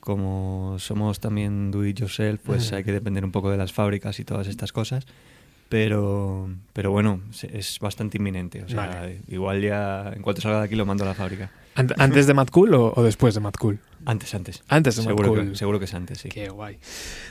como 0.00 0.76
somos 0.78 1.20
también 1.20 1.70
do 1.70 1.84
it 1.84 1.98
yourself, 1.98 2.40
pues 2.44 2.72
hay 2.72 2.84
que 2.84 2.92
depender 2.92 3.24
un 3.24 3.32
poco 3.32 3.50
de 3.50 3.56
las 3.56 3.72
fábricas 3.72 4.18
y 4.20 4.24
todas 4.24 4.46
estas 4.48 4.72
cosas 4.72 5.06
pero, 5.70 6.50
pero 6.72 6.90
bueno, 6.90 7.20
es 7.42 7.78
bastante 7.78 8.18
inminente. 8.18 8.64
O 8.64 8.68
sea, 8.68 9.08
igual 9.28 9.62
ya 9.62 10.12
en 10.12 10.20
cuanto 10.20 10.42
salga 10.42 10.58
de 10.58 10.64
aquí 10.64 10.74
lo 10.74 10.84
mando 10.84 11.04
a 11.04 11.06
la 11.06 11.14
fábrica. 11.14 11.52
¿Antes 11.76 12.26
de 12.26 12.34
Mad 12.34 12.48
Cool 12.48 12.74
o, 12.74 13.02
después 13.04 13.34
de 13.34 13.40
Mad 13.40 13.52
Cool? 13.52 13.78
Antes, 14.04 14.34
antes. 14.34 14.64
Antes 14.68 14.96
de 14.96 15.02
seguro 15.04 15.28
Cool. 15.28 15.50
Que, 15.50 15.56
seguro 15.56 15.78
que 15.78 15.84
es 15.84 15.94
antes, 15.94 16.18
sí. 16.18 16.28
Qué 16.28 16.48
guay. 16.48 16.80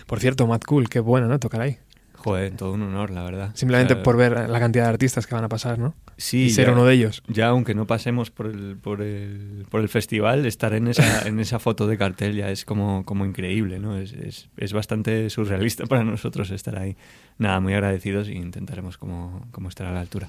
Por 0.08 0.22
cierto, 0.22 0.48
Mad 0.48 0.62
Cool, 0.62 0.88
qué 0.88 1.02
bueno, 1.02 1.28
¿no? 1.28 1.38
Tocar 1.38 1.60
ahí. 1.60 1.80
Joder, 2.16 2.56
todo 2.56 2.72
un 2.72 2.82
honor, 2.84 3.10
la 3.10 3.24
verdad. 3.24 3.52
Simplemente 3.56 3.98
por 3.98 4.16
ver 4.16 4.50
la 4.50 4.60
cantidad 4.60 4.86
de 4.86 4.90
artistas 4.90 5.28
que 5.28 5.36
van 5.36 5.44
a 5.44 5.50
pasar, 5.50 5.78
¿no? 5.78 5.94
Sí. 6.20 6.44
Y 6.44 6.50
ser 6.50 6.70
uno 6.70 6.86
de 6.86 6.94
ellos. 6.94 7.24
Ya, 7.28 7.48
aunque 7.48 7.74
no 7.74 7.88
pasemos 7.88 8.30
por 8.30 8.48
el, 8.48 8.76
por 8.76 9.02
el, 9.02 9.66
por 9.70 9.80
el 9.80 9.88
festival, 9.88 10.46
estar 10.46 10.74
en 10.74 10.90
esa, 10.90 11.26
en 11.28 11.40
esa 11.40 11.60
foto 11.60 11.88
de 11.88 11.98
cartel 11.98 12.36
ya 12.36 12.52
es 12.52 12.66
como, 12.66 13.06
como 13.06 13.26
increíble, 13.26 13.80
¿no? 13.80 13.98
Es, 13.98 14.12
es, 14.12 14.50
es 14.58 14.74
bastante 14.74 15.30
surrealista 15.30 15.86
para 15.86 16.04
nosotros 16.04 16.52
estar 16.52 16.78
ahí. 16.78 16.98
Nada, 17.38 17.62
muy 17.62 17.74
agradecidos 17.74 18.28
e 18.28 18.34
intentaremos 18.34 18.98
como, 18.98 19.48
como 19.52 19.70
estar 19.70 19.88
a 19.88 19.94
la 19.94 20.02
altura. 20.02 20.28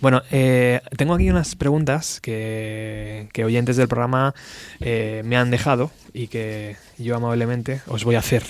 Bueno, 0.00 0.22
eh, 0.30 0.80
tengo 0.96 1.14
aquí 1.14 1.28
unas 1.28 1.56
preguntas 1.56 2.20
que, 2.20 3.28
que 3.32 3.44
oyentes 3.44 3.76
del 3.76 3.88
programa 3.88 4.34
eh, 4.80 5.22
me 5.24 5.36
han 5.36 5.50
dejado 5.50 5.90
y 6.14 6.28
que 6.28 6.76
yo 6.98 7.16
amablemente 7.16 7.82
os 7.88 8.04
voy 8.04 8.14
a 8.14 8.20
hacer. 8.20 8.44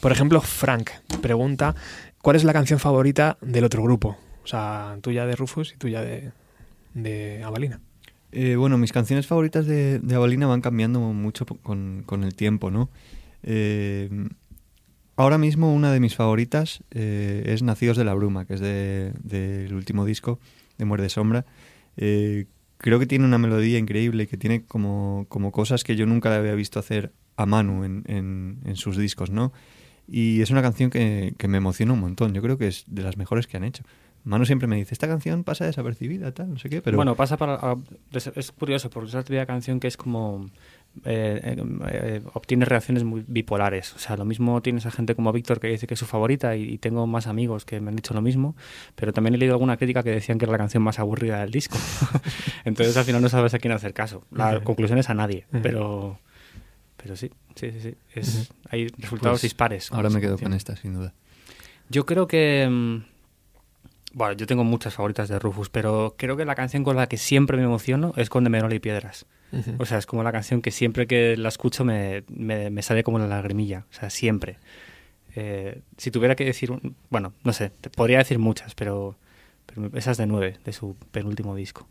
Por 0.00 0.10
ejemplo, 0.10 0.40
Frank 0.40 0.90
pregunta 1.20 1.74
¿Cuál 2.24 2.36
es 2.36 2.44
la 2.44 2.54
canción 2.54 2.80
favorita 2.80 3.36
del 3.42 3.64
otro 3.64 3.82
grupo? 3.82 4.16
O 4.44 4.46
sea, 4.46 4.98
tuya 5.00 5.26
de 5.26 5.36
Rufus 5.36 5.72
y 5.72 5.76
tuya 5.76 6.02
de, 6.02 6.32
de 6.92 7.42
Avalina. 7.42 7.80
Eh, 8.32 8.56
bueno, 8.56 8.78
mis 8.78 8.92
canciones 8.92 9.26
favoritas 9.26 9.66
de, 9.66 10.00
de, 10.00 10.14
Avalina 10.14 10.46
van 10.46 10.60
cambiando 10.60 11.00
mucho 11.00 11.46
con, 11.46 12.02
con 12.04 12.24
el 12.24 12.34
tiempo, 12.34 12.70
¿no? 12.70 12.90
Eh, 13.42 14.10
ahora 15.16 15.38
mismo 15.38 15.72
una 15.72 15.92
de 15.92 16.00
mis 16.00 16.16
favoritas 16.16 16.82
eh, 16.90 17.44
es 17.46 17.62
Nacidos 17.62 17.96
de 17.96 18.04
la 18.04 18.14
Bruma, 18.14 18.44
que 18.44 18.54
es 18.54 18.60
del 18.60 19.14
de, 19.22 19.68
último 19.72 20.04
disco 20.04 20.38
de 20.78 20.84
Muerde 20.84 21.08
Sombra. 21.08 21.46
creo 21.96 22.98
que 22.98 23.06
tiene 23.06 23.24
una 23.24 23.38
melodía 23.38 23.78
increíble 23.78 24.26
que 24.26 24.36
tiene 24.36 24.64
como, 24.64 25.26
como 25.28 25.52
cosas 25.52 25.84
que 25.84 25.96
yo 25.96 26.04
nunca 26.04 26.30
le 26.30 26.36
había 26.36 26.54
visto 26.54 26.78
hacer 26.78 27.12
a 27.36 27.46
Manu 27.46 27.84
en, 27.84 28.04
en, 28.06 28.58
en 28.64 28.76
sus 28.76 28.96
discos, 28.96 29.30
¿no? 29.30 29.52
Y 30.06 30.42
es 30.42 30.50
una 30.50 30.62
canción 30.62 30.90
que, 30.90 31.34
me 31.48 31.56
emociona 31.56 31.92
un 31.92 32.00
montón. 32.00 32.34
Yo 32.34 32.42
creo 32.42 32.58
que 32.58 32.68
es 32.68 32.84
de 32.86 33.02
las 33.02 33.16
mejores 33.16 33.46
que 33.46 33.56
han 33.56 33.64
hecho. 33.64 33.84
Mano 34.24 34.46
siempre 34.46 34.66
me 34.66 34.76
dice, 34.76 34.94
esta 34.94 35.06
canción 35.06 35.44
pasa 35.44 35.66
desapercibida, 35.66 36.32
tal, 36.32 36.50
no 36.50 36.58
sé 36.58 36.70
qué, 36.70 36.80
pero... 36.80 36.96
Bueno, 36.96 37.14
pasa 37.14 37.36
para... 37.36 37.76
Es 38.12 38.52
curioso, 38.52 38.88
porque 38.88 39.10
es 39.10 39.30
una 39.30 39.46
canción 39.46 39.80
que 39.80 39.86
es 39.86 39.98
como... 39.98 40.46
Eh, 41.04 41.40
eh, 41.42 41.64
eh, 41.90 42.22
obtiene 42.32 42.64
reacciones 42.64 43.04
muy 43.04 43.22
bipolares. 43.26 43.94
O 43.94 43.98
sea, 43.98 44.16
lo 44.16 44.24
mismo 44.24 44.62
tienes 44.62 44.86
a 44.86 44.90
gente 44.90 45.14
como 45.14 45.30
Víctor 45.32 45.60
que 45.60 45.66
dice 45.66 45.86
que 45.86 45.94
es 45.94 46.00
su 46.00 46.06
favorita 46.06 46.56
y, 46.56 46.78
tengo 46.78 47.06
más 47.06 47.26
amigos 47.26 47.66
que 47.66 47.80
me 47.80 47.90
han 47.90 47.96
dicho 47.96 48.14
lo 48.14 48.22
mismo, 48.22 48.56
pero 48.94 49.12
también 49.12 49.34
he 49.34 49.38
leído 49.38 49.54
alguna 49.54 49.76
crítica 49.76 50.02
que 50.02 50.10
decían 50.10 50.38
que 50.38 50.46
era 50.46 50.52
la 50.52 50.58
canción 50.58 50.82
más 50.82 50.98
aburrida 50.98 51.40
del 51.40 51.50
disco. 51.50 51.76
Entonces 52.64 52.96
al 52.96 53.04
final 53.04 53.20
no 53.20 53.28
sabes 53.28 53.52
a 53.52 53.58
quién 53.58 53.74
hacer 53.74 53.92
caso. 53.92 54.24
La 54.30 54.60
conclusión 54.64 54.98
es 54.98 55.10
a 55.10 55.14
nadie, 55.14 55.46
pero... 55.62 56.18
Pero 56.96 57.16
sí, 57.16 57.30
sí, 57.56 57.70
sí. 57.82 57.94
Es, 58.14 58.50
Hay 58.70 58.86
resultados 58.86 59.34
pues 59.34 59.42
dispares. 59.42 59.92
Ahora 59.92 60.08
me 60.08 60.22
quedo 60.22 60.38
con 60.38 60.54
esta, 60.54 60.76
sin 60.76 60.94
duda. 60.94 61.12
Yo 61.90 62.06
creo 62.06 62.26
que... 62.26 63.04
Bueno, 64.14 64.34
yo 64.34 64.46
tengo 64.46 64.62
muchas 64.62 64.94
favoritas 64.94 65.28
de 65.28 65.40
Rufus, 65.40 65.68
pero 65.68 66.14
creo 66.16 66.36
que 66.36 66.44
la 66.44 66.54
canción 66.54 66.84
con 66.84 66.94
la 66.94 67.08
que 67.08 67.16
siempre 67.16 67.56
me 67.56 67.64
emociono 67.64 68.12
es 68.16 68.30
con 68.30 68.44
De 68.44 68.50
Menor 68.50 68.72
y 68.72 68.78
Piedras. 68.78 69.26
O 69.78 69.86
sea, 69.86 69.98
es 69.98 70.06
como 70.06 70.22
la 70.24 70.32
canción 70.32 70.62
que 70.62 70.72
siempre 70.72 71.06
que 71.06 71.36
la 71.36 71.48
escucho 71.48 71.84
me, 71.84 72.24
me, 72.28 72.82
sale 72.82 73.04
como 73.04 73.18
la 73.18 73.26
lagrimilla. 73.26 73.86
O 73.90 73.94
sea, 73.94 74.10
siempre. 74.10 74.58
Eh, 75.36 75.80
si 75.96 76.10
tuviera 76.10 76.34
que 76.34 76.44
decir... 76.44 76.72
bueno, 77.10 77.32
no 77.44 77.52
sé, 77.52 77.70
podría 77.96 78.18
decir 78.18 78.38
muchas, 78.38 78.74
pero... 78.74 79.16
Pero 79.66 79.90
esa 79.94 80.10
es 80.10 80.18
de 80.18 80.26
nueve, 80.26 80.58
de 80.64 80.72
su 80.72 80.94
penúltimo 81.10 81.56
disco. 81.56 81.88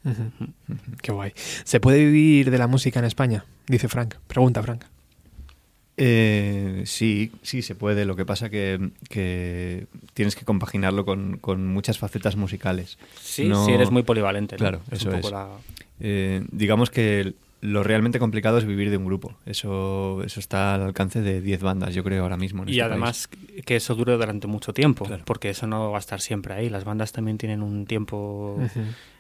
Qué 1.02 1.12
guay. 1.12 1.34
¿Se 1.36 1.80
puede 1.80 2.06
vivir 2.06 2.52
de 2.52 2.58
la 2.58 2.68
música 2.68 3.00
en 3.00 3.06
España? 3.06 3.46
Dice 3.68 3.90
Frank. 3.90 4.16
Pregunta, 4.28 4.62
Frank. 4.62 4.86
Eh, 5.98 6.84
sí, 6.86 7.32
sí 7.42 7.62
se 7.62 7.76
puede. 7.76 8.06
Lo 8.06 8.16
que 8.16 8.26
pasa 8.26 8.50
que, 8.50 8.92
que 9.10 9.88
tienes 10.14 10.36
que 10.36 10.46
compaginarlo 10.46 11.06
con, 11.06 11.38
con, 11.38 11.68
muchas 11.68 12.00
facetas 12.00 12.36
musicales. 12.36 12.98
Sí, 13.22 13.52
si 13.66 13.72
eres 13.72 13.92
muy 13.92 14.04
polivalente. 14.04 14.56
Claro, 14.56 14.82
eso 14.92 15.12
es. 15.14 15.32
Eh, 16.00 16.44
digamos 16.52 16.90
que 16.90 17.34
lo 17.62 17.82
realmente 17.82 18.20
complicado 18.20 18.58
es 18.58 18.66
vivir 18.66 18.90
de 18.90 18.98
un 18.98 19.06
grupo. 19.06 19.36
Eso, 19.46 20.22
eso 20.26 20.40
está 20.42 20.76
al 20.76 20.82
alcance 20.82 21.22
de 21.22 21.40
10 21.40 21.62
bandas, 21.62 21.94
yo 21.94 22.04
creo, 22.04 22.24
ahora 22.24 22.36
mismo. 22.36 22.64
y 22.66 22.72
este 22.72 22.82
además 22.82 23.30
que 23.66 23.78
eso 23.78 23.96
dure 23.96 24.14
durante 24.14 24.48
mucho 24.48 24.74
tiempo, 24.74 25.08
porque 25.24 25.50
eso 25.50 25.66
no 25.66 25.90
va 25.90 25.98
a 25.98 26.00
estar 26.00 26.20
siempre 26.20 26.56
ahí. 26.56 26.70
Las 26.70 26.84
bandas 26.84 27.14
también 27.14 27.38
tienen 27.38 27.62
un 27.64 27.86
tiempo 27.86 28.60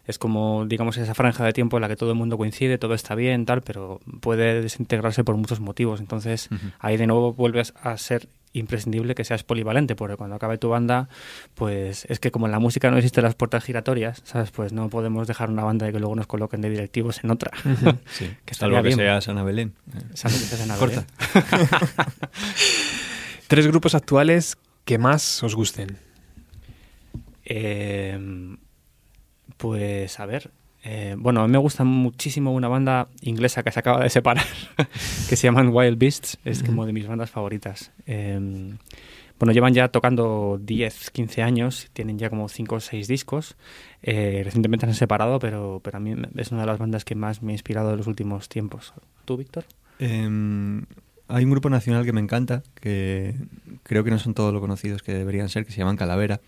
es 0.05 0.19
como, 0.19 0.65
digamos, 0.65 0.97
esa 0.97 1.13
franja 1.13 1.45
de 1.45 1.53
tiempo 1.53 1.77
en 1.77 1.81
la 1.81 1.87
que 1.87 1.95
todo 1.95 2.11
el 2.11 2.17
mundo 2.17 2.37
coincide, 2.37 2.77
todo 2.77 2.93
está 2.93 3.15
bien, 3.15 3.45
tal, 3.45 3.61
pero 3.61 4.01
puede 4.19 4.61
desintegrarse 4.61 5.23
por 5.23 5.37
muchos 5.37 5.59
motivos. 5.59 6.01
Entonces, 6.01 6.49
ahí 6.79 6.97
de 6.97 7.07
nuevo 7.07 7.33
vuelves 7.33 7.73
a 7.81 7.97
ser 7.97 8.27
imprescindible 8.53 9.15
que 9.15 9.23
seas 9.23 9.43
polivalente, 9.43 9.95
porque 9.95 10.15
cuando 10.15 10.35
acabe 10.35 10.57
tu 10.57 10.69
banda, 10.69 11.09
pues 11.55 12.05
es 12.09 12.19
que 12.19 12.31
como 12.31 12.45
en 12.45 12.51
la 12.51 12.59
música 12.59 12.91
no 12.91 12.97
existen 12.97 13.23
las 13.23 13.35
puertas 13.35 13.63
giratorias, 13.63 14.21
¿sabes? 14.25 14.51
Pues 14.51 14.73
no 14.73 14.89
podemos 14.89 15.27
dejar 15.27 15.49
una 15.49 15.63
banda 15.63 15.85
de 15.85 15.93
que 15.93 15.99
luego 15.99 16.15
nos 16.15 16.27
coloquen 16.27 16.61
de 16.61 16.69
directivos 16.69 17.23
en 17.23 17.31
otra. 17.31 17.51
sí. 18.11 18.29
que 18.45 18.53
Salvo 18.53 18.81
que 18.83 18.91
seas 18.91 19.27
Ana 19.27 19.43
Belén. 19.43 19.73
Salvo 20.13 20.37
que 20.37 20.43
seas 20.43 20.61
Ana 20.61 20.77
Belén. 20.77 21.05
Tres 23.47 23.67
grupos 23.67 23.95
actuales 23.95 24.57
que 24.85 24.97
más 24.97 25.43
os 25.43 25.55
gusten. 25.55 25.97
Eh, 27.45 28.57
pues 29.57 30.19
a 30.19 30.25
ver, 30.25 30.51
eh, 30.83 31.15
bueno, 31.17 31.41
a 31.41 31.47
mí 31.47 31.51
me 31.51 31.57
gusta 31.57 31.85
muchísimo 31.85 32.53
una 32.53 32.67
banda 32.67 33.07
inglesa 33.21 33.63
que 33.63 33.71
se 33.71 33.79
acaba 33.79 34.03
de 34.03 34.09
separar, 34.09 34.45
que 35.29 35.35
se 35.35 35.47
llaman 35.47 35.69
Wild 35.73 35.97
Beasts, 35.97 36.37
es 36.43 36.61
como 36.61 36.85
de 36.85 36.91
mis 36.91 37.07
bandas 37.07 37.29
favoritas. 37.29 37.91
Em, 38.05 38.77
bueno, 39.39 39.53
llevan 39.53 39.73
ya 39.73 39.87
tocando 39.87 40.59
10, 40.61 41.09
15 41.11 41.41
años, 41.41 41.89
tienen 41.93 42.19
ya 42.19 42.29
como 42.29 42.49
5 42.49 42.75
o 42.75 42.79
6 42.79 43.07
discos. 43.07 43.55
Eh, 44.01 44.41
recientemente 44.43 44.85
se 44.85 44.91
han 44.91 44.95
separado, 44.95 45.39
pero, 45.39 45.79
pero 45.83 45.97
a 45.97 45.99
mí 46.01 46.15
es 46.35 46.51
una 46.51 46.61
de 46.61 46.67
las 46.67 46.79
bandas 46.79 47.05
que 47.05 47.15
más 47.15 47.41
me 47.41 47.53
ha 47.53 47.55
inspirado 47.55 47.91
en 47.91 47.97
los 47.97 48.07
últimos 48.07 48.49
tiempos. 48.49 48.93
¿Tú, 49.25 49.37
Víctor? 49.37 49.65
Em, 49.99 50.85
hay 51.29 51.45
un 51.45 51.51
grupo 51.51 51.69
nacional 51.69 52.03
que 52.05 52.11
me 52.11 52.19
encanta, 52.19 52.61
que 52.75 53.35
creo 53.83 54.03
que 54.03 54.11
no 54.11 54.19
son 54.19 54.33
todos 54.33 54.53
lo 54.53 54.59
conocidos 54.59 55.01
que 55.01 55.13
deberían 55.13 55.47
ser, 55.47 55.65
que 55.65 55.71
se 55.71 55.77
llaman 55.77 55.95
Calavera 55.95 56.41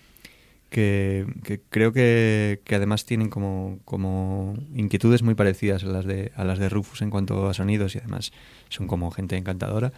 que, 0.75 1.61
creo 1.69 1.93
que, 1.93 2.59
además 2.69 3.05
tienen 3.05 3.29
como, 3.29 3.79
como 3.85 4.57
inquietudes 4.73 5.23
muy 5.23 5.33
parecidas 5.33 5.85
a 5.85 5.87
las, 5.87 6.03
de, 6.03 6.33
a 6.35 6.43
las 6.43 6.59
de 6.59 6.67
Rufus 6.67 7.01
en 7.01 7.09
cuanto 7.09 7.47
a 7.47 7.53
sonidos 7.53 7.95
y 7.95 7.99
además 7.99 8.33
son 8.67 8.87
como 8.87 9.09
gente 9.11 9.37
encantadora. 9.37 9.93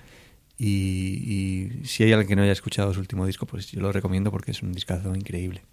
Y, 0.60 1.82
si 1.84 2.04
hay 2.04 2.14
alguien 2.14 2.28
que 2.28 2.36
no 2.36 2.44
haya 2.44 2.52
escuchado 2.52 2.94
su 2.94 3.00
último 3.00 3.26
disco, 3.26 3.48
pues 3.48 3.72
yo 3.72 3.82
lo 3.82 3.92
recomiendo 3.92 4.30
porque 4.30 4.52
es 4.52 4.62
un 4.62 4.72
discazo 4.72 5.16
increíble. 5.16 5.64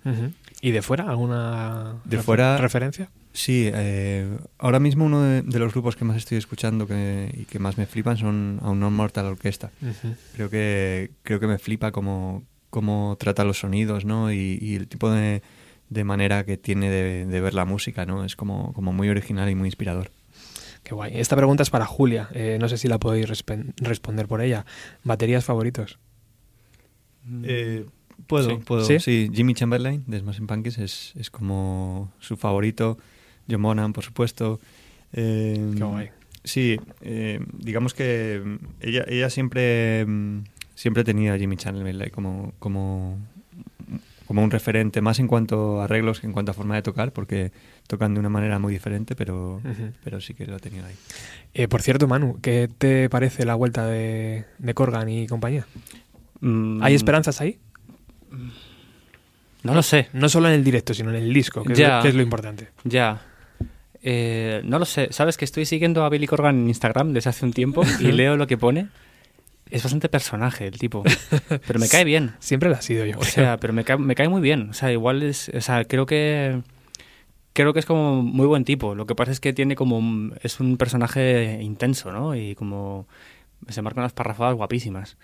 ¿Y 0.63 0.71
de 0.71 0.81
fuera 0.81 1.11
alguna 1.11 1.97
de 2.05 2.19
fuera, 2.19 2.57
referencia? 2.57 3.11
Sí, 3.35 3.71
eh, 3.75 4.39
ahora 4.57 4.81
mismo 4.81 5.05
uno 5.05 5.23
de, 5.23 5.43
de 5.43 5.59
los 5.59 5.73
grupos 5.73 5.97
que 5.97 6.07
más 6.07 6.17
estoy 6.17 6.39
escuchando 6.39 6.87
que, 6.87 7.31
y 7.35 7.45
que 7.45 7.59
más 7.59 7.77
me 7.77 7.85
flipan 7.85 8.17
son 8.17 8.59
a 8.63 8.71
un 8.71 8.81
Non 8.81 8.95
Mortal 8.95 9.27
Orquesta. 9.27 9.71
Creo 10.35 10.49
que 10.49 11.11
creo 11.23 11.41
que 11.41 11.47
me 11.47 11.59
flipa 11.59 11.91
cómo, 11.91 12.45
cómo 12.75 13.17
trata 13.21 13.45
los 13.45 13.61
sonidos, 13.61 14.05
¿no? 14.05 14.33
Y, 14.33 14.59
y 14.61 14.75
el 14.75 14.89
tipo 14.89 15.09
de, 15.09 15.43
de 15.91 16.03
manera 16.05 16.45
que 16.45 16.57
tiene 16.57 16.91
de, 16.91 17.25
de 17.25 17.41
ver 17.41 17.55
la 17.55 17.65
música, 17.65 18.05
¿no? 18.05 18.25
Es 18.25 18.35
como, 18.35 18.73
como 18.73 18.93
muy 18.93 19.09
original 19.09 19.49
y 19.49 19.55
muy 19.55 19.69
inspirador. 19.69 20.11
Qué 20.83 20.93
guay. 20.93 21.13
Esta 21.15 21.37
pregunta 21.37 21.63
es 21.63 21.71
para 21.71 21.87
Julia. 21.87 22.29
Eh, 22.35 22.59
no 22.61 22.69
sé 22.69 22.77
si 22.77 22.89
la 22.89 22.99
podéis 22.99 23.29
responder 23.77 24.27
por 24.27 24.41
ella. 24.43 24.67
¿Baterías 25.05 25.45
favoritos? 25.45 25.99
Eh, 27.45 27.87
puedo, 28.27 28.51
Sí. 28.51 28.57
puedo. 28.67 28.85
¿Sí? 28.85 28.99
¿Sí? 28.99 29.31
Jimmy 29.33 29.55
Chamberlain 29.55 30.03
de 30.09 30.19
Smashing 30.19 30.47
Pumpkins 30.49 30.79
es, 30.79 31.13
es 31.17 31.31
como 31.31 32.13
su 32.19 32.37
favorito. 32.37 32.99
John 33.49 33.63
Bonham, 33.63 33.93
por 33.93 34.03
supuesto. 34.05 34.59
Eh, 35.13 35.73
Qué 35.79 35.85
guay. 35.85 36.11
Sí, 36.43 36.77
eh, 37.01 37.41
digamos 37.55 37.95
que 37.95 38.43
mm, 38.45 38.57
ella, 38.81 39.05
ella 39.09 39.31
siempre, 39.31 40.05
siempre 40.75 41.05
tenía 41.05 41.35
a 41.35 41.39
Jimmy 41.39 41.57
Chamberlain 41.57 42.11
como, 42.11 42.53
como, 42.59 43.19
como 44.27 44.43
un 44.43 44.51
referente, 44.51 45.01
más 45.01 45.19
en 45.19 45.27
cuanto 45.27 45.81
a 45.81 45.85
arreglos 45.85 46.21
que 46.21 46.27
en 46.27 46.33
cuanto 46.33 46.51
a 46.53 46.55
forma 46.55 46.75
de 46.75 46.83
tocar, 46.83 47.13
porque 47.13 47.53
tocan 47.87 48.15
de 48.15 48.21
una 48.21 48.29
manera 48.31 48.59
muy 48.59 48.73
diferente, 48.73 49.15
pero, 49.15 49.61
pero 50.03 50.21
sí 50.21 50.35
que 50.35 50.47
lo 50.47 50.57
ha 50.57 50.59
tenido 50.59 50.87
ahí. 50.87 50.95
Eh, 51.53 51.69
por 51.69 51.83
cierto, 51.83 52.09
Manu, 52.09 52.39
¿qué 52.41 52.69
te 52.79 53.09
parece 53.11 53.45
la 53.45 53.55
vuelta 53.55 53.87
de, 53.87 54.45
de 54.59 54.75
Corgan 54.75 55.09
y 55.09 55.27
compañía? 55.27 55.67
Mm, 56.41 56.83
¿Hay 56.83 56.95
esperanzas 56.95 57.41
ahí? 57.41 57.59
No 59.63 59.75
lo 59.75 59.83
sé. 59.83 60.09
No 60.13 60.29
solo 60.29 60.49
en 60.49 60.55
el 60.55 60.65
directo, 60.65 60.93
sino 60.93 61.11
en 61.11 61.17
el 61.17 61.33
disco, 61.33 61.63
que, 61.65 61.73
es, 61.73 61.79
Ya. 61.79 61.97
lo, 61.97 62.03
que 62.03 62.09
es 62.09 62.15
lo 62.15 62.23
importante. 62.23 62.69
Ya. 62.85 63.23
Eh, 64.03 64.61
no 64.65 64.79
lo 64.79 64.85
sé. 64.85 65.09
Sabes 65.11 65.39
que 65.39 65.47
estoy 65.47 65.65
siguiendo 65.65 66.05
a 66.05 66.11
Billy 66.11 66.27
Corgan 66.27 66.57
en 66.59 66.69
Instagram 66.69 67.13
desde 67.15 67.31
hace 67.31 67.47
un 67.47 67.53
tiempo 67.55 67.83
y 68.01 68.13
leo 68.13 68.37
lo 68.37 68.47
que 68.47 68.59
pone. 68.59 68.89
Es 69.75 69.83
bastante 69.83 70.09
personaje 70.09 70.67
el 70.67 70.79
tipo. 70.79 71.03
Pero 71.67 71.79
me 71.81 71.89
cae 71.89 72.05
bien. 72.05 72.33
Siempre 72.39 72.69
lo 72.69 72.77
ha 72.77 72.83
sido, 72.83 73.05
yo 73.07 73.17
O 73.17 73.21
creo. 73.21 73.31
sea, 73.33 73.57
pero 73.59 73.73
me 73.73 73.85
cae, 73.85 73.99
me 73.99 74.15
cae 74.15 74.29
muy 74.29 74.41
bien. 74.41 74.71
O 74.71 74.73
sea, 74.73 74.91
igual 74.93 75.23
es. 75.23 75.51
O 75.51 75.61
sea, 75.61 75.85
creo 75.85 76.07
que. 76.07 76.63
Creo 77.53 77.73
que 77.73 77.79
es 77.81 77.87
como 77.87 78.23
muy 78.23 78.47
buen 78.47 78.65
tipo. 78.65 78.95
Lo 78.95 79.07
que 79.07 79.15
pasa 79.15 79.31
es 79.33 79.41
que 79.41 79.53
tiene 79.53 79.77
como. 79.77 79.99
un- 79.99 80.35
Es 80.43 80.61
un 80.61 80.77
personaje 80.77 81.59
intenso, 81.63 82.13
¿no? 82.13 82.35
Y 82.35 82.55
como. 82.55 83.07
Se 83.69 83.83
marcan 83.83 84.03
unas 84.03 84.13
parrafadas 84.13 84.55
guapísimas. 84.55 85.17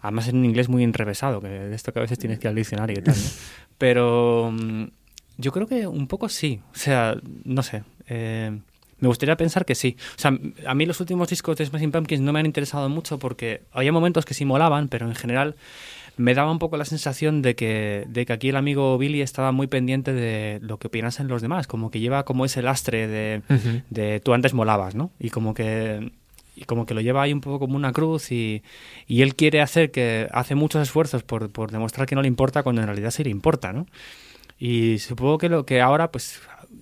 Además 0.00 0.28
en 0.28 0.36
un 0.36 0.44
inglés 0.44 0.68
muy 0.68 0.82
enrevesado, 0.84 1.40
que 1.40 1.48
de 1.48 1.74
esto 1.74 1.92
que 1.92 1.98
a 1.98 2.02
veces 2.02 2.18
tienes 2.18 2.38
que 2.38 2.46
ir 2.46 2.50
al 2.50 2.54
diccionario 2.54 2.98
y 2.98 3.02
tal. 3.02 3.14
¿no? 3.14 3.22
Pero. 3.78 4.50
mm, 4.52 4.84
Yo 5.38 5.50
creo 5.52 5.66
que 5.66 5.86
un 5.86 6.06
poco 6.06 6.28
sí. 6.28 6.60
O 6.72 6.76
sea, 6.76 7.16
no 7.44 7.62
sé. 7.62 7.84
eh, 8.08 8.58
me 9.00 9.08
gustaría 9.08 9.36
pensar 9.36 9.64
que 9.64 9.74
sí. 9.74 9.96
O 10.16 10.20
sea, 10.20 10.38
a 10.66 10.74
mí 10.74 10.86
los 10.86 11.00
últimos 11.00 11.28
discos 11.28 11.56
de 11.56 11.66
Smashing 11.66 11.92
Pumpkins 11.92 12.20
no 12.22 12.32
me 12.32 12.40
han 12.40 12.46
interesado 12.46 12.88
mucho 12.88 13.18
porque 13.18 13.62
había 13.72 13.92
momentos 13.92 14.24
que 14.24 14.34
sí 14.34 14.44
molaban, 14.44 14.88
pero 14.88 15.06
en 15.06 15.14
general 15.14 15.56
me 16.16 16.32
daba 16.34 16.52
un 16.52 16.60
poco 16.60 16.76
la 16.76 16.84
sensación 16.84 17.42
de 17.42 17.56
que, 17.56 18.04
de 18.08 18.24
que 18.24 18.32
aquí 18.32 18.48
el 18.50 18.56
amigo 18.56 18.96
Billy 18.98 19.20
estaba 19.20 19.50
muy 19.50 19.66
pendiente 19.66 20.12
de 20.12 20.60
lo 20.62 20.78
que 20.78 20.86
opinasen 20.86 21.26
los 21.26 21.42
demás, 21.42 21.66
como 21.66 21.90
que 21.90 21.98
lleva 21.98 22.24
como 22.24 22.44
ese 22.44 22.62
lastre 22.62 23.08
de, 23.08 23.42
Ujú. 23.50 23.82
de 23.90 24.20
tú 24.20 24.32
antes 24.32 24.54
molabas, 24.54 24.94
¿no? 24.94 25.10
Y 25.18 25.30
como 25.30 25.54
que 25.54 26.12
y 26.56 26.66
como 26.66 26.86
que 26.86 26.94
lo 26.94 27.00
lleva 27.00 27.22
ahí 27.22 27.32
un 27.32 27.40
poco 27.40 27.58
como 27.58 27.74
una 27.74 27.92
cruz 27.92 28.30
y, 28.30 28.62
y 29.08 29.22
él 29.22 29.34
quiere 29.34 29.60
hacer 29.60 29.90
que 29.90 30.28
hace 30.30 30.54
muchos 30.54 30.80
esfuerzos 30.82 31.24
por, 31.24 31.50
por 31.50 31.72
demostrar 31.72 32.06
que 32.06 32.14
no 32.14 32.22
le 32.22 32.28
importa 32.28 32.62
cuando 32.62 32.80
en 32.80 32.86
realidad 32.86 33.10
sí 33.10 33.24
le 33.24 33.30
importa, 33.30 33.72
¿no? 33.72 33.88
Y 34.56 34.98
supongo 35.00 35.36
que 35.38 35.48
lo 35.48 35.66
que 35.66 35.80
ahora 35.80 36.12
pues 36.12 36.40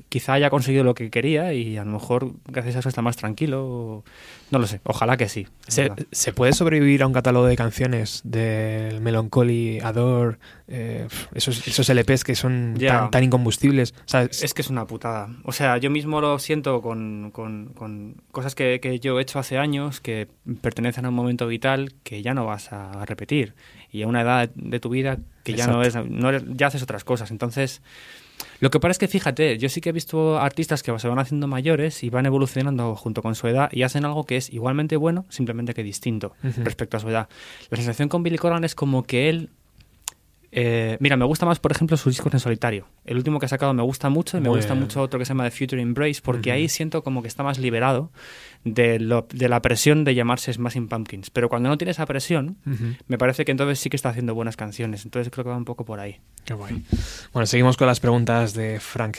quizá 0.08 0.34
haya 0.34 0.50
conseguido 0.50 0.84
lo 0.84 0.94
que 0.94 1.10
quería 1.10 1.52
y 1.54 1.76
a 1.76 1.84
lo 1.84 1.92
mejor 1.92 2.32
gracias 2.46 2.76
a 2.76 2.78
eso 2.80 2.88
está 2.88 3.02
más 3.02 3.16
tranquilo, 3.16 3.64
o- 3.66 4.04
no 4.50 4.58
lo 4.58 4.66
sé, 4.66 4.80
ojalá 4.84 5.16
que 5.16 5.28
sí. 5.28 5.46
¿Se, 5.68 6.32
puede 6.32 6.52
sobrevivir 6.52 7.02
a 7.02 7.06
un 7.06 7.12
catálogo 7.12 7.46
de 7.46 7.56
canciones 7.56 8.20
del 8.24 9.00
Melancholy, 9.00 9.80
Adore, 9.80 10.36
eh, 10.68 11.08
esos, 11.34 11.66
esos 11.66 11.88
LPs 11.88 12.24
que 12.24 12.34
son 12.34 12.74
tan, 12.78 13.10
tan 13.10 13.24
incombustibles? 13.24 13.94
O 14.04 14.08
sea, 14.08 14.22
Es 14.22 14.52
que 14.54 14.62
es 14.62 14.68
una 14.70 14.86
putada. 14.86 15.28
O 15.44 15.52
sea, 15.52 15.78
yo 15.78 15.88
mismo 15.90 16.20
lo 16.20 16.38
siento 16.38 16.82
con, 16.82 17.30
con- 17.32 17.72
con 17.74 18.16
cosas 18.30 18.54
que, 18.54 18.78
que 18.80 19.00
yo 19.00 19.18
he 19.18 19.22
hecho 19.22 19.38
hace 19.38 19.56
años 19.58 20.00
que 20.00 20.28
pertenecen 20.60 21.06
a 21.06 21.08
un 21.08 21.14
momento 21.14 21.46
vital 21.46 21.94
que 22.02 22.22
ya 22.22 22.34
no 22.34 22.44
vas 22.44 22.72
a 22.72 23.04
repetir. 23.06 23.54
Y 23.90 24.02
a 24.02 24.06
una 24.06 24.22
edad 24.22 24.50
de 24.54 24.80
tu 24.80 24.88
vida 24.90 25.18
que 25.44 25.52
ya 25.54 25.66
no 25.66 25.82
es, 25.82 25.94
no 25.94 26.28
eres- 26.30 26.44
ya 26.48 26.66
haces 26.68 26.82
otras 26.82 27.04
cosas. 27.04 27.30
Entonces, 27.30 27.82
lo 28.62 28.70
que 28.70 28.78
pasa 28.78 28.92
es 28.92 28.98
que 28.98 29.08
fíjate, 29.08 29.58
yo 29.58 29.68
sí 29.68 29.80
que 29.80 29.88
he 29.88 29.92
visto 29.92 30.38
artistas 30.38 30.84
que 30.84 30.96
se 30.96 31.08
van 31.08 31.18
haciendo 31.18 31.48
mayores 31.48 32.04
y 32.04 32.10
van 32.10 32.26
evolucionando 32.26 32.94
junto 32.94 33.20
con 33.20 33.34
su 33.34 33.48
edad 33.48 33.68
y 33.72 33.82
hacen 33.82 34.04
algo 34.04 34.22
que 34.24 34.36
es 34.36 34.52
igualmente 34.52 34.96
bueno, 34.96 35.26
simplemente 35.30 35.74
que 35.74 35.82
distinto 35.82 36.36
respecto 36.58 36.96
a 36.96 37.00
su 37.00 37.08
edad. 37.08 37.28
La 37.70 37.76
sensación 37.76 38.08
con 38.08 38.22
Billy 38.22 38.38
Corgan 38.38 38.62
es 38.62 38.76
como 38.76 39.02
que 39.02 39.28
él 39.28 39.50
eh, 40.52 40.98
mira, 41.00 41.16
me 41.16 41.24
gusta 41.24 41.44
más, 41.46 41.58
por 41.58 41.72
ejemplo, 41.72 41.96
sus 41.96 42.12
discos 42.14 42.32
en 42.34 42.38
solitario. 42.38 42.86
El 43.06 43.16
último 43.16 43.40
que 43.40 43.46
ha 43.46 43.48
sacado 43.48 43.72
me 43.72 43.82
gusta 43.82 44.10
mucho 44.10 44.36
y 44.36 44.40
me 44.40 44.50
Muy 44.50 44.58
gusta 44.58 44.74
bien. 44.74 44.84
mucho 44.84 45.00
otro 45.00 45.18
que 45.18 45.24
se 45.24 45.30
llama 45.30 45.44
The 45.44 45.50
Future 45.50 45.80
Embrace, 45.82 46.20
porque 46.22 46.52
ahí 46.52 46.68
siento 46.68 47.02
como 47.02 47.22
que 47.22 47.28
está 47.28 47.42
más 47.42 47.58
liberado 47.58 48.12
de, 48.64 48.98
lo- 49.00 49.26
de 49.32 49.48
la 49.48 49.60
presión 49.62 50.04
de 50.04 50.14
llamarse 50.14 50.52
Smashing 50.52 50.88
Pumpkins. 50.88 51.30
Pero 51.30 51.48
cuando 51.48 51.68
no 51.68 51.78
tiene 51.78 51.90
esa 51.92 52.06
presión, 52.06 52.56
me 53.08 53.18
parece 53.18 53.44
que 53.44 53.50
entonces 53.52 53.78
sí 53.80 53.90
que 53.90 53.96
está 53.96 54.10
haciendo 54.10 54.34
buenas 54.34 54.56
canciones. 54.56 55.04
Entonces 55.04 55.30
creo 55.32 55.44
que 55.44 55.50
va 55.50 55.56
un 55.56 55.64
poco 55.64 55.84
por 55.84 55.98
ahí. 56.00 56.18
Qué 56.44 56.54
guay. 56.54 56.84
Bueno, 57.32 57.46
seguimos 57.46 57.76
con 57.76 57.86
las 57.86 58.00
preguntas 58.00 58.54
de 58.54 58.78
Frank. 58.80 59.18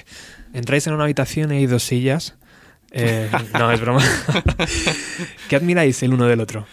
Entráis 0.54 0.88
en 0.88 0.94
una 0.94 1.04
habitación 1.04 1.52
y 1.52 1.58
hay 1.58 1.66
dos 1.66 1.84
sillas. 1.84 2.36
Eh, 2.91 3.30
no, 3.60 3.72
es 3.72 3.82
broma. 3.82 4.02
¿Qué 5.50 5.56
admiráis 5.56 6.02
el 6.04 6.14
uno 6.14 6.26
del 6.28 6.39
otro? 6.41 6.66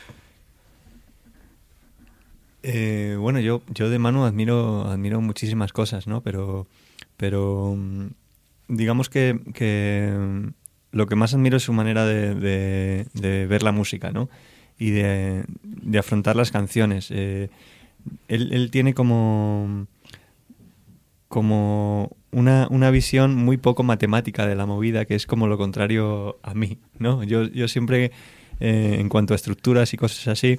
Eh, 2.63 3.17
bueno, 3.19 3.41
yo, 3.41 3.63
yo 3.69 3.89
de 3.89 3.99
Manu 3.99 4.25
admiro, 4.25 4.85
admiro 4.87 5.21
muchísimas 5.21 5.73
cosas, 5.73 6.07
¿no? 6.07 6.21
Pero, 6.21 6.67
pero 7.17 7.75
mm, 7.77 8.07
digamos 8.69 9.09
que, 9.09 9.41
que 9.55 10.13
lo 10.93 11.07
que 11.07 11.17
más 11.17 11.35
admiro 11.35 11.57
es 11.57 11.63
su 11.63 11.73
manera 11.73 12.05
de, 12.07 12.35
de- 13.15 13.47
ver 13.47 13.63
la 13.63 13.73
música, 13.73 14.11
¿no? 14.11 14.29
Y 14.79 14.91
de, 14.91 15.45
de 15.63 15.99
afrontar 15.99 16.37
las 16.37 16.51
canciones. 16.51 17.11
Eh, 17.11 17.51
él, 18.29 18.53
él 18.53 18.71
tiene 18.71 18.95
como, 18.95 19.87
como 21.29 22.17
una, 22.33 22.67
una 22.71 22.91
visión 22.91 23.35
muy 23.35 23.57
poco 23.57 23.83
matemática 23.83 24.47
de 24.47 24.57
la 24.57 24.67
movida, 24.67 25.05
que 25.05 25.15
es 25.15 25.27
como 25.27 25.47
lo 25.47 25.59
contrario 25.59 26.39
a 26.43 26.55
mí, 26.55 26.79
¿no? 26.99 27.23
Yo, 27.25 27.45
yo 27.45 27.69
siempre, 27.69 28.11
eh, 28.61 28.97
en 28.99 29.09
cuanto 29.09 29.35
a 29.35 29.37
estructuras 29.37 29.93
y 29.95 29.97
cosas 29.97 30.27
así, 30.29 30.59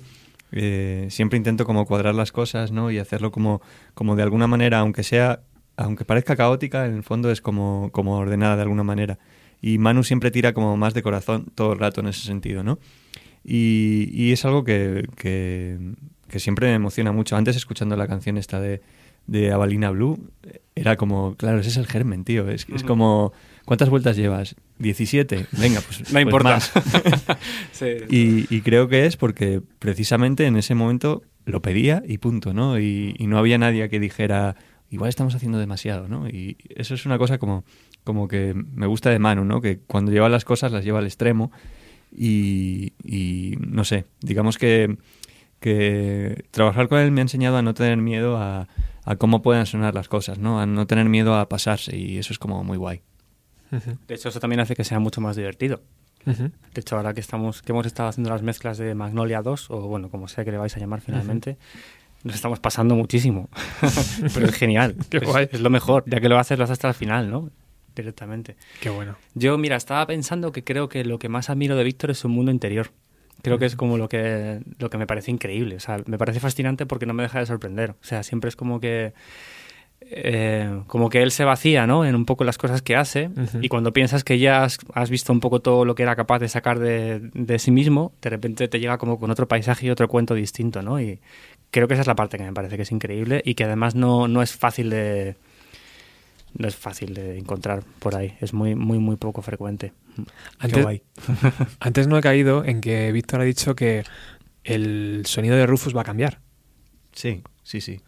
eh, 0.53 1.07
siempre 1.09 1.38
intento 1.38 1.65
como 1.65 1.86
cuadrar 1.86 2.15
las 2.15 2.32
cosas, 2.32 2.71
¿no? 2.71 2.91
Y 2.91 2.99
hacerlo 2.99 3.32
como, 3.32 3.61
como 3.93 4.15
de 4.15 4.23
alguna 4.23 4.47
manera, 4.47 4.79
aunque 4.79 5.03
sea, 5.03 5.41
aunque 5.77 6.05
parezca 6.05 6.36
caótica, 6.36 6.86
en 6.86 6.95
el 6.95 7.03
fondo 7.03 7.32
es 7.32 7.41
como, 7.41 7.89
como 7.91 8.17
ordenada 8.17 8.55
de 8.55 8.61
alguna 8.63 8.84
manera. 8.84 9.17
Y 9.62 9.78
Manu 9.78 10.03
siempre 10.03 10.32
tira 10.32 10.53
como 10.53 10.76
más 10.78 10.93
de 10.93 11.03
corazón 11.03 11.45
todo 11.55 11.74
el 11.74 11.80
rato 11.80 12.01
en 12.01 12.07
ese 12.07 12.22
sentido, 12.26 12.64
¿no? 12.64 12.80
Y, 13.43 14.09
y 14.12 14.32
es 14.32 14.45
algo 14.45 14.64
que, 14.64 15.07
que, 15.16 15.78
que 16.28 16.39
siempre 16.39 16.68
me 16.68 16.76
emociona 16.76 17.12
mucho. 17.12 17.36
Antes 17.36 17.55
escuchando 17.55 17.95
la 17.95 18.07
canción 18.07 18.38
esta 18.38 18.59
de, 18.59 18.82
de 19.28 19.51
Avalina 19.51 19.91
Blue, 19.91 20.32
era 20.76 20.95
como, 20.95 21.36
claro, 21.36 21.59
ese 21.59 21.70
es 21.70 21.78
el 21.78 21.88
germen, 21.88 22.24
tío. 22.24 22.49
Es, 22.49 22.66
como, 22.86 23.34
¿cuántas 23.66 23.89
vueltas 23.89 24.16
llevas? 24.16 24.55
17. 24.80 25.47
Venga, 25.59 25.82
pues, 25.82 25.99
No 26.07 26.12
pues 26.12 26.24
importa. 26.24 26.49
más. 26.49 26.72
Sí. 27.72 27.88
Y, 28.09 28.55
y 28.55 28.62
creo 28.62 28.88
que 28.88 29.05
es 29.05 29.18
porque 29.18 29.62
precisamente 29.80 30.45
en 30.45 30.55
ese 30.55 30.76
momento 30.76 31.24
lo 31.45 31.62
pedía 31.62 32.03
y 32.07 32.20
punto, 32.20 32.53
¿no? 32.53 32.80
Y, 32.80 33.16
y 33.18 33.28
no 33.28 33.38
había 33.38 33.57
nadie 33.57 33.89
que 33.89 33.99
dijera, 33.99 34.55
igual 34.89 35.09
estamos 35.09 35.34
haciendo 35.36 35.57
demasiado, 35.57 36.07
¿no? 36.07 36.28
Y 36.28 36.57
eso 36.70 36.93
es 36.93 37.05
una 37.05 37.18
cosa 37.18 37.38
como, 37.38 37.64
como 38.04 38.28
que 38.28 38.54
me 38.54 38.88
gusta 38.88 39.10
de 39.10 39.20
Manu, 39.20 39.45
¿no? 39.45 39.62
Que 39.62 39.80
cuando 39.80 40.12
lleva 40.12 40.30
las 40.30 40.45
cosas 40.45 40.72
las 40.72 40.84
lleva 40.84 40.99
al 40.99 41.06
extremo 41.06 41.52
y, 42.12 42.93
y 43.04 43.56
no 43.60 43.84
sé, 43.84 44.06
digamos 44.22 44.58
que, 44.58 44.97
que 45.60 46.45
trabajar 46.52 46.88
con 46.88 46.99
él 46.99 47.12
me 47.12 47.22
ha 47.22 47.24
enseñado 47.24 47.58
a 47.58 47.62
no 47.62 47.74
tener 47.74 47.97
miedo 47.97 48.38
a, 48.38 48.68
a 49.04 49.16
cómo 49.16 49.41
puedan 49.41 49.66
sonar 49.66 49.93
las 49.93 50.08
cosas, 50.08 50.38
¿no? 50.38 50.60
A 50.60 50.66
no 50.66 50.88
tener 50.88 51.08
miedo 51.10 51.36
a 51.36 51.49
pasarse 51.49 51.95
y 51.95 52.18
eso 52.18 52.34
es 52.34 52.39
como 52.39 52.64
muy 52.64 52.78
guay. 52.78 53.02
De 54.08 54.16
hecho, 54.16 54.30
eso 54.30 54.39
también 54.41 54.60
hace 54.60 54.76
que 54.76 54.84
sea 54.84 54.99
mucho 54.99 55.22
más 55.22 55.38
divertido. 55.38 55.82
De 56.26 56.52
hecho, 56.76 56.97
ahora 56.97 57.14
que 57.14 57.22
estamos, 57.22 57.62
que 57.62 57.72
hemos 57.72 57.86
estado 57.86 58.10
haciendo 58.10 58.30
las 58.30 58.43
mezclas 58.43 58.78
de 58.78 58.93
Magnolia 58.93 59.41
2, 59.41 59.72
o 59.72 59.88
bueno, 59.88 60.10
como 60.10 60.28
sea 60.28 60.45
que 60.45 60.52
le 60.52 60.58
vais 60.58 60.76
a 60.76 60.80
llamar 60.80 61.02
finalmente, 61.02 61.58
nos 62.24 62.36
estamos 62.36 62.60
pasando 62.60 62.95
muchísimo. 62.95 63.49
Pero 64.34 64.45
es 64.45 64.56
genial. 64.56 64.95
Qué 65.10 65.18
es, 65.18 65.24
guay. 65.24 65.49
es 65.52 65.62
lo 65.62 65.70
mejor. 65.70 66.04
Ya 66.06 66.20
que 66.20 66.30
lo 66.30 66.38
haces, 66.38 66.58
lo 66.58 66.66
haces 66.66 66.74
hasta 66.74 66.89
el 66.89 66.93
final, 66.93 67.32
¿no? 67.32 67.49
Directamente. 67.95 68.55
Qué 68.79 68.89
bueno. 68.89 69.15
Yo, 69.33 69.57
mira, 69.57 69.75
estaba 69.75 70.05
pensando 70.07 70.51
que 70.51 70.63
creo 70.63 70.89
que 70.89 71.03
lo 71.03 71.19
que 71.19 71.29
más 71.29 71.49
admiro 71.49 71.75
de 71.75 71.83
Víctor 71.83 72.11
es 72.11 72.19
su 72.19 72.29
mundo 72.29 72.51
interior. 72.51 72.91
Creo 73.41 73.57
que 73.57 73.65
es 73.65 73.75
como 73.75 73.97
lo 73.97 74.07
que, 74.07 74.61
lo 74.77 74.89
que 74.89 74.97
me 74.97 75.07
parece 75.07 75.31
increíble. 75.31 75.75
O 75.75 75.79
sea, 75.79 75.99
me 76.05 76.17
parece 76.17 76.39
fascinante 76.39 76.85
porque 76.85 77.05
no 77.05 77.13
me 77.13 77.23
deja 77.23 77.39
de 77.39 77.47
sorprender. 77.47 77.91
O 77.91 78.03
sea, 78.03 78.21
siempre 78.21 78.49
es 78.49 78.55
como 78.55 78.79
que 78.79 79.13
eh, 80.13 80.81
como 80.87 81.09
que 81.09 81.21
él 81.21 81.31
se 81.31 81.43
vacía, 81.43 81.85
¿no? 81.85 82.05
En 82.05 82.15
un 82.15 82.25
poco 82.25 82.43
las 82.43 82.57
cosas 82.57 82.81
que 82.81 82.95
hace 82.95 83.29
y 83.61 83.69
cuando 83.69 83.93
piensas 83.93 84.23
que 84.23 84.39
ya 84.39 84.63
has, 84.63 84.79
has 84.93 85.09
visto 85.09 85.31
un 85.31 85.39
poco 85.39 85.61
todo 85.61 85.85
lo 85.85 85.95
que 85.95 86.03
era 86.03 86.15
capaz 86.15 86.39
de 86.39 86.49
sacar 86.49 86.79
de, 86.79 87.29
de 87.33 87.59
sí 87.59 87.71
mismo, 87.71 88.11
de 88.21 88.31
repente 88.31 88.67
te 88.67 88.79
llega 88.79 88.97
como 88.97 89.19
con 89.19 89.29
otro 89.29 89.47
paisaje 89.47 89.85
y 89.85 89.89
otro 89.89 90.07
cuento 90.07 90.33
distinto, 90.33 90.81
¿no? 90.81 90.99
Y 90.99 91.19
creo 91.69 91.87
que 91.87 91.93
esa 91.93 92.01
es 92.01 92.07
la 92.07 92.15
parte 92.15 92.37
que 92.37 92.43
me 92.43 92.51
parece 92.51 92.77
que 92.77 92.81
es 92.81 92.91
increíble 92.91 93.41
y 93.45 93.53
que 93.53 93.63
además 93.63 93.93
no, 93.93 94.27
no 94.27 94.41
es 94.41 94.53
fácil 94.53 94.89
de 94.89 95.35
no 96.58 96.68
es 96.68 96.76
fácil 96.76 97.14
de 97.14 97.38
encontrar 97.38 97.84
por 97.99 98.16
ahí, 98.16 98.36
es 98.41 98.54
muy 98.54 98.76
muy 98.76 98.99
muy 98.99 99.16
poco 99.16 99.41
frecuente. 99.41 99.93
Antes, 100.60 100.86
antes 101.80 102.08
no 102.08 102.18
he 102.18 102.22
caído 102.22 102.66
en 102.66 102.82
que 102.82 103.12
Víctor 103.12 103.41
ha 103.41 103.43
dicho 103.43 103.76
que 103.76 104.04
el 104.64 105.24
sonido 105.26 105.56
de 105.56 105.66
Rufus 105.66 105.95
va 105.95 106.02
a 106.02 106.06
cambiar. 106.06 106.39
Sí, 107.14 107.41
sí, 107.64 107.82
sí. 107.82 107.99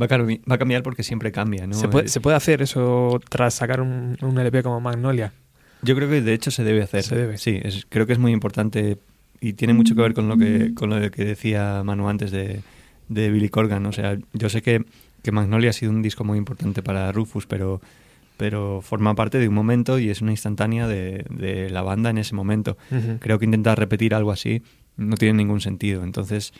Va 0.00 0.06
a, 0.06 0.18
va 0.18 0.54
a 0.54 0.58
cambiar 0.58 0.82
porque 0.82 1.02
siempre 1.02 1.32
cambia, 1.32 1.66
¿no? 1.66 1.74
¿Se, 1.74 1.88
puede, 1.88 2.06
Eh, 2.06 2.08
se 2.08 2.20
puede 2.20 2.36
hacer 2.36 2.62
eso 2.62 3.20
tras 3.28 3.54
sacar 3.54 3.80
un, 3.80 4.16
un 4.22 4.38
LP 4.38 4.62
como 4.62 4.80
Magnolia? 4.80 5.32
Yo 5.82 5.94
creo 5.96 6.08
que 6.08 6.22
de 6.22 6.32
hecho 6.32 6.50
se 6.50 6.64
debe 6.64 6.82
hacer. 6.82 7.02
Se 7.02 7.16
debe. 7.16 7.36
Sí, 7.38 7.58
es- 7.62 7.86
creo 7.88 8.06
que 8.06 8.12
es 8.14 8.18
muy 8.18 8.32
importante 8.32 8.98
y 9.40 9.54
tiene 9.54 9.74
mucho 9.74 9.94
que 9.96 10.02
ver 10.02 10.14
con 10.14 10.28
lo 10.28 10.36
que, 10.38 10.72
con 10.74 10.88
lo 10.90 11.10
que 11.10 11.24
decía 11.24 11.82
Manu 11.84 12.08
antes 12.08 12.30
de, 12.30 12.62
de 13.08 13.30
Billy 13.30 13.48
Corgan. 13.48 13.84
O 13.86 13.92
sea, 13.92 14.16
yo 14.32 14.48
sé 14.48 14.62
que, 14.62 14.84
que 15.22 15.32
Magnolia 15.32 15.70
ha 15.70 15.72
sido 15.72 15.92
un 15.92 16.02
disco 16.02 16.24
muy 16.24 16.38
importante 16.38 16.82
para 16.82 17.10
Rufus, 17.12 17.46
pero, 17.46 17.80
pero 18.36 18.80
forma 18.82 19.14
parte 19.14 19.38
de 19.38 19.48
un 19.48 19.54
momento 19.54 19.98
y 19.98 20.10
es 20.10 20.20
una 20.20 20.32
instantánea 20.32 20.86
de, 20.86 21.24
de 21.30 21.70
la 21.70 21.82
banda 21.82 22.10
en 22.10 22.18
ese 22.18 22.34
momento. 22.34 22.76
Creo 23.20 23.38
que 23.38 23.44
intentar 23.44 23.78
repetir 23.78 24.14
algo 24.14 24.32
así 24.32 24.62
no 24.96 25.16
tiene 25.16 25.34
ningún 25.38 25.60
sentido. 25.60 26.02
Entonces, 26.02 26.52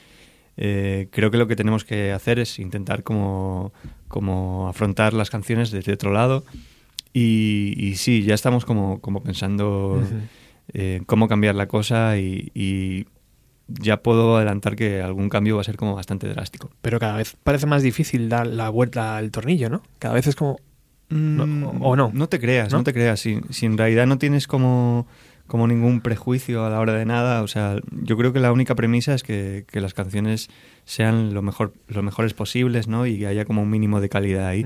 eh, 0.56 1.08
creo 1.10 1.30
que 1.30 1.38
lo 1.38 1.46
que 1.46 1.56
tenemos 1.56 1.84
que 1.84 2.12
hacer 2.12 2.38
es 2.38 2.58
intentar 2.58 3.02
como, 3.02 3.72
como 4.08 4.68
afrontar 4.68 5.14
las 5.14 5.30
canciones 5.30 5.70
desde 5.70 5.92
otro 5.92 6.12
lado. 6.12 6.44
Y, 7.12 7.74
y 7.76 7.96
sí, 7.96 8.22
ya 8.22 8.34
estamos 8.34 8.64
como, 8.64 9.00
como 9.00 9.22
pensando 9.22 10.02
eh, 10.72 11.02
cómo 11.06 11.28
cambiar 11.28 11.54
la 11.54 11.68
cosa 11.68 12.18
y, 12.18 12.50
y 12.54 13.06
ya 13.80 14.02
puedo 14.02 14.36
adelantar 14.36 14.76
que 14.76 15.00
algún 15.00 15.28
cambio 15.28 15.56
va 15.56 15.62
a 15.62 15.64
ser 15.64 15.76
como 15.76 15.94
bastante 15.94 16.28
drástico. 16.28 16.70
Pero 16.80 16.98
cada 16.98 17.16
vez 17.16 17.36
parece 17.42 17.66
más 17.66 17.82
difícil 17.82 18.28
dar 18.28 18.46
la 18.46 18.68
vuelta 18.68 19.16
al 19.16 19.30
tornillo, 19.30 19.70
¿no? 19.70 19.82
Cada 19.98 20.14
vez 20.14 20.26
es 20.26 20.36
como... 20.36 20.58
No, 21.08 21.46
Mm, 21.46 21.82
o 21.82 21.94
no. 21.94 22.10
No 22.14 22.28
te 22.28 22.40
creas, 22.40 22.72
¿No? 22.72 22.78
no, 22.78 22.84
te 22.84 22.94
creas. 22.94 23.20
Si, 23.20 23.38
si 23.50 23.66
en 23.66 23.76
realidad 23.76 24.06
no 24.06 24.16
tienes 24.16 24.46
como, 24.46 25.06
como 25.46 25.66
ningún 25.66 26.00
prejuicio 26.00 26.64
a 26.64 26.70
la 26.70 26.80
hora 26.80 26.94
de 26.94 27.04
nada, 27.04 27.42
o 27.42 27.48
sea, 27.48 27.76
yo 27.90 28.16
creo 28.16 28.32
que 28.32 28.40
la 28.40 28.50
única 28.50 28.74
premisa 28.74 29.14
es 29.14 29.22
que, 29.22 29.66
que 29.70 29.82
las 29.82 29.92
canciones 29.92 30.48
sean 30.84 31.34
lo 31.34 31.42
mejor, 31.42 31.74
lo 31.88 32.02
mejores 32.02 32.32
posibles, 32.32 32.88
¿no? 32.88 33.06
Y 33.06 33.18
que 33.18 33.26
haya 33.26 33.44
como 33.44 33.62
un 33.62 33.68
mínimo 33.68 34.00
de 34.00 34.08
calidad 34.08 34.46
ahí. 34.46 34.64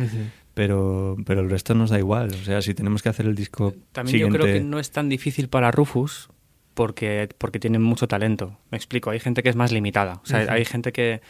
Pero, 0.55 1.17
pero 1.27 1.41
el 1.41 1.51
resto 1.51 1.75
nos 1.75 1.91
da 1.91 1.99
igual. 1.99 2.29
O 2.29 2.45
sea, 2.45 2.63
si 2.63 2.75
tenemos 2.75 3.03
que 3.03 3.09
hacer 3.09 3.27
el 3.27 3.35
disco 3.35 3.75
También 3.93 4.13
siguiente... 4.13 4.39
yo 4.39 4.45
creo 4.45 4.55
que 4.55 4.65
no 4.65 4.79
es 4.79 4.91
tan 4.91 5.09
difícil 5.09 5.49
para 5.49 5.71
Rufus 5.71 6.31
porque, 6.77 7.29
porque 7.39 7.59
tienen 7.59 7.83
mucho 7.83 8.07
talento. 8.07 8.57
Me 8.71 8.77
explico, 8.77 9.11
hay 9.11 9.19
gente 9.19 9.43
que 9.43 9.49
es 9.49 9.57
más 9.57 9.73
limitada. 9.73 10.21
O 10.23 10.27
sea, 10.27 10.53
hay 10.53 10.65
gente 10.67 10.93
que, 10.93 11.23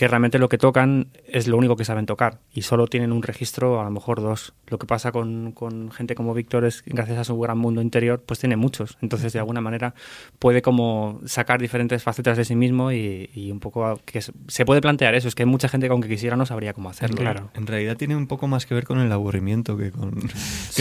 que 0.00 0.08
realmente 0.08 0.38
lo 0.38 0.48
que 0.48 0.56
tocan 0.56 1.08
es 1.26 1.46
lo 1.46 1.58
único 1.58 1.76
que 1.76 1.84
saben 1.84 2.06
tocar 2.06 2.38
y 2.54 2.62
solo 2.62 2.86
tienen 2.86 3.12
un 3.12 3.22
registro, 3.22 3.82
a 3.82 3.84
lo 3.84 3.90
mejor 3.90 4.22
dos. 4.22 4.54
Lo 4.68 4.78
que 4.78 4.86
pasa 4.86 5.12
con, 5.12 5.52
con 5.52 5.90
gente 5.90 6.14
como 6.14 6.32
Víctor 6.32 6.64
es 6.64 6.80
que 6.80 6.90
gracias 6.94 7.18
a 7.18 7.24
su 7.24 7.38
gran 7.38 7.58
mundo 7.58 7.82
interior, 7.82 8.22
pues 8.24 8.40
tiene 8.40 8.56
muchos. 8.56 8.96
Entonces, 9.02 9.34
de 9.34 9.40
alguna 9.40 9.60
manera, 9.60 9.92
puede 10.38 10.62
como 10.62 11.20
sacar 11.26 11.60
diferentes 11.60 12.02
facetas 12.02 12.38
de 12.38 12.46
sí 12.46 12.56
mismo 12.56 12.92
y, 12.92 13.28
y 13.34 13.50
un 13.52 13.60
poco 13.60 14.00
que 14.06 14.22
se 14.22 14.64
puede 14.64 14.80
plantear 14.80 15.14
eso. 15.14 15.28
Es 15.28 15.34
que 15.34 15.42
hay 15.42 15.48
mucha 15.50 15.68
gente 15.68 15.86
que 15.86 15.92
aunque 15.92 16.08
quisiera 16.08 16.34
no 16.34 16.46
sabría 16.46 16.72
cómo 16.72 16.88
hacerlo. 16.88 17.18
Claro. 17.18 17.50
En 17.52 17.66
realidad 17.66 17.98
tiene 17.98 18.16
un 18.16 18.26
poco 18.26 18.46
más 18.48 18.64
que 18.64 18.72
ver 18.74 18.84
con 18.84 19.00
el 19.00 19.12
aburrimiento 19.12 19.76
que 19.76 19.90
con, 19.90 20.12
que 20.12 20.28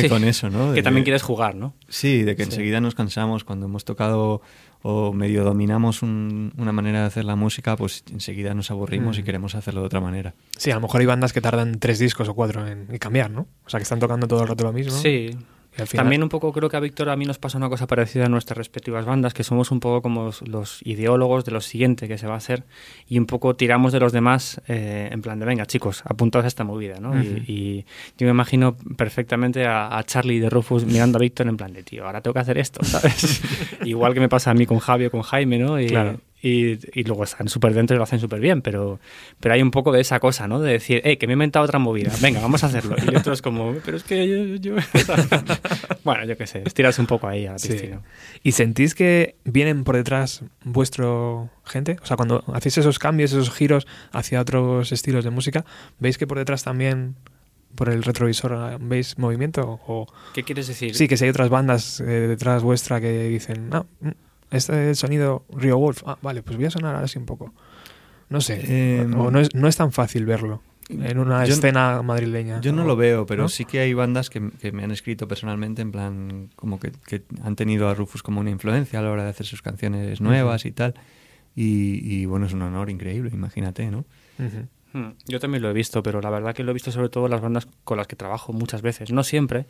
Sí. 0.04 0.08
con 0.08 0.24
eso, 0.24 0.50
¿no? 0.50 0.72
Que 0.74 0.82
también 0.82 1.04
quieres 1.04 1.24
jugar, 1.24 1.56
¿no? 1.56 1.74
Sí, 1.90 2.24
de 2.24 2.38
que 2.38 2.46
Sí. 2.46 2.52
enseguida 2.52 2.80
nos 2.80 2.96
cansamos 2.96 3.44
cuando 3.44 3.66
hemos 3.66 3.84
tocado 3.84 4.42
o 4.82 5.12
medio 5.14 5.44
dominamos 5.44 6.02
un- 6.02 6.54
una 6.58 6.72
manera 6.72 7.02
de 7.02 7.06
hacer 7.08 7.26
la 7.26 7.36
música, 7.36 7.76
pues 7.76 8.04
enseguida 8.12 8.54
nos 8.54 8.72
aburrimos 8.72 9.18
Mm. 9.18 9.20
y 9.20 9.24
queremos 9.24 9.56
hacerlo 9.56 9.82
de 9.82 9.88
otra 9.88 10.00
manera. 10.02 10.34
Sí, 10.58 10.72
a 10.72 10.76
lo 10.76 10.82
mejor 10.82 11.02
hay 11.02 11.08
bandas 11.08 11.34
que 11.34 11.42
tardan 11.42 11.80
tres 11.80 12.00
discos 12.00 12.30
o 12.30 12.34
cuatro 12.34 12.66
en, 12.68 12.88
en 12.90 12.98
cambiar, 12.98 13.30
¿no? 13.32 13.48
O 13.66 13.70
sea, 13.70 13.80
que 13.80 13.84
están 13.84 14.00
tocando 14.00 14.28
todo 14.28 14.42
el 14.42 14.48
rato 14.48 14.64
lo 14.64 14.72
mismo. 14.74 14.92
Sí, 14.94 15.32
final- 15.72 15.88
También 16.04 16.24
un 16.24 16.30
poco 16.30 16.52
creo 16.52 16.68
que 16.70 16.76
a 16.78 16.80
Víctor 16.80 17.10
a 17.10 17.16
mí 17.16 17.26
nos 17.26 17.38
pasa 17.40 17.58
una 17.58 17.70
cosa 17.70 17.88
parecida 17.88 18.26
a 18.26 18.30
nuestras 18.30 18.58
respectivas 18.58 19.06
bandas, 19.06 19.34
que 19.34 19.44
somos 19.44 19.72
un 19.72 19.80
poco 19.80 20.02
como 20.02 20.32
los, 20.46 20.82
ideólogos 20.84 21.46
de 21.46 21.52
lo 21.52 21.62
siguiente 21.62 22.08
que 22.08 22.18
se 22.18 22.28
va 22.28 22.34
a 22.34 22.38
hacer 22.38 22.64
y 23.08 23.18
un 23.20 23.26
poco 23.26 23.56
tiramos 23.56 23.94
de 23.94 24.00
los 24.00 24.12
demás 24.12 24.62
eh, 24.68 25.10
en 25.12 25.22
plan 25.22 25.40
de, 25.40 25.46
venga 25.46 25.66
chicos, 25.66 26.02
apuntaos 26.06 26.46
a 26.46 26.48
esta 26.48 26.64
movida, 26.64 27.00
¿no? 27.00 27.12
Ujú. 27.12 27.20
y, 27.22 27.52
y 27.52 27.86
yo 28.18 28.26
me 28.26 28.32
imagino 28.32 28.76
perfectamente 28.98 29.66
a, 29.66 29.98
a 29.98 30.04
Charlie 30.04 30.40
de 30.40 30.50
Rufus 30.50 30.86
mirando 30.86 31.18
a 31.18 31.22
Víctor 31.22 31.48
en 31.48 31.58
plan 31.58 31.72
de, 31.74 31.84
tío, 31.84 32.06
ahora 32.06 32.22
tengo 32.22 32.34
que 32.34 32.40
hacer 32.42 32.58
esto, 32.58 32.84
¿sabes? 32.84 33.42
Igual 33.86 34.14
que 34.14 34.20
me 34.20 34.30
pasa 34.30 34.52
a 34.52 34.54
mí 34.54 34.66
con 34.66 34.80
Javi 34.80 35.06
o 35.06 35.12
con 35.12 35.22
Jaime, 35.22 35.58
¿no? 35.60 35.80
Y, 35.80 35.88
Claro. 35.88 36.20
Y, 36.42 36.80
y 37.00 37.04
luego 37.04 37.24
están 37.26 37.50
súper 37.50 37.74
dentro 37.74 37.96
y 37.96 37.98
lo 37.98 38.04
hacen 38.04 38.20
súper 38.20 38.40
bien, 38.40 38.62
pero, 38.62 39.00
pero 39.40 39.54
hay 39.56 39.62
un 39.62 39.72
poco 39.72 39.92
de 39.92 40.02
esa 40.02 40.20
cosa, 40.20 40.48
¿no? 40.48 40.60
De 40.62 40.72
decir, 40.74 41.02
eh, 41.04 41.18
que 41.18 41.28
me 41.28 41.34
he 41.34 41.36
inventado 41.36 41.66
otra 41.66 41.80
movida, 41.80 42.12
venga, 42.22 42.40
vamos 42.42 42.64
a 42.64 42.68
hacerlo. 42.68 42.96
Y 43.12 43.16
otros 43.16 43.42
como, 43.42 43.74
pero 43.86 43.98
es 43.98 44.04
que 44.04 44.28
yo... 44.28 44.56
yo- 44.56 44.76
bueno, 46.04 46.26
yo 46.26 46.38
qué 46.38 46.48
sé, 46.48 46.64
estirarse 46.66 47.02
un 47.02 47.08
poco 47.08 47.28
ahí 47.28 47.46
a 47.46 47.54
la 47.54 47.60
Sí. 47.60 47.70
piscina. 47.74 48.02
¿Y 48.44 48.54
sentís 48.54 48.96
que 48.96 49.36
vienen 49.44 49.84
por 49.84 49.96
detrás 49.96 50.44
vuestro 50.64 51.50
gente? 51.66 51.98
O 52.02 52.06
sea, 52.06 52.16
cuando 52.18 52.44
hacéis 52.54 52.78
esos 52.78 53.00
cambios, 53.00 53.32
esos 53.32 53.52
giros 53.52 53.88
hacia 54.12 54.42
otros 54.42 54.92
estilos 54.92 55.24
de 55.24 55.30
música, 55.32 55.66
¿veis 56.00 56.18
que 56.18 56.26
por 56.28 56.38
detrás 56.38 56.64
también, 56.64 57.16
por 57.76 57.90
el 57.90 58.02
retrovisor, 58.04 58.80
veis 58.80 59.18
movimiento? 59.18 59.80
O, 59.88 60.08
¿Qué 60.34 60.44
quieres 60.44 60.68
decir? 60.68 60.96
sí, 60.96 61.08
que 61.08 61.18
si 61.18 61.26
hay 61.26 61.30
otras 61.32 61.50
bandas 61.50 62.00
eh, 62.00 62.06
detrás 62.06 62.64
vuestra 62.64 63.02
que 63.02 63.24
dicen, 63.30 63.70
no, 63.70 63.86
mm, 64.02 64.10
este 64.52 64.74
es 64.74 64.90
el 64.90 64.96
sonido 64.96 65.46
Rio 65.56 65.78
Wolf. 65.78 66.04
Ah, 66.06 66.18
vale, 66.22 66.42
pues 66.44 66.58
voy 66.58 66.66
a 66.66 66.72
sonar 66.72 66.96
así 66.96 67.18
un 67.20 67.26
poco. 67.26 67.54
No 68.30 68.42
sé. 68.42 68.62
Eh, 68.64 69.08
o 69.18 69.32
no 69.32 69.40
es, 69.40 69.54
no 69.56 69.68
es 69.68 69.76
tan 69.78 69.92
fácil 69.92 70.26
verlo 70.26 70.62
en 70.90 71.20
una 71.20 71.46
Yo- 71.46 71.54
escena 71.54 72.02
madrileña. 72.02 72.62
Yo 72.62 72.74
no 72.74 72.84
O- 72.84 72.88
lo 72.88 72.96
veo, 72.96 73.26
pero 73.26 73.44
¿no? 73.44 73.50
sí 73.50 73.66
que 73.66 73.80
hay 73.80 73.94
bandas 73.94 74.30
que, 74.30 74.50
que 74.60 74.72
me 74.72 74.84
han 74.84 74.92
escrito 74.92 75.28
personalmente 75.28 75.82
en 75.84 75.92
plan 75.92 76.50
como 76.56 76.80
que, 76.80 76.92
que 77.06 77.24
han 77.44 77.56
tenido 77.56 77.90
a 77.90 77.94
Rufus 77.94 78.24
como 78.24 78.40
una 78.42 78.50
influencia 78.50 79.00
a 79.00 79.02
la 79.04 79.12
hora 79.12 79.24
de 79.24 79.30
hacer 79.30 79.46
sus 79.46 79.62
canciones 79.62 80.20
nuevas 80.22 80.66
y 80.66 80.72
tal. 80.72 80.96
Y, 81.56 82.00
y, 82.04 82.26
bueno, 82.26 82.46
es 82.46 82.54
un 82.54 82.62
honor 82.62 82.90
increíble, 82.90 83.32
imagínate, 83.34 83.90
¿no? 83.92 84.06
Hmm, 84.94 85.10
Yo 85.28 85.40
también 85.40 85.62
lo 85.62 85.70
he 85.70 85.74
visto, 85.74 86.02
pero 86.02 86.22
la 86.22 86.30
verdad 86.30 86.56
que 86.56 86.64
lo 86.64 86.72
he 86.72 86.74
visto 86.74 86.92
sobre 86.92 87.10
todo 87.10 87.26
en 87.26 87.32
las 87.32 87.42
bandas 87.42 87.68
con 87.84 87.98
las 87.98 88.08
que 88.08 88.16
trabajo 88.16 88.54
muchas 88.54 88.82
veces. 88.82 89.12
No 89.12 89.24
siempre, 89.24 89.66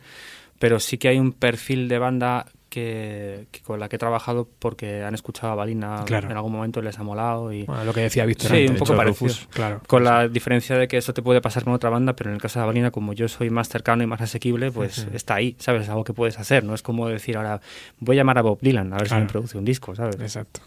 pero 0.58 0.78
sí 0.80 0.98
que 0.98 1.08
hay 1.08 1.18
un 1.18 1.32
perfil 1.32 1.88
de 1.88 1.98
banda 1.98 2.46
que, 2.70 3.46
que 3.50 3.60
con 3.60 3.78
la 3.80 3.88
que 3.90 3.96
he 3.96 3.98
trabajado 3.98 4.48
porque 4.58 5.02
han 5.04 5.12
escuchado 5.14 5.52
a 5.52 5.56
Balina 5.56 6.04
Claro. 6.06 6.30
en 6.30 6.36
algún 6.36 6.52
momento 6.52 6.80
y 6.80 6.84
les 6.84 6.98
ha 6.98 7.02
molado. 7.02 7.52
Y, 7.52 7.64
Bueno, 7.64 7.84
lo 7.84 7.92
que 7.92 8.00
decía 8.00 8.24
Víctor 8.24 8.50
Sí, 8.52 8.56
antes. 8.56 8.70
un 8.70 8.76
poco 8.78 8.96
parecido. 8.96 9.28
Rufus, 9.28 9.48
Claro. 9.50 9.82
Con 9.86 10.04
la 10.04 10.28
diferencia 10.28 10.78
de 10.78 10.88
que 10.88 10.96
eso 10.96 11.12
te 11.12 11.20
puede 11.20 11.40
pasar 11.42 11.64
con 11.64 11.74
otra 11.74 11.90
banda, 11.90 12.14
pero 12.16 12.30
en 12.30 12.34
el 12.36 12.40
caso 12.40 12.60
de 12.60 12.66
Balina, 12.66 12.90
como 12.90 13.12
yo 13.12 13.28
soy 13.28 13.50
más 13.50 13.68
cercano 13.68 14.02
y 14.02 14.06
más 14.06 14.20
asequible, 14.22 14.70
pues 14.72 15.06
está 15.12 15.34
ahí, 15.34 15.56
¿sabes? 15.58 15.82
Es 15.82 15.88
algo 15.90 16.04
que 16.04 16.14
puedes 16.14 16.38
hacer, 16.38 16.64
no 16.64 16.72
es 16.74 16.82
como 16.82 17.08
decir 17.08 17.36
ahora, 17.36 17.60
voy 17.98 18.16
a 18.16 18.20
llamar 18.20 18.38
a 18.38 18.42
Bob 18.42 18.58
Dylan 18.62 18.92
a 18.92 18.96
ver 18.98 19.08
Claro. 19.08 19.20
si 19.22 19.26
me 19.26 19.30
produce 19.32 19.58
un 19.58 19.64
disco, 19.66 19.94
¿sabes? 19.94 20.16
Exacto. 20.20 20.60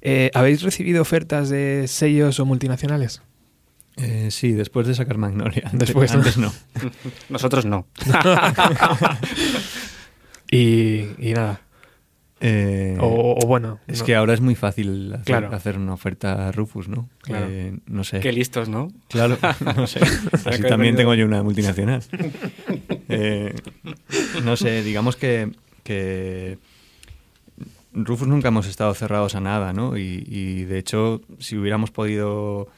Eh, 0.00 0.30
¿Habéis 0.34 0.62
recibido 0.62 1.00
ofertas 1.00 1.48
de 1.48 1.84
sellos 1.86 2.40
o 2.40 2.44
multinacionales? 2.44 3.22
Eh, 3.98 4.28
sí, 4.30 4.52
después 4.52 4.86
de 4.86 4.94
sacar 4.94 5.18
Magnolia. 5.18 5.64
Antes- 5.66 5.80
Después, 5.80 6.10
¿no? 6.12 6.18
Antes 6.18 6.38
no. 6.38 6.50
Nosotros 7.28 7.66
no. 7.66 7.86
Y, 10.52 11.08
y 11.18 11.32
nada. 11.34 11.60
Eh, 12.44 12.96
O, 13.00 13.38
o 13.40 13.46
bueno. 13.46 13.78
es 13.86 14.00
no. 14.00 14.04
que 14.04 14.16
ahora 14.16 14.34
es 14.34 14.40
muy 14.40 14.54
fácil 14.56 15.12
hacer, 15.12 15.24
Claro. 15.24 15.54
hacer 15.54 15.78
una 15.78 15.94
oferta 15.94 16.48
a 16.48 16.52
Rufus, 16.52 16.88
¿no? 16.88 17.08
Claro. 17.22 17.46
Eh, 17.48 17.78
no 17.86 18.02
sé. 18.02 18.18
Qué 18.20 18.32
listos, 18.32 18.68
¿no? 18.68 18.88
Claro, 19.08 19.38
no 19.76 19.86
sé. 19.86 20.00
Así 20.44 20.62
también 20.62 20.96
tengo 20.96 21.14
yo 21.14 21.24
una 21.24 21.42
multinacional. 21.42 22.02
Eh, 23.14 23.54
no 24.42 24.56
sé, 24.56 24.82
digamos 24.82 25.16
que, 25.16 25.50
que 25.84 26.56
Rufus 27.92 28.26
nunca 28.26 28.48
hemos 28.48 28.66
estado 28.66 28.94
cerrados 28.94 29.34
a 29.34 29.40
nada, 29.40 29.72
¿no? 29.74 29.98
Y, 29.98 30.24
y, 30.26 30.64
de 30.64 30.78
hecho, 30.78 31.20
si 31.38 31.58
hubiéramos 31.58 31.90
podido 31.90 32.68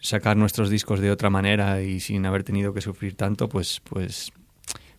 sacar 0.00 0.36
nuestros 0.36 0.68
discos 0.68 0.98
de 0.98 1.12
otra 1.12 1.30
manera 1.30 1.80
y 1.82 2.00
sin 2.00 2.26
haber 2.26 2.42
tenido 2.42 2.74
que 2.74 2.80
sufrir 2.80 3.14
tanto, 3.14 3.48
pues, 3.48 3.80
pues, 3.84 4.32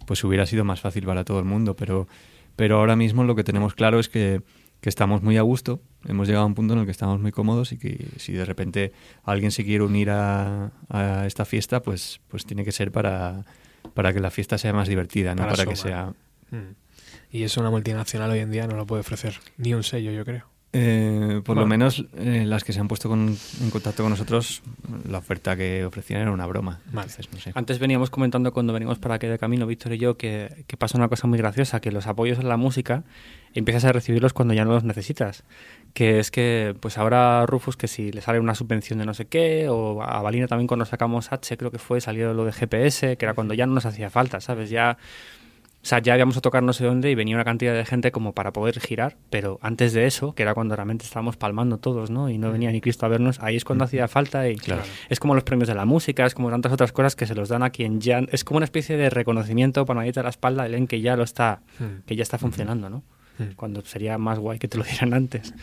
pues 0.06 0.24
hubiera 0.24 0.46
sido 0.46 0.64
más 0.64 0.82
fácil 0.82 1.06
para 1.06 1.24
todo 1.24 1.40
el 1.40 1.46
mundo. 1.46 1.76
Pero, 1.76 2.08
pero 2.56 2.78
ahora 2.78 2.96
mismo 2.96 3.24
lo 3.24 3.36
que 3.36 3.44
tenemos 3.44 3.74
claro 3.74 4.00
es 4.00 4.10
que, 4.10 4.42
que 4.82 4.90
estamos 4.90 5.22
muy 5.22 5.38
a 5.38 5.42
gusto, 5.42 5.82
hemos 6.06 6.28
llegado 6.28 6.44
a 6.44 6.48
un 6.48 6.56
punto 6.56 6.74
en 6.74 6.82
el 6.82 6.86
que 6.86 6.92
estamos 6.92 7.20
muy 7.20 7.32
cómodos 7.32 7.72
y 7.72 7.78
que 7.78 8.08
si 8.18 8.34
de 8.34 8.46
repente 8.46 8.92
alguien 9.24 9.52
se 9.52 9.64
quiere 9.64 9.84
unir 9.84 10.10
a, 10.10 10.72
a 10.90 11.26
esta 11.26 11.46
fiesta, 11.46 11.82
pues, 11.82 12.22
pues 12.28 12.46
tiene 12.46 12.64
que 12.64 12.72
ser 12.72 12.92
para, 12.92 13.46
para 13.94 14.14
que 14.14 14.20
la 14.20 14.32
fiesta 14.32 14.58
sea 14.58 14.74
más 14.74 14.88
divertida, 14.88 15.36
no 15.36 15.44
Para 15.44 15.56
para, 15.56 15.66
que 15.66 15.76
sea... 15.76 16.14
Mm. 16.52 16.76
Y 17.32 17.44
eso 17.44 17.62
una 17.62 17.72
multinacional 17.72 18.30
hoy 18.30 18.40
en 18.40 18.52
día 18.52 18.68
no 18.68 18.76
lo 18.76 18.86
puede 18.86 19.02
ofrecer. 19.02 19.40
Ni 19.58 19.74
un 19.74 19.82
sello, 19.84 20.12
yo 20.12 20.24
creo. 20.24 20.53
Eh, 20.76 21.42
por 21.46 21.56
lo 21.56 21.68
menos 21.68 22.04
eh, 22.18 22.46
las 22.48 22.64
que 22.64 22.74
se 22.74 22.80
han 22.80 22.88
puesto 22.88 23.08
con- 23.08 23.38
en 23.62 23.70
contacto 23.70 24.02
con 24.02 24.10
nosotros, 24.10 24.64
la 25.08 25.20
oferta 25.20 25.56
que 25.56 25.86
ofrecían 25.86 26.22
era 26.22 26.32
una 26.32 26.48
broma. 26.48 26.80
Entonces, 26.88 27.30
no 27.32 27.40
sé. 27.40 27.52
Antes 27.54 27.78
veníamos 27.78 28.10
comentando 28.10 28.52
cuando 28.54 28.74
venimos 28.74 28.98
para 28.98 29.16
aquí 29.16 29.28
de 29.28 29.38
camino, 29.38 29.68
Víctor 29.68 29.94
y 29.94 30.00
yo, 30.00 30.18
que, 30.18 30.64
que 30.66 30.76
pasa 30.76 30.98
una 30.98 31.10
cosa 31.10 31.28
muy 31.28 31.38
graciosa, 31.38 31.80
que 31.80 31.92
los 31.92 32.08
apoyos 32.08 32.40
en 32.40 32.50
la 32.50 32.58
música 32.58 33.04
empiezas 33.54 33.86
a 33.86 33.92
recibirlos 33.92 34.34
cuando 34.34 34.56
ya 34.56 34.66
no 34.66 34.72
los 34.72 34.84
necesitas. 34.84 35.44
Que 35.94 36.18
es 36.18 36.32
que, 36.32 36.76
pues 36.80 36.98
ahora 36.98 37.46
Rufus, 37.46 37.78
que 37.78 37.88
si 37.88 38.12
le 38.12 38.22
sale 38.22 38.40
una 38.40 38.56
subvención 38.56 38.98
de 38.98 39.06
no 39.06 39.14
sé 39.14 39.26
qué, 39.26 39.70
o 39.70 40.02
a 40.02 40.24
Valina 40.24 40.48
también 40.48 40.66
cuando 40.68 40.86
sacamos 40.86 41.32
H, 41.32 41.56
creo 41.56 41.70
que 41.70 41.78
fue, 41.78 42.02
salió 42.02 42.34
lo 42.34 42.46
de 42.46 42.52
GPS, 42.52 43.16
que 43.18 43.26
era 43.26 43.36
cuando 43.36 43.54
ya 43.54 43.68
no 43.68 43.76
nos 43.76 43.86
hacía 43.86 44.10
falta, 44.10 44.42
¿sabes? 44.42 44.72
Ya... 44.72 44.98
O 45.84 45.86
sea, 45.86 46.00
ya 46.00 46.16
íbamos 46.16 46.38
a 46.38 46.42
tocar 46.42 46.64
no 46.64 46.72
sé 46.72 46.86
dónde 46.86 47.12
y 47.12 47.16
venía 47.16 47.36
una 47.36 47.44
cantidad 47.44 47.74
de 47.74 47.84
gente 47.84 48.14
como 48.14 48.32
para 48.32 48.54
poder 48.54 48.80
girar, 48.80 49.18
pero 49.30 49.60
antes 49.62 49.92
de 49.92 50.06
eso, 50.06 50.34
que 50.34 50.44
era 50.44 50.54
cuando 50.54 50.78
realmente 50.78 51.04
estábamos 51.04 51.36
palmando 51.36 51.78
todos, 51.78 52.10
¿no? 52.10 52.30
Y 52.30 52.38
no 52.38 52.54
venía 52.54 52.72
ni 52.72 52.80
Cristo 52.80 53.06
a 53.06 53.10
vernos, 53.10 53.38
ahí 53.42 53.58
es 53.58 53.66
cuando 53.66 53.84
hacía 53.84 54.08
falta 54.08 54.48
y 54.48 54.56
es 55.10 55.20
como 55.20 55.36
los 55.36 55.44
premios 55.44 55.68
de 55.68 55.76
la 55.76 55.84
música, 55.84 56.26
es 56.26 56.36
como 56.36 56.50
tantas 56.50 56.72
otras 56.72 56.94
cosas 56.94 57.18
que 57.18 57.28
se 57.28 57.36
los 57.36 57.50
dan 57.50 57.64
a 57.64 57.70
quien 57.70 58.00
ya... 58.00 58.20
Es 58.32 58.46
como 58.46 58.58
una 58.58 58.64
especie 58.64 58.96
de 58.96 59.10
reconocimiento, 59.10 59.86
palmadita 59.86 60.22
a 60.22 60.24
la 60.24 60.30
espalda, 60.30 60.66
el 60.66 60.74
en 60.76 60.88
que 60.88 61.02
ya 61.02 61.18
lo 61.18 61.24
está, 61.24 61.64
que 62.06 62.16
ya 62.16 62.24
está 62.24 62.38
funcionando, 62.38 62.90
¿no? 62.90 63.04
Cuando 63.58 63.82
sería 63.82 64.18
más 64.18 64.40
guay 64.40 64.60
que 64.60 64.70
te 64.70 64.78
lo 64.78 64.86
dieran 64.86 65.14
antes. 65.14 65.54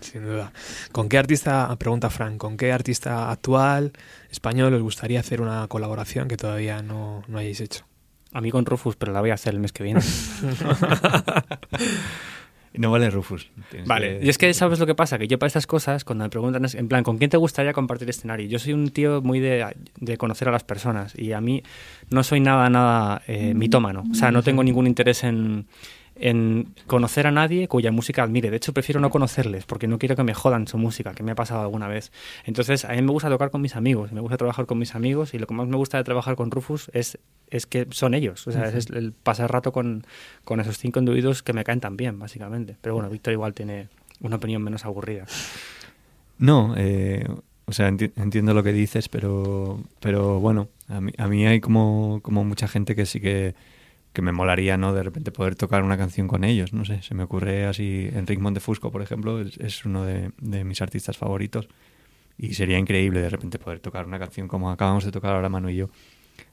Sin 0.00 0.24
duda. 0.24 0.52
¿Con 0.90 1.10
qué 1.10 1.18
artista, 1.18 1.76
pregunta 1.76 2.08
Frank, 2.08 2.38
con 2.38 2.56
qué 2.56 2.72
artista 2.72 3.30
actual, 3.30 3.92
español, 4.30 4.72
os 4.72 4.80
gustaría 4.80 5.20
hacer 5.20 5.42
una 5.42 5.68
colaboración 5.68 6.28
que 6.28 6.38
todavía 6.38 6.80
no, 6.80 7.24
no 7.28 7.38
hayáis 7.38 7.60
hecho? 7.60 7.84
A 8.36 8.42
mí 8.42 8.50
con 8.50 8.66
Rufus, 8.66 8.96
pero 8.96 9.12
la 9.12 9.20
voy 9.22 9.30
a 9.30 9.34
hacer 9.34 9.54
el 9.54 9.60
mes 9.60 9.72
que 9.72 9.82
viene. 9.82 10.02
No 12.78 12.90
vale 12.90 13.08
Rufus. 13.08 13.50
Tienes 13.70 13.88
Vale, 13.88 14.20
y 14.22 14.28
es 14.28 14.36
que 14.36 14.52
sabes 14.52 14.78
lo 14.78 14.84
que 14.84 14.94
pasa, 14.94 15.16
que 15.16 15.26
yo 15.26 15.38
para 15.38 15.46
estas 15.46 15.66
cosas, 15.66 16.04
cuando 16.04 16.24
me 16.24 16.28
preguntan, 16.28 16.62
es, 16.66 16.74
en 16.74 16.88
plan, 16.88 17.04
¿con 17.04 17.16
quién 17.16 17.30
te 17.30 17.38
gustaría 17.38 17.72
compartir 17.72 18.10
escenario? 18.10 18.46
Yo 18.46 18.58
soy 18.58 18.74
un 18.74 18.90
tío 18.90 19.22
muy 19.22 19.40
de, 19.40 19.74
de 19.98 20.18
conocer 20.18 20.48
a 20.48 20.50
las 20.52 20.62
personas 20.62 21.18
y 21.18 21.32
a 21.32 21.40
mí 21.40 21.62
no 22.10 22.22
soy 22.22 22.40
nada, 22.40 22.68
nada 22.68 23.22
eh, 23.28 23.54
mitómano. 23.54 24.04
O 24.10 24.14
sea, 24.14 24.30
no 24.30 24.42
tengo 24.42 24.62
ningún 24.62 24.86
interés 24.86 25.24
en, 25.24 25.66
en 26.18 26.74
conocer 26.86 27.26
a 27.26 27.30
nadie 27.30 27.68
cuya 27.68 27.92
música 27.92 28.22
admire. 28.22 28.50
De 28.50 28.56
hecho, 28.56 28.72
prefiero 28.72 29.00
no 29.00 29.10
conocerles 29.10 29.66
porque 29.66 29.86
no 29.86 29.98
quiero 29.98 30.16
que 30.16 30.22
me 30.22 30.32
jodan 30.34 30.66
su 30.66 30.78
música, 30.78 31.14
que 31.14 31.22
me 31.22 31.32
ha 31.32 31.34
pasado 31.34 31.60
alguna 31.62 31.88
vez. 31.88 32.10
Entonces, 32.44 32.84
a 32.84 32.92
mí 32.92 33.02
me 33.02 33.12
gusta 33.12 33.28
tocar 33.28 33.50
con 33.50 33.60
mis 33.60 33.76
amigos, 33.76 34.12
me 34.12 34.20
gusta 34.20 34.36
trabajar 34.36 34.66
con 34.66 34.78
mis 34.78 34.94
amigos 34.94 35.34
y 35.34 35.38
lo 35.38 35.46
que 35.46 35.54
más 35.54 35.68
me 35.68 35.76
gusta 35.76 35.98
de 35.98 36.04
trabajar 36.04 36.36
con 36.36 36.50
Rufus 36.50 36.90
es, 36.94 37.18
es 37.50 37.66
que 37.66 37.86
son 37.90 38.14
ellos. 38.14 38.46
O 38.46 38.52
sea, 38.52 38.64
es 38.68 38.88
el 38.90 39.12
pasar 39.12 39.52
rato 39.52 39.72
con, 39.72 40.04
con 40.44 40.60
esos 40.60 40.78
cinco 40.78 40.98
individuos 41.00 41.42
que 41.42 41.52
me 41.52 41.64
caen 41.64 41.80
tan 41.80 41.96
bien, 41.96 42.18
básicamente. 42.18 42.76
Pero 42.80 42.94
bueno, 42.94 43.10
Víctor 43.10 43.32
igual 43.34 43.52
tiene 43.54 43.88
una 44.20 44.36
opinión 44.36 44.62
menos 44.62 44.84
aburrida. 44.86 45.26
No, 46.38 46.74
eh, 46.76 47.26
o 47.66 47.72
sea, 47.72 47.90
enti- 47.90 48.12
entiendo 48.16 48.54
lo 48.54 48.62
que 48.62 48.72
dices, 48.72 49.08
pero, 49.08 49.80
pero 50.00 50.38
bueno, 50.40 50.68
a 50.88 51.00
mí, 51.00 51.12
a 51.18 51.26
mí 51.28 51.46
hay 51.46 51.60
como, 51.60 52.20
como 52.22 52.44
mucha 52.44 52.68
gente 52.68 52.94
que 52.94 53.06
sí 53.06 53.20
que, 53.20 53.54
que 54.16 54.22
me 54.22 54.32
molaría, 54.32 54.78
¿no? 54.78 54.94
De 54.94 55.02
repente 55.02 55.30
poder 55.30 55.56
tocar 55.56 55.82
una 55.82 55.98
canción 55.98 56.26
con 56.26 56.42
ellos, 56.42 56.72
no 56.72 56.86
sé, 56.86 57.02
se 57.02 57.14
me 57.14 57.22
ocurre 57.22 57.66
así, 57.66 58.08
Enric 58.14 58.40
Montefusco, 58.40 58.90
por 58.90 59.02
ejemplo, 59.02 59.42
es, 59.42 59.58
es 59.58 59.84
uno 59.84 60.06
de, 60.06 60.30
de 60.38 60.64
mis 60.64 60.80
artistas 60.80 61.18
favoritos 61.18 61.68
y 62.38 62.54
sería 62.54 62.78
increíble 62.78 63.20
de 63.20 63.28
repente 63.28 63.58
poder 63.58 63.80
tocar 63.80 64.06
una 64.06 64.18
canción 64.18 64.48
como 64.48 64.70
acabamos 64.70 65.04
de 65.04 65.12
tocar 65.12 65.34
ahora 65.34 65.50
Manu 65.50 65.68
y 65.68 65.76
yo, 65.76 65.90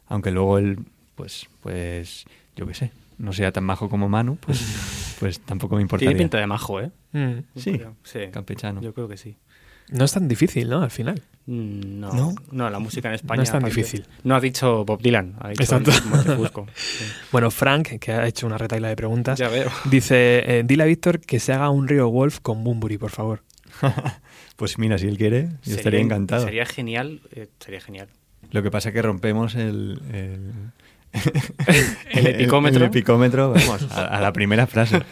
aunque 0.07 0.29
luego 0.31 0.57
él, 0.57 0.79
pues, 1.15 1.47
pues, 1.61 2.25
yo 2.57 2.67
qué 2.67 2.73
sé, 2.73 2.91
no 3.17 3.31
sea 3.31 3.53
tan 3.53 3.63
majo 3.63 3.87
como 3.87 4.09
Manu, 4.09 4.35
pues, 4.35 5.15
pues 5.21 5.39
tampoco 5.39 5.77
me 5.77 5.83
importaría. 5.83 6.09
Tiene 6.09 6.21
pinta 6.21 6.39
de 6.39 6.47
majo, 6.47 6.81
¿eh? 6.81 6.91
Mm. 7.13 7.45
Sí, 7.55 7.79
sí. 8.03 8.19
campechano. 8.29 8.81
Yo 8.81 8.93
creo 8.93 9.07
que 9.07 9.15
sí. 9.15 9.37
No 9.89 10.03
es 10.03 10.11
tan 10.11 10.27
difícil, 10.27 10.69
¿no? 10.69 10.81
Al 10.81 10.91
final. 10.91 11.21
Mm, 11.45 11.99
No, 11.99 12.13
¿No? 12.13 12.35
no, 12.51 12.69
la 12.69 12.79
música 12.79 13.09
en 13.09 13.15
España. 13.15 13.37
No 13.37 13.43
es 13.43 13.51
tan 13.51 13.63
aparte- 13.63 13.75
difícil. 13.75 14.05
No 14.23 14.35
ha 14.35 14.39
dicho 14.39 14.85
Bob 14.85 15.01
Dylan, 15.01 15.35
ha 15.39 15.49
dicho 15.49 15.63
Exacto. 15.63 15.91
Montefusco. 16.09 16.67
Sí. 16.75 17.05
Bueno, 17.31 17.51
Frank, 17.51 17.99
que 17.99 18.11
ha 18.13 18.25
hecho 18.27 18.45
una 18.47 18.57
retaila 18.57 18.87
de 18.89 18.95
preguntas, 18.95 19.37
Ya 19.39 19.49
veo. 19.49 19.69
dice, 19.85 20.59
eh, 20.59 20.63
dile 20.65 20.83
a 20.83 20.85
Víctor 20.85 21.19
que 21.19 21.39
se 21.39 21.51
haga 21.53 21.69
un 21.69 21.87
Río 21.87 22.09
Wolf 22.09 22.39
con 22.41 22.63
Bumburi, 22.63 22.97
por 22.97 23.11
favor. 23.11 23.41
Pues 24.55 24.77
mira, 24.77 24.99
si 24.99 25.07
él 25.07 25.17
quiere, 25.17 25.45
yo 25.47 25.57
Sería- 25.63 25.77
estaría 25.77 25.99
encantado. 25.99 26.45
Sería 26.45 26.65
genial, 26.65 27.21
eh, 27.31 27.47
sería 27.59 27.81
genial. 27.81 28.07
Lo 28.51 28.61
que 28.61 28.69
pasa 28.69 28.89
es 28.89 28.93
que 28.95 29.01
rompemos 29.01 29.55
el... 29.55 29.99
El, 30.13 30.51
El 32.11 32.27
epicómetro. 32.27 32.81
El, 32.81 32.87
epicómetro, 32.87 33.51
vamos, 33.51 33.91
a, 33.91 34.05
a 34.17 34.21
la 34.21 34.33
primera 34.33 34.67
frase. 34.67 35.01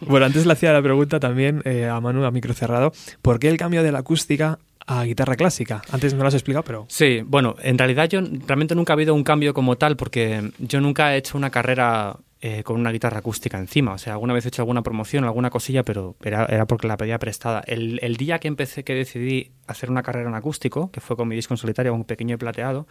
Bueno, 0.00 0.26
antes 0.26 0.46
le 0.46 0.52
hacía 0.52 0.72
la 0.72 0.82
pregunta 0.82 1.20
también 1.20 1.62
eh, 1.64 1.86
a 1.86 2.00
Manu 2.00 2.24
a 2.24 2.30
micro 2.30 2.54
cerrado, 2.54 2.92
¿por 3.22 3.38
qué 3.38 3.48
el 3.48 3.56
cambio 3.56 3.82
de 3.82 3.92
la 3.92 4.00
acústica 4.00 4.58
a 4.86 5.04
guitarra 5.04 5.36
clásica? 5.36 5.82
Antes 5.90 6.14
no 6.14 6.22
lo 6.22 6.28
has 6.28 6.34
explicado, 6.34 6.64
pero... 6.64 6.86
Sí, 6.88 7.22
bueno, 7.24 7.56
en 7.62 7.78
realidad 7.78 8.08
yo 8.08 8.20
realmente 8.46 8.74
nunca 8.74 8.92
ha 8.92 8.94
habido 8.94 9.14
un 9.14 9.24
cambio 9.24 9.54
como 9.54 9.76
tal 9.76 9.96
porque 9.96 10.50
yo 10.58 10.80
nunca 10.80 11.14
he 11.14 11.18
hecho 11.18 11.36
una 11.36 11.50
carrera 11.50 12.16
eh, 12.42 12.62
con 12.62 12.80
una 12.80 12.90
guitarra 12.92 13.18
acústica 13.18 13.58
encima. 13.58 13.92
O 13.92 13.98
sea, 13.98 14.14
alguna 14.14 14.32
vez 14.32 14.44
he 14.44 14.48
hecho 14.48 14.62
alguna 14.62 14.82
promoción, 14.82 15.24
alguna 15.24 15.50
cosilla, 15.50 15.82
pero 15.82 16.16
era, 16.24 16.46
era 16.46 16.66
porque 16.66 16.88
la 16.88 16.96
pedía 16.96 17.18
prestada. 17.18 17.62
El, 17.66 17.98
el 18.02 18.16
día 18.16 18.38
que 18.38 18.48
empecé, 18.48 18.82
que 18.84 18.94
decidí 18.94 19.50
hacer 19.66 19.90
una 19.90 20.02
carrera 20.02 20.28
en 20.28 20.34
acústico, 20.34 20.90
que 20.90 21.00
fue 21.00 21.16
con 21.16 21.28
mi 21.28 21.34
disco 21.36 21.52
en 21.54 21.58
solitario, 21.58 21.92
un 21.94 22.04
pequeño 22.04 22.34
y 22.34 22.38
plateado, 22.38 22.86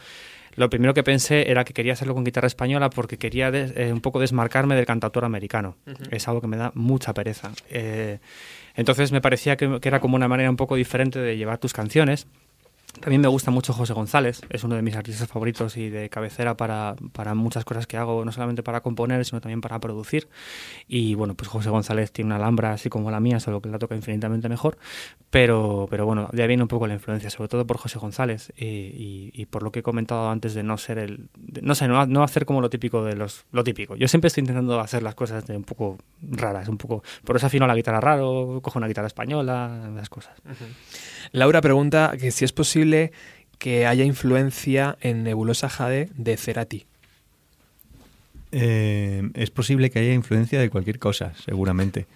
lo 0.55 0.69
primero 0.69 0.93
que 0.93 1.03
pensé 1.03 1.49
era 1.49 1.63
que 1.63 1.73
quería 1.73 1.93
hacerlo 1.93 2.13
con 2.15 2.23
guitarra 2.23 2.47
española 2.47 2.89
porque 2.89 3.17
quería 3.17 3.49
des- 3.51 3.73
eh, 3.76 3.93
un 3.93 4.01
poco 4.01 4.19
desmarcarme 4.19 4.76
del 4.76 4.85
cantautor 4.85 5.23
americano. 5.26 5.77
Es 6.11 6.27
algo 6.27 6.41
que 6.41 6.47
me 6.47 6.57
da 6.57 6.71
mucha 6.76 7.13
pereza. 7.13 7.51
Eh, 7.69 8.19
entonces 8.76 9.11
me 9.11 9.21
parecía 9.21 9.57
que, 9.57 9.80
que 9.80 9.88
era 9.89 9.99
como 9.99 10.15
una 10.15 10.27
manera 10.27 10.49
un 10.49 10.55
poco 10.57 10.76
diferente 10.76 11.19
de 11.19 11.38
llevar 11.38 11.57
tus 11.59 11.73
canciones. 11.73 12.27
También 13.01 13.21
me 13.21 13.27
gusta 13.29 13.49
mucho 13.49 13.71
José 13.71 13.93
González, 13.93 14.41
es 14.49 14.63
uno 14.65 14.75
de 14.75 14.81
mis 14.81 14.95
artistas 14.95 15.27
favoritos 15.29 15.77
y 15.77 15.89
de 15.89 16.09
cabecera 16.09 16.57
para, 16.57 16.95
para 17.13 17.33
muchas 17.33 17.63
cosas 17.63 17.87
que 17.87 17.95
hago, 17.95 18.25
no 18.25 18.31
solamente 18.33 18.61
para 18.61 18.81
componer, 18.81 19.23
sino 19.23 19.39
también 19.39 19.61
para 19.61 19.79
producir. 19.79 20.27
Y 20.87 21.13
bueno, 21.15 21.33
pues 21.35 21.47
José 21.47 21.69
González 21.69 22.11
tiene 22.11 22.27
una 22.29 22.35
alhambra 22.35 22.73
así 22.73 22.89
como 22.89 23.09
la 23.09 23.19
mía, 23.21 23.39
solo 23.39 23.61
que 23.61 23.69
la 23.69 23.79
toca 23.79 23.95
infinitamente 23.95 24.49
mejor. 24.49 24.77
Pero, 25.29 25.87
pero 25.89 26.05
bueno, 26.05 26.29
ahí 26.37 26.47
viene 26.47 26.63
un 26.63 26.67
poco 26.67 26.87
la 26.87 26.93
influencia, 26.95 27.29
sobre 27.29 27.47
todo 27.47 27.65
por 27.65 27.77
José 27.77 27.99
González 27.99 28.51
y, 28.57 28.65
y- 28.65 29.31
y 29.33 29.45
por 29.45 29.63
lo 29.63 29.71
que 29.71 29.79
he 29.79 29.83
comentado 29.83 30.29
antes 30.29 30.53
de 30.53 30.63
no 30.63 30.77
ser 30.77 30.97
el. 30.97 31.29
de- 31.37 31.61
no 31.61 31.75
sé, 31.75 31.87
no, 31.87 32.05
no 32.05 32.23
hacer 32.23 32.45
como 32.45 32.59
lo 32.59 32.69
típico 32.69 33.03
de 33.05 33.15
los. 33.15 33.45
Lo 33.51 33.63
típico. 33.63 33.95
Yo 33.95 34.07
siempre 34.07 34.27
estoy 34.27 34.41
intentando 34.41 34.79
hacer 34.79 35.03
las 35.03 35.15
cosas 35.15 35.45
de 35.45 35.55
un 35.55 35.63
poco 35.63 35.97
raras, 36.21 36.67
un 36.67 36.77
poco. 36.77 37.03
Por 37.23 37.35
eso 37.37 37.45
afino 37.45 37.65
la 37.67 37.75
guitarra 37.75 38.01
raro, 38.01 38.59
cojo 38.61 38.77
una 38.79 38.87
guitarra 38.87 39.07
española, 39.07 39.89
las 39.95 40.09
cosas. 40.09 40.33
Laura 41.31 41.61
pregunta 41.61 42.14
que 42.19 42.31
si 42.31 42.45
es 42.45 42.51
posible 42.51 43.11
que 43.57 43.85
haya 43.85 44.03
influencia 44.06 44.97
en 45.01 45.23
Nebulosa 45.23 45.69
Jade 45.69 46.10
de 46.15 46.38
Cerati. 46.38 46.85
Eh, 48.51 49.30
es 49.35 49.51
posible 49.51 49.89
que 49.89 49.99
haya 49.99 50.14
influencia 50.14 50.60
de 50.60 50.69
cualquier 50.69 50.99
cosa, 50.99 51.34
seguramente. 51.35 52.07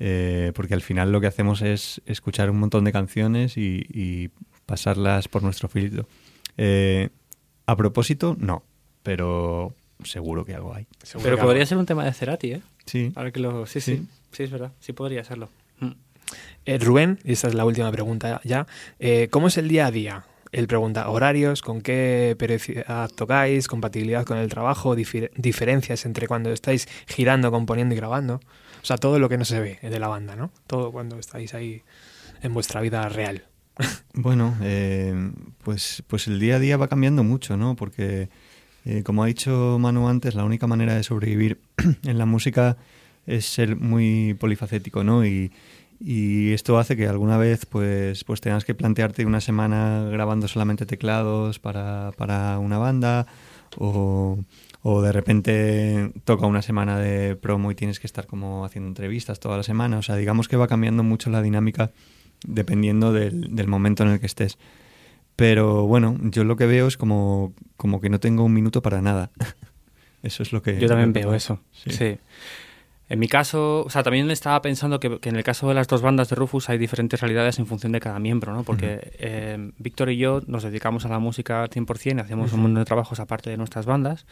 Eh, 0.00 0.52
porque 0.54 0.74
al 0.74 0.82
final 0.82 1.10
lo 1.12 1.20
que 1.20 1.26
hacemos 1.26 1.62
es 1.62 2.00
escuchar 2.06 2.50
un 2.50 2.58
montón 2.58 2.84
de 2.84 2.92
canciones 2.92 3.56
y, 3.56 3.84
y 3.92 4.30
pasarlas 4.66 5.28
por 5.28 5.42
nuestro 5.42 5.68
filtro. 5.68 6.06
Eh, 6.56 7.08
a 7.66 7.76
propósito, 7.76 8.36
no, 8.38 8.62
pero 9.02 9.74
seguro 10.04 10.44
que 10.44 10.54
algo 10.54 10.74
hay. 10.74 10.86
Seguro 11.02 11.24
Pero 11.24 11.36
podría 11.38 11.62
algo. 11.62 11.68
ser 11.68 11.78
un 11.78 11.86
tema 11.86 12.04
de 12.04 12.12
Cerati, 12.12 12.52
¿eh? 12.52 12.60
Sí. 12.86 13.12
Ahora 13.16 13.30
que 13.30 13.40
lo... 13.40 13.66
Sí, 13.66 13.80
sí, 13.80 13.96
Sí. 13.96 14.08
sí, 14.32 14.42
es 14.44 14.50
verdad. 14.50 14.72
Sí 14.80 14.92
podría 14.92 15.24
serlo. 15.24 15.48
Eh, 16.66 16.78
Rubén, 16.78 17.18
y 17.24 17.32
esta 17.32 17.48
es 17.48 17.54
la 17.54 17.64
última 17.64 17.90
pregunta 17.90 18.40
ya, 18.44 18.66
eh, 18.98 19.28
¿cómo 19.30 19.48
es 19.48 19.56
el 19.58 19.68
día 19.68 19.86
a 19.86 19.90
día? 19.90 20.24
Él 20.52 20.66
pregunta 20.66 21.08
horarios, 21.10 21.60
con 21.62 21.82
qué 21.82 22.34
periodicidad 22.38 23.10
tocáis, 23.10 23.68
compatibilidad 23.68 24.24
con 24.24 24.38
el 24.38 24.48
trabajo, 24.48 24.96
difer- 24.96 25.30
diferencias 25.36 26.06
entre 26.06 26.26
cuando 26.26 26.50
estáis 26.52 26.88
girando, 27.06 27.50
componiendo 27.50 27.94
y 27.94 27.98
grabando. 27.98 28.40
O 28.82 28.84
sea, 28.86 28.96
todo 28.96 29.18
lo 29.18 29.28
que 29.28 29.36
no 29.36 29.44
se 29.44 29.60
ve 29.60 29.78
de 29.82 29.98
la 29.98 30.08
banda, 30.08 30.36
¿no? 30.36 30.50
Todo 30.66 30.90
cuando 30.90 31.18
estáis 31.18 31.52
ahí 31.54 31.82
en 32.42 32.54
vuestra 32.54 32.80
vida 32.80 33.08
real. 33.08 33.44
Bueno, 34.14 34.56
eh, 34.62 35.14
pues, 35.62 36.02
pues 36.08 36.26
el 36.26 36.40
día 36.40 36.56
a 36.56 36.58
día 36.58 36.76
va 36.76 36.88
cambiando 36.88 37.22
mucho, 37.22 37.56
¿no? 37.56 37.76
Porque, 37.76 38.28
eh, 38.84 39.02
como 39.04 39.22
ha 39.22 39.26
dicho 39.26 39.76
Manu 39.78 40.08
antes, 40.08 40.34
la 40.34 40.44
única 40.44 40.66
manera 40.66 40.94
de 40.96 41.02
sobrevivir 41.04 41.60
en 42.04 42.18
la 42.18 42.26
música 42.26 42.76
es 43.26 43.44
ser 43.46 43.76
muy 43.76 44.34
polifacético, 44.34 45.04
¿no? 45.04 45.24
Y 46.00 46.52
esto 46.52 46.78
hace 46.78 46.96
que 46.96 47.08
alguna 47.08 47.38
vez 47.38 47.66
pues, 47.66 48.24
pues 48.24 48.40
tengas 48.40 48.64
que 48.64 48.74
plantearte 48.74 49.26
una 49.26 49.40
semana 49.40 50.08
grabando 50.10 50.46
solamente 50.48 50.86
teclados 50.86 51.58
para, 51.58 52.12
para 52.16 52.58
una 52.58 52.78
banda 52.78 53.26
o, 53.76 54.38
o 54.82 55.02
de 55.02 55.12
repente 55.12 56.12
toca 56.24 56.46
una 56.46 56.62
semana 56.62 56.98
de 56.98 57.36
promo 57.36 57.70
y 57.70 57.74
tienes 57.74 57.98
que 57.98 58.06
estar 58.06 58.26
como 58.26 58.64
haciendo 58.64 58.88
entrevistas 58.88 59.40
toda 59.40 59.56
la 59.56 59.62
semana. 59.62 59.98
O 59.98 60.02
sea, 60.02 60.16
digamos 60.16 60.48
que 60.48 60.56
va 60.56 60.68
cambiando 60.68 61.02
mucho 61.02 61.30
la 61.30 61.42
dinámica 61.42 61.90
dependiendo 62.46 63.12
del, 63.12 63.54
del 63.54 63.66
momento 63.66 64.04
en 64.04 64.10
el 64.10 64.20
que 64.20 64.26
estés. 64.26 64.58
Pero 65.34 65.86
bueno, 65.86 66.16
yo 66.22 66.44
lo 66.44 66.56
que 66.56 66.66
veo 66.66 66.86
es 66.88 66.96
como, 66.96 67.54
como 67.76 68.00
que 68.00 68.10
no 68.10 68.18
tengo 68.18 68.44
un 68.44 68.52
minuto 68.52 68.82
para 68.82 69.00
nada. 69.02 69.30
Eso 70.22 70.42
es 70.42 70.52
lo 70.52 70.62
que... 70.62 70.80
Yo 70.80 70.88
también 70.88 71.12
veo 71.12 71.32
eso. 71.32 71.60
Sí. 71.70 72.18
En 73.08 73.18
mi 73.18 73.28
caso, 73.28 73.84
o 73.84 73.90
sea, 73.90 74.02
también 74.02 74.30
estaba 74.30 74.60
pensando 74.60 75.00
que, 75.00 75.18
que 75.18 75.30
en 75.30 75.36
el 75.36 75.44
caso 75.44 75.68
de 75.68 75.74
las 75.74 75.88
dos 75.88 76.02
bandas 76.02 76.28
de 76.28 76.36
Rufus 76.36 76.68
hay 76.68 76.76
diferentes 76.76 77.20
realidades 77.20 77.58
en 77.58 77.66
función 77.66 77.92
de 77.92 78.00
cada 78.00 78.18
miembro, 78.18 78.52
¿no? 78.52 78.64
Porque 78.64 79.12
eh, 79.18 79.72
Víctor 79.78 80.10
y 80.10 80.18
yo 80.18 80.42
nos 80.46 80.62
dedicamos 80.62 81.06
a 81.06 81.08
la 81.08 81.18
música 81.18 81.62
al 81.62 81.70
100% 81.70 82.18
y 82.18 82.20
hacemos 82.20 82.52
un 82.52 82.60
montón 82.60 82.82
de 82.82 82.84
trabajos 82.84 83.18
aparte 83.20 83.50
de 83.50 83.56
nuestras 83.56 83.86
bandas. 83.86 84.26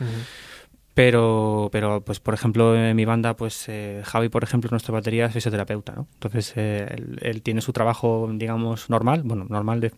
Pero, 0.92 1.68
pero, 1.72 2.02
pues, 2.02 2.20
por 2.20 2.32
ejemplo, 2.32 2.74
en 2.74 2.96
mi 2.96 3.04
banda, 3.04 3.36
pues, 3.36 3.68
eh, 3.68 4.00
Javi, 4.02 4.30
por 4.30 4.42
ejemplo, 4.42 4.70
nuestro 4.70 4.94
batería 4.94 5.26
es 5.26 5.32
fisioterapeuta, 5.34 5.92
¿no? 5.92 6.08
Entonces, 6.14 6.54
eh, 6.56 6.86
él, 6.90 7.18
él 7.20 7.42
tiene 7.42 7.60
su 7.60 7.74
trabajo, 7.74 8.30
digamos, 8.32 8.88
normal, 8.88 9.20
bueno, 9.22 9.44
normal 9.46 9.80
de 9.80 9.92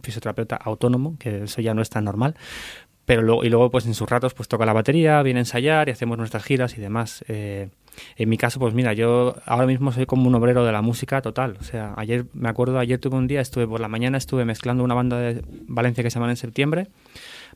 fisioterapeuta 0.00 0.54
autónomo, 0.54 1.16
que 1.18 1.44
eso 1.44 1.60
ya 1.60 1.74
no 1.74 1.82
es 1.82 1.90
tan 1.90 2.04
normal, 2.04 2.36
pero 3.04 3.22
luego, 3.22 3.42
y 3.42 3.48
luego, 3.48 3.70
pues, 3.70 3.86
en 3.86 3.94
sus 3.94 4.08
ratos, 4.08 4.34
pues, 4.34 4.48
toca 4.48 4.64
la 4.64 4.72
batería, 4.72 5.20
viene 5.22 5.40
a 5.40 5.42
ensayar 5.42 5.88
y 5.88 5.92
hacemos 5.92 6.18
nuestras 6.18 6.44
giras 6.44 6.78
y 6.78 6.80
demás. 6.80 7.24
Eh, 7.26 7.70
en 8.16 8.28
mi 8.28 8.36
caso, 8.36 8.58
pues 8.58 8.74
mira, 8.74 8.92
yo 8.92 9.36
ahora 9.46 9.66
mismo 9.66 9.92
soy 9.92 10.06
como 10.06 10.28
un 10.28 10.34
obrero 10.34 10.64
de 10.64 10.72
la 10.72 10.82
música 10.82 11.22
total. 11.22 11.56
O 11.60 11.64
sea, 11.64 11.94
ayer, 11.96 12.26
me 12.32 12.48
acuerdo, 12.48 12.78
ayer 12.78 12.98
tuve 12.98 13.16
un 13.16 13.26
día, 13.26 13.40
estuve 13.40 13.66
por 13.66 13.80
la 13.80 13.88
mañana, 13.88 14.18
estuve 14.18 14.44
mezclando 14.44 14.84
una 14.84 14.94
banda 14.94 15.18
de 15.18 15.42
Valencia 15.66 16.02
que 16.04 16.10
se 16.10 16.18
llama 16.18 16.30
En 16.30 16.36
Septiembre. 16.36 16.88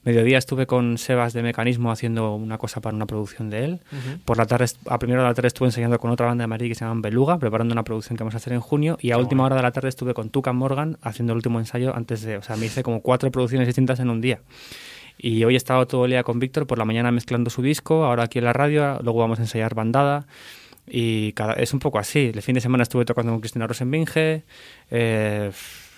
Mediodía 0.04 0.38
estuve 0.38 0.66
con 0.66 0.98
Sebas 0.98 1.32
de 1.32 1.42
Mecanismo 1.42 1.92
haciendo 1.92 2.34
una 2.34 2.58
cosa 2.58 2.80
para 2.80 2.96
una 2.96 3.06
producción 3.06 3.50
de 3.50 3.64
él. 3.64 3.80
Por 4.24 4.36
la 4.36 4.46
tarde, 4.46 4.66
a 4.86 4.98
primera 4.98 5.20
hora 5.20 5.28
de 5.28 5.30
la 5.30 5.34
tarde 5.34 5.48
estuve 5.48 5.68
enseñando 5.68 5.98
con 5.98 6.10
otra 6.10 6.26
banda 6.26 6.42
de 6.42 6.48
Madrid 6.48 6.68
que 6.68 6.74
se 6.74 6.84
llama 6.84 7.00
Beluga, 7.00 7.38
preparando 7.38 7.72
una 7.72 7.84
producción 7.84 8.16
que 8.16 8.24
vamos 8.24 8.34
a 8.34 8.38
hacer 8.38 8.52
en 8.52 8.60
junio. 8.60 8.98
Y 9.00 9.12
a 9.12 9.18
última 9.18 9.44
hora 9.44 9.54
de 9.54 9.62
la 9.62 9.70
tarde 9.70 9.88
estuve 9.88 10.12
con 10.12 10.30
Tuca 10.30 10.52
Morgan 10.52 10.98
haciendo 11.02 11.34
el 11.34 11.36
último 11.36 11.60
ensayo 11.60 11.94
antes 11.94 12.22
de. 12.22 12.36
O 12.36 12.42
sea, 12.42 12.56
me 12.56 12.66
hice 12.66 12.82
como 12.82 13.00
cuatro 13.00 13.30
producciones 13.30 13.68
distintas 13.68 14.00
en 14.00 14.10
un 14.10 14.20
día. 14.20 14.40
Y 15.18 15.44
hoy 15.44 15.54
he 15.54 15.56
estado 15.56 15.86
todo 15.86 16.04
el 16.04 16.10
día 16.10 16.22
con 16.22 16.38
Víctor, 16.38 16.66
por 16.66 16.78
la 16.78 16.84
mañana 16.84 17.10
mezclando 17.12 17.50
su 17.50 17.62
disco, 17.62 18.04
ahora 18.04 18.24
aquí 18.24 18.38
en 18.38 18.44
la 18.44 18.52
radio, 18.52 18.98
luego 19.02 19.20
vamos 19.20 19.38
a 19.38 19.42
ensayar 19.42 19.74
bandada. 19.74 20.26
Y 20.86 21.32
cada, 21.32 21.54
es 21.54 21.72
un 21.72 21.78
poco 21.78 21.98
así. 21.98 22.32
El 22.34 22.42
fin 22.42 22.54
de 22.54 22.60
semana 22.60 22.82
estuve 22.82 23.04
tocando 23.04 23.32
con 23.32 23.40
Cristina 23.40 23.66
Rosenbinge. 23.66 24.42
Eh, 24.90 25.52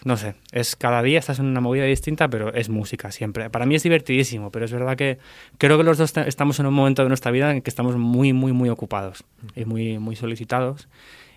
no 0.04 0.18
sé, 0.18 0.34
es 0.52 0.76
cada 0.76 1.02
día 1.02 1.18
estás 1.18 1.38
en 1.38 1.46
una 1.46 1.60
movida 1.60 1.84
distinta, 1.84 2.28
pero 2.28 2.52
es 2.52 2.68
música 2.68 3.10
siempre. 3.10 3.48
Para 3.48 3.64
mí 3.64 3.74
es 3.74 3.82
divertidísimo, 3.82 4.50
pero 4.50 4.66
es 4.66 4.72
verdad 4.72 4.96
que 4.96 5.18
creo 5.56 5.78
que 5.78 5.84
los 5.84 5.96
dos 5.96 6.14
estamos 6.18 6.60
en 6.60 6.66
un 6.66 6.74
momento 6.74 7.02
de 7.02 7.08
nuestra 7.08 7.30
vida 7.30 7.50
en 7.50 7.62
que 7.62 7.70
estamos 7.70 7.96
muy, 7.96 8.34
muy, 8.34 8.52
muy 8.52 8.68
ocupados 8.68 9.24
y 9.56 9.64
muy, 9.64 9.98
muy 9.98 10.14
solicitados 10.14 10.88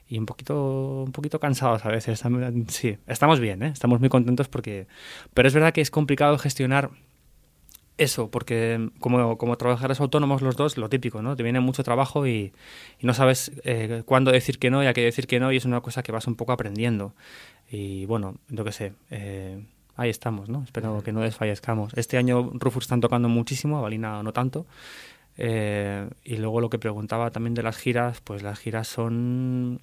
y 0.10 0.18
un 0.20 0.26
poquito, 0.26 1.04
un 1.06 1.12
poquito 1.14 1.40
cansados 1.40 1.86
a 1.86 1.90
veces. 1.90 2.22
Sí, 2.68 2.98
estamos 3.08 3.40
bien, 3.40 3.64
¿eh? 3.64 3.70
estamos 3.74 4.00
muy 4.02 4.10
contentos 4.10 4.50
porque... 4.50 4.88
Pero 5.34 5.48
es 5.48 5.54
verdad 5.54 5.74
que 5.74 5.82
es 5.82 5.92
complicado 5.92 6.38
gestionar 6.38 6.92
eso, 7.98 8.30
porque 8.30 8.90
como, 9.00 9.38
como 9.38 9.58
trabajadores 9.58 10.00
autónomos 10.00 10.42
los 10.42 10.56
dos, 10.56 10.78
lo 10.78 10.90
típico, 10.90 11.22
¿no? 11.22 11.36
Te 11.36 11.44
viene 11.44 11.60
mucho 11.60 11.84
trabajo 11.84 12.28
y, 12.28 12.54
no 13.02 13.14
sabes 13.14 13.52
eh, 13.64 14.04
cuándo 14.06 14.32
decir 14.32 14.60
que 14.60 14.70
no 14.70 14.84
y 14.84 14.88
a 14.88 14.94
qué 14.94 15.02
decir 15.02 15.28
que 15.28 15.40
no 15.40 15.52
y 15.52 15.58
es 15.58 15.66
una 15.66 15.82
cosa 15.82 16.04
que 16.04 16.12
vas 16.12 16.28
un 16.28 16.36
poco 16.36 16.52
aprendiendo. 16.52 17.14
Y 17.70 18.06
bueno, 18.06 18.36
lo 18.50 18.64
que 18.64 18.72
sé, 18.72 18.94
eh, 19.10 19.64
ahí 19.96 20.10
estamos, 20.10 20.50
¿no? 20.50 20.64
Espero 20.64 21.02
que 21.04 21.12
no 21.12 21.22
desfallezcamos. 21.22 21.94
Este 21.96 22.18
año 22.18 22.52
Rufus 22.54 22.86
están 22.86 23.02
tocando 23.02 23.30
muchísimo, 23.30 23.82
Valina 23.82 24.22
no 24.24 24.32
tanto. 24.32 24.66
Eh, 25.38 26.10
y 26.24 26.38
luego 26.38 26.62
lo 26.62 26.70
que 26.70 26.80
preguntaba 26.80 27.32
también 27.32 27.54
de 27.54 27.64
las 27.64 27.78
giras, 27.78 28.22
pues 28.22 28.42
las 28.42 28.60
giras 28.60 28.88
son 28.88 29.82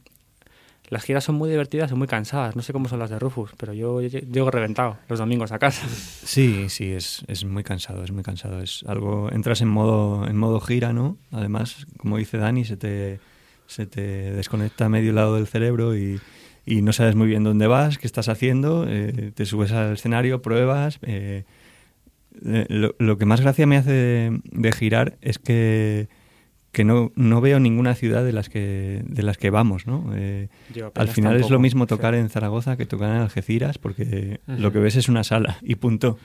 las 0.89 1.03
giras 1.03 1.25
son 1.25 1.37
muy 1.37 1.51
divertidas 1.51 1.91
y 1.91 1.95
muy 1.95 2.07
cansadas. 2.07 2.57
No 2.57 2.63
sé 2.63 2.73
cómo 2.73 2.89
son 2.89 2.99
las 2.99 3.11
de 3.11 3.19
Rufus, 3.19 3.53
pero 3.57 3.73
yo 3.73 4.01
llego 4.01 4.51
reventado 4.51 4.99
los 5.09 5.19
domingos 5.19 5.53
a 5.53 5.59
casa. 5.59 5.87
Sí, 5.89 6.69
sí, 6.69 6.93
es, 6.93 7.25
es 7.27 7.45
muy 7.45 7.65
cansado, 7.65 8.05
es 8.05 8.13
muy 8.13 8.23
cansado. 8.23 8.61
Es 8.61 8.85
algo, 8.87 9.31
entras 9.33 9.61
en 9.61 9.69
modo, 9.69 10.27
en 10.27 10.37
modo 10.37 10.61
gira, 10.61 10.93
¿no? 10.93 11.17
Además, 11.33 11.87
como 11.97 12.19
dice 12.19 12.39
Dani, 12.39 12.65
se 12.65 12.77
te, 12.77 13.21
se 13.67 13.87
te 13.87 14.33
desconecta 14.33 14.89
medio 14.89 15.13
lado 15.13 15.37
del 15.37 15.47
cerebro 15.47 15.97
y, 15.97 16.21
y 16.67 16.83
no 16.83 16.93
sabes 16.93 17.15
muy 17.15 17.29
bien 17.29 17.45
dónde 17.45 17.67
vas, 17.67 17.99
qué 17.99 18.07
estás 18.07 18.29
haciendo, 18.29 18.87
eh, 18.89 19.33
te 19.35 19.47
subes 19.47 19.73
al 19.73 19.95
escenario, 19.95 20.43
pruebas. 20.43 20.99
Eh, 21.03 21.45
eh, 22.45 22.67
lo, 22.99 23.19
que 23.19 23.27
más 23.27 23.41
gracia 23.41 23.67
me 23.67 23.77
hace 23.77 24.31
de 24.45 24.73
girar 24.73 25.17
es 25.21 25.39
que 25.39 26.09
que 26.75 26.85
no, 26.85 27.11
no 27.15 27.41
veo 27.41 27.59
ninguna 27.59 27.95
ciudad 27.95 28.23
de 28.23 28.33
las 28.33 28.51
que 28.51 29.03
de 29.07 29.23
las 29.23 29.39
que 29.39 29.49
vamos, 29.49 29.87
¿no? 29.87 30.13
Eh, 30.15 30.49
al 30.95 31.09
final 31.09 31.33
tampoco, 31.33 31.47
es 31.47 31.51
lo 31.51 31.59
mismo 31.59 31.87
tocar 31.87 32.13
sí. 32.13 32.21
en 32.21 32.29
Zaragoza 32.29 32.77
que 32.77 32.85
tocar 32.85 33.09
en 33.11 33.23
Algeciras, 33.23 33.79
porque 33.79 34.41
uh 34.47 34.53
-huh. 34.53 34.59
lo 34.59 34.73
que 34.73 34.81
ves 34.81 34.97
es 34.97 35.09
una 35.09 35.25
sala 35.25 35.57
y 35.63 35.77
punto. 35.77 36.19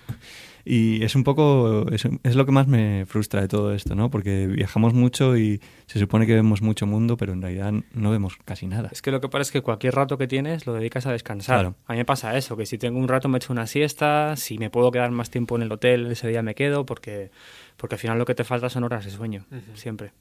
Y 0.66 1.04
es 1.04 1.16
un 1.16 1.24
poco, 1.24 1.86
es, 1.92 2.06
es, 2.24 2.36
lo 2.36 2.46
que 2.46 2.52
más 2.52 2.68
me 2.68 3.06
frustra 3.08 3.42
de 3.42 3.48
todo 3.48 3.74
esto, 3.74 3.96
¿no? 3.96 4.12
Porque 4.12 4.46
viajamos 4.46 4.94
mucho 4.94 5.38
y 5.38 5.62
se 5.88 6.00
supone 6.00 6.28
que 6.28 6.36
vemos 6.36 6.62
mucho 6.62 6.86
mundo, 6.86 7.18
pero 7.18 7.34
en 7.34 7.42
realidad 7.42 7.74
no 7.94 8.12
vemos 8.12 8.38
casi 8.46 8.68
nada. 8.68 8.90
Es 8.92 9.02
que 9.02 9.10
lo 9.10 9.22
que 9.22 9.30
pasa 9.30 9.44
es 9.44 9.52
que 9.52 9.62
cualquier 9.62 9.96
rato 9.96 10.18
que 10.18 10.28
tienes 10.28 10.68
lo 10.68 10.74
dedicas 10.74 11.06
a 11.06 11.12
descansar. 11.12 11.60
Claro. 11.62 11.76
A 11.88 11.94
mí 11.94 12.00
me 12.00 12.06
pasa 12.06 12.38
eso, 12.38 12.58
que 12.58 12.66
si 12.66 12.78
tengo 12.78 13.00
un 13.00 13.08
rato 13.08 13.30
me 13.30 13.38
echo 13.38 13.54
una 13.54 13.68
siesta, 13.68 14.36
si 14.36 14.58
me 14.58 14.70
puedo 14.70 14.92
quedar 14.92 15.12
más 15.12 15.30
tiempo 15.30 15.56
en 15.56 15.64
el 15.64 15.72
hotel, 15.72 16.12
ese 16.12 16.28
día 16.28 16.44
me 16.44 16.56
quedo, 16.56 16.86
porque, 16.86 17.32
porque 17.78 17.96
al 17.96 18.00
final 18.00 18.18
lo 18.20 18.26
que 18.26 18.36
te 18.36 18.44
falta 18.44 18.70
son 18.70 18.84
horas 18.84 19.06
de 19.06 19.12
sueño, 19.12 19.46
uh 19.52 19.56
-huh. 19.56 19.76
siempre 19.76 20.12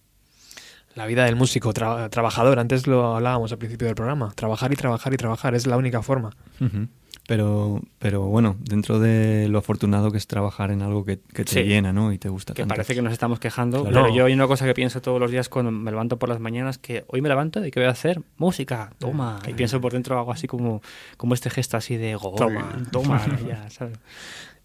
la 0.94 1.06
vida 1.06 1.24
del 1.24 1.36
músico 1.36 1.72
tra 1.72 2.08
trabajador. 2.08 2.58
Antes 2.58 2.86
lo 2.86 3.16
hablábamos 3.16 3.52
al 3.52 3.58
principio 3.58 3.86
del 3.86 3.94
programa. 3.94 4.32
Trabajar 4.34 4.72
y 4.72 4.76
trabajar 4.76 5.14
y 5.14 5.16
trabajar 5.16 5.54
es 5.54 5.66
la 5.66 5.76
única 5.76 6.02
forma. 6.02 6.30
Uh 6.60 6.64
-huh. 6.64 6.88
Pero, 7.28 7.82
pero 7.98 8.22
bueno, 8.22 8.56
dentro 8.58 8.98
de 8.98 9.48
lo 9.50 9.58
afortunado 9.58 10.10
que 10.10 10.16
es 10.16 10.26
trabajar 10.26 10.70
en 10.70 10.80
algo 10.80 11.04
que, 11.04 11.18
que 11.34 11.44
te 11.44 11.52
sí. 11.52 11.62
llena, 11.62 11.92
¿no? 11.92 12.10
Y 12.10 12.16
te 12.16 12.30
gusta 12.30 12.54
que 12.54 12.62
tanto. 12.62 12.74
parece 12.74 12.94
que 12.94 13.02
nos 13.02 13.12
estamos 13.12 13.38
quejando, 13.38 13.82
claro. 13.82 14.04
pero 14.04 14.16
yo 14.16 14.24
hay 14.24 14.32
una 14.32 14.46
cosa 14.46 14.64
que 14.64 14.72
pienso 14.72 15.02
todos 15.02 15.20
los 15.20 15.30
días 15.30 15.50
cuando 15.50 15.70
me 15.70 15.90
levanto 15.90 16.18
por 16.18 16.30
las 16.30 16.40
mañanas, 16.40 16.78
que 16.78 17.04
hoy 17.08 17.20
me 17.20 17.28
levanto 17.28 17.62
y 17.62 17.70
¿qué 17.70 17.80
voy 17.80 17.86
a 17.86 17.90
hacer? 17.90 18.22
Música, 18.38 18.94
toma. 18.96 19.40
Y 19.46 19.52
pienso 19.52 19.78
por 19.78 19.92
dentro 19.92 20.18
algo 20.18 20.32
así 20.32 20.46
como, 20.46 20.80
como 21.18 21.34
este 21.34 21.50
gesto 21.50 21.76
así 21.76 21.98
de 21.98 22.14
gol, 22.14 22.34
toma, 22.34 22.82
toma, 22.90 23.22
ya, 23.46 23.68
¿sabes? 23.68 23.98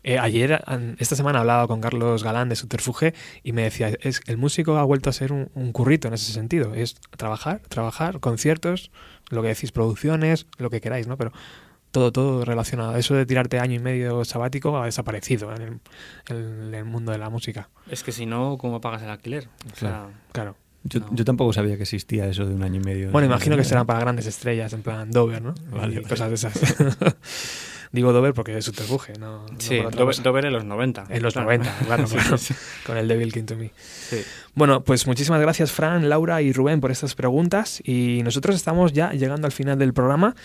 Eh, 0.03 0.19
ayer, 0.19 0.63
esta 0.97 1.15
semana, 1.15 1.39
hablaba 1.39 1.67
con 1.67 1.79
Carlos 1.79 2.23
Galán 2.23 2.49
de 2.49 2.55
Subterfuge 2.55 3.13
y 3.41 3.53
me 3.53 3.63
decía, 3.63 3.91
es 4.01 4.21
el 4.27 4.37
músico 4.37 4.77
ha 4.77 4.83
vuelto 4.83 5.09
a 5.09 5.13
ser 5.13 5.31
un, 5.31 5.49
un, 5.53 5.71
currito 5.71 6.07
en 6.07 6.13
ese 6.13 6.31
sentido. 6.33 6.73
Es 6.73 6.95
trabajar, 7.17 7.61
trabajar, 7.69 8.19
conciertos, 8.19 8.91
lo 9.29 9.41
que 9.41 9.49
decís, 9.49 9.71
producciones, 9.71 10.47
lo 10.57 10.69
que 10.69 10.81
queráis, 10.81 11.07
¿no? 11.07 11.17
Pero 11.17 11.31
todo, 11.93 12.11
todo 12.11 12.43
relacionado. 12.43 12.97
Eso 12.97 13.13
de 13.13 13.25
tirarte 13.25 13.59
año 13.59 13.75
y 13.75 13.79
medio 13.79 14.25
sabático 14.25 14.77
ha 14.77 14.85
desaparecido 14.85 15.53
en 15.55 15.61
el, 15.61 15.79
en 16.27 16.73
el 16.73 16.85
mundo 16.85 17.11
de 17.11 17.19
la 17.19 17.29
música. 17.29 17.69
Es 17.87 18.03
que 18.03 18.11
si 18.11 18.25
no, 18.25 18.57
¿cómo 18.57 18.81
pagas 18.81 19.03
el 19.03 19.09
alquiler? 19.09 19.47
O 19.71 19.75
sea, 19.75 20.07
claro. 20.31 20.57
Yo, 20.85 20.99
no. 20.99 21.07
yo, 21.11 21.23
tampoco 21.23 21.53
sabía 21.53 21.77
que 21.77 21.83
existía 21.83 22.25
eso 22.25 22.45
de 22.45 22.53
un 22.55 22.63
año 22.63 22.81
y 22.81 22.83
medio. 22.83 23.11
Bueno, 23.11 23.27
imagino 23.27 23.55
que 23.55 23.63
serán 23.63 23.85
para 23.85 23.99
grandes 23.99 24.25
estrellas, 24.25 24.73
en 24.73 24.81
plan 24.81 25.11
Dover, 25.11 25.41
¿no? 25.41 25.53
Vale, 25.71 26.01
y 26.01 26.03
cosas 26.03 26.29
de 26.29 26.35
esas. 26.35 26.53
Digo 27.93 28.11
Dover 28.11 28.33
porque 28.33 28.57
es 28.57 28.65
subterfuge, 28.65 29.19
¿no? 29.19 29.45
Sí, 29.59 29.79
no 29.79 29.91
Dover, 29.91 30.15
Dover, 30.23 30.45
en 30.45 30.53
los 30.53 30.65
90. 30.65 31.05
En 31.09 31.21
los 31.21 31.33
claro. 31.33 31.45
90, 31.45 31.77
claro, 31.85 32.05
claro 32.09 32.37
sí. 32.39 32.55
con 32.87 32.97
el 32.97 33.07
Devil 33.07 33.31
King 33.31 33.43
to 33.43 33.55
Me. 33.55 33.71
Sí. 33.77 34.23
Bueno, 34.55 34.83
pues 34.83 35.05
muchísimas 35.05 35.39
gracias 35.39 35.71
Fran, 35.71 36.09
Laura 36.09 36.41
y 36.41 36.51
Rubén 36.53 36.81
por 36.81 36.89
estas 36.89 37.13
preguntas 37.13 37.81
y 37.85 38.21
nosotros 38.23 38.55
estamos 38.55 38.93
ya 38.93 39.11
llegando 39.13 39.45
al 39.45 39.51
final 39.51 39.77
del 39.77 39.93
programa. 39.93 40.35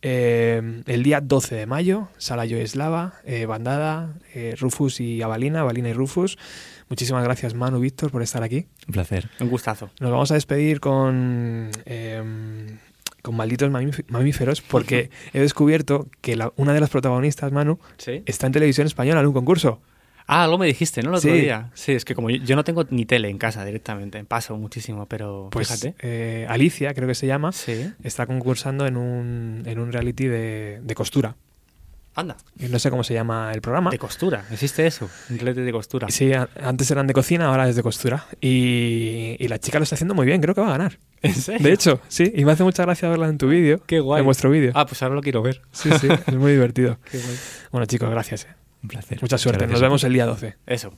Eh, 0.00 0.82
el 0.86 1.02
día 1.02 1.20
12 1.20 1.54
de 1.54 1.66
mayo, 1.66 2.08
Sala 2.16 2.46
Yoeslava, 2.46 3.14
eh, 3.24 3.44
Bandada, 3.44 4.14
eh, 4.34 4.54
Rufus 4.58 4.98
y 5.00 5.20
Avalina, 5.20 5.60
Avalina 5.60 5.90
y 5.90 5.92
Rufus. 5.92 6.38
Muchísimas 6.88 7.22
gracias 7.22 7.52
Manu, 7.52 7.80
Víctor, 7.80 8.10
por 8.10 8.22
estar 8.22 8.42
aquí. 8.42 8.66
Un 8.88 8.94
placer. 8.94 9.28
Un 9.40 9.50
gustazo. 9.50 9.90
Nos 10.00 10.10
vamos 10.10 10.30
a 10.30 10.34
despedir 10.34 10.80
con 10.80 11.70
eh, 11.84 12.78
con 13.24 13.36
malditos 13.36 13.70
mamíferos 14.08 14.60
porque 14.60 15.08
he 15.32 15.40
descubierto 15.40 16.08
que 16.20 16.36
la, 16.36 16.52
una 16.56 16.74
de 16.74 16.80
las 16.80 16.90
protagonistas, 16.90 17.52
Manu, 17.52 17.78
¿Sí? 17.96 18.22
está 18.26 18.46
en 18.46 18.52
televisión 18.52 18.86
española 18.86 19.20
en 19.20 19.26
un 19.26 19.32
concurso. 19.32 19.80
Ah, 20.26 20.44
algo 20.44 20.58
me 20.58 20.66
dijiste, 20.66 21.02
¿no? 21.02 21.08
El 21.08 21.16
otro 21.16 21.32
sí. 21.32 21.40
día. 21.40 21.70
Sí, 21.72 21.92
es 21.92 22.04
que 22.04 22.14
como 22.14 22.28
yo, 22.28 22.36
yo, 22.44 22.54
no 22.54 22.64
tengo 22.64 22.84
ni 22.90 23.06
tele 23.06 23.30
en 23.30 23.38
casa 23.38 23.64
directamente, 23.64 24.22
paso 24.24 24.58
muchísimo, 24.58 25.06
pero 25.06 25.48
pues, 25.50 25.68
fíjate. 25.68 25.94
Eh, 26.00 26.46
Alicia, 26.50 26.92
creo 26.92 27.08
que 27.08 27.14
se 27.14 27.26
llama, 27.26 27.52
sí. 27.52 27.90
está 28.02 28.26
concursando 28.26 28.86
en 28.86 28.98
un, 28.98 29.62
en 29.64 29.78
un 29.78 29.90
reality 29.90 30.26
de, 30.26 30.80
de 30.82 30.94
costura. 30.94 31.34
Anda. 32.14 32.36
Y 32.58 32.66
no 32.66 32.78
sé 32.78 32.90
cómo 32.90 33.02
se 33.02 33.14
llama 33.14 33.52
el 33.52 33.60
programa. 33.60 33.90
De 33.90 33.98
costura, 33.98 34.44
existe 34.50 34.86
eso, 34.86 35.10
reality 35.28 35.62
de 35.62 35.72
costura. 35.72 36.08
Sí, 36.10 36.32
antes 36.32 36.90
eran 36.90 37.06
de 37.06 37.12
cocina, 37.12 37.46
ahora 37.46 37.68
es 37.68 37.76
de 37.76 37.82
costura. 37.82 38.26
Y, 38.40 39.36
y, 39.38 39.48
la 39.48 39.58
chica 39.58 39.78
lo 39.78 39.82
está 39.82 39.96
haciendo 39.96 40.14
muy 40.14 40.26
bien, 40.26 40.40
creo 40.40 40.54
que 40.54 40.60
va 40.60 40.68
a 40.68 40.78
ganar. 40.78 40.98
¿En 41.22 41.34
serio? 41.34 41.66
De 41.66 41.72
hecho, 41.72 42.00
sí, 42.08 42.32
y 42.34 42.44
me 42.44 42.52
hace 42.52 42.62
mucha 42.62 42.84
gracia 42.84 43.08
verla 43.08 43.28
en 43.28 43.38
tu 43.38 43.48
vídeo. 43.48 43.82
Qué 43.86 43.98
guay. 44.00 44.20
En 44.20 44.26
vuestro 44.26 44.50
vídeo. 44.50 44.72
Ah, 44.74 44.86
pues 44.86 45.02
ahora 45.02 45.14
lo 45.14 45.22
quiero 45.22 45.42
ver. 45.42 45.62
Sí, 45.72 45.90
sí, 46.00 46.08
es 46.26 46.34
muy 46.34 46.52
divertido. 46.52 46.98
Qué 47.10 47.18
guay. 47.18 47.36
Bueno, 47.72 47.86
chicos, 47.86 48.10
gracias. 48.10 48.44
Eh. 48.44 48.54
Un 48.82 48.88
placer. 48.90 49.18
Mucha 49.20 49.38
suerte. 49.38 49.66
Nos 49.66 49.80
vemos 49.80 50.04
el 50.04 50.12
día 50.12 50.26
12. 50.26 50.56
Eso. 50.66 50.94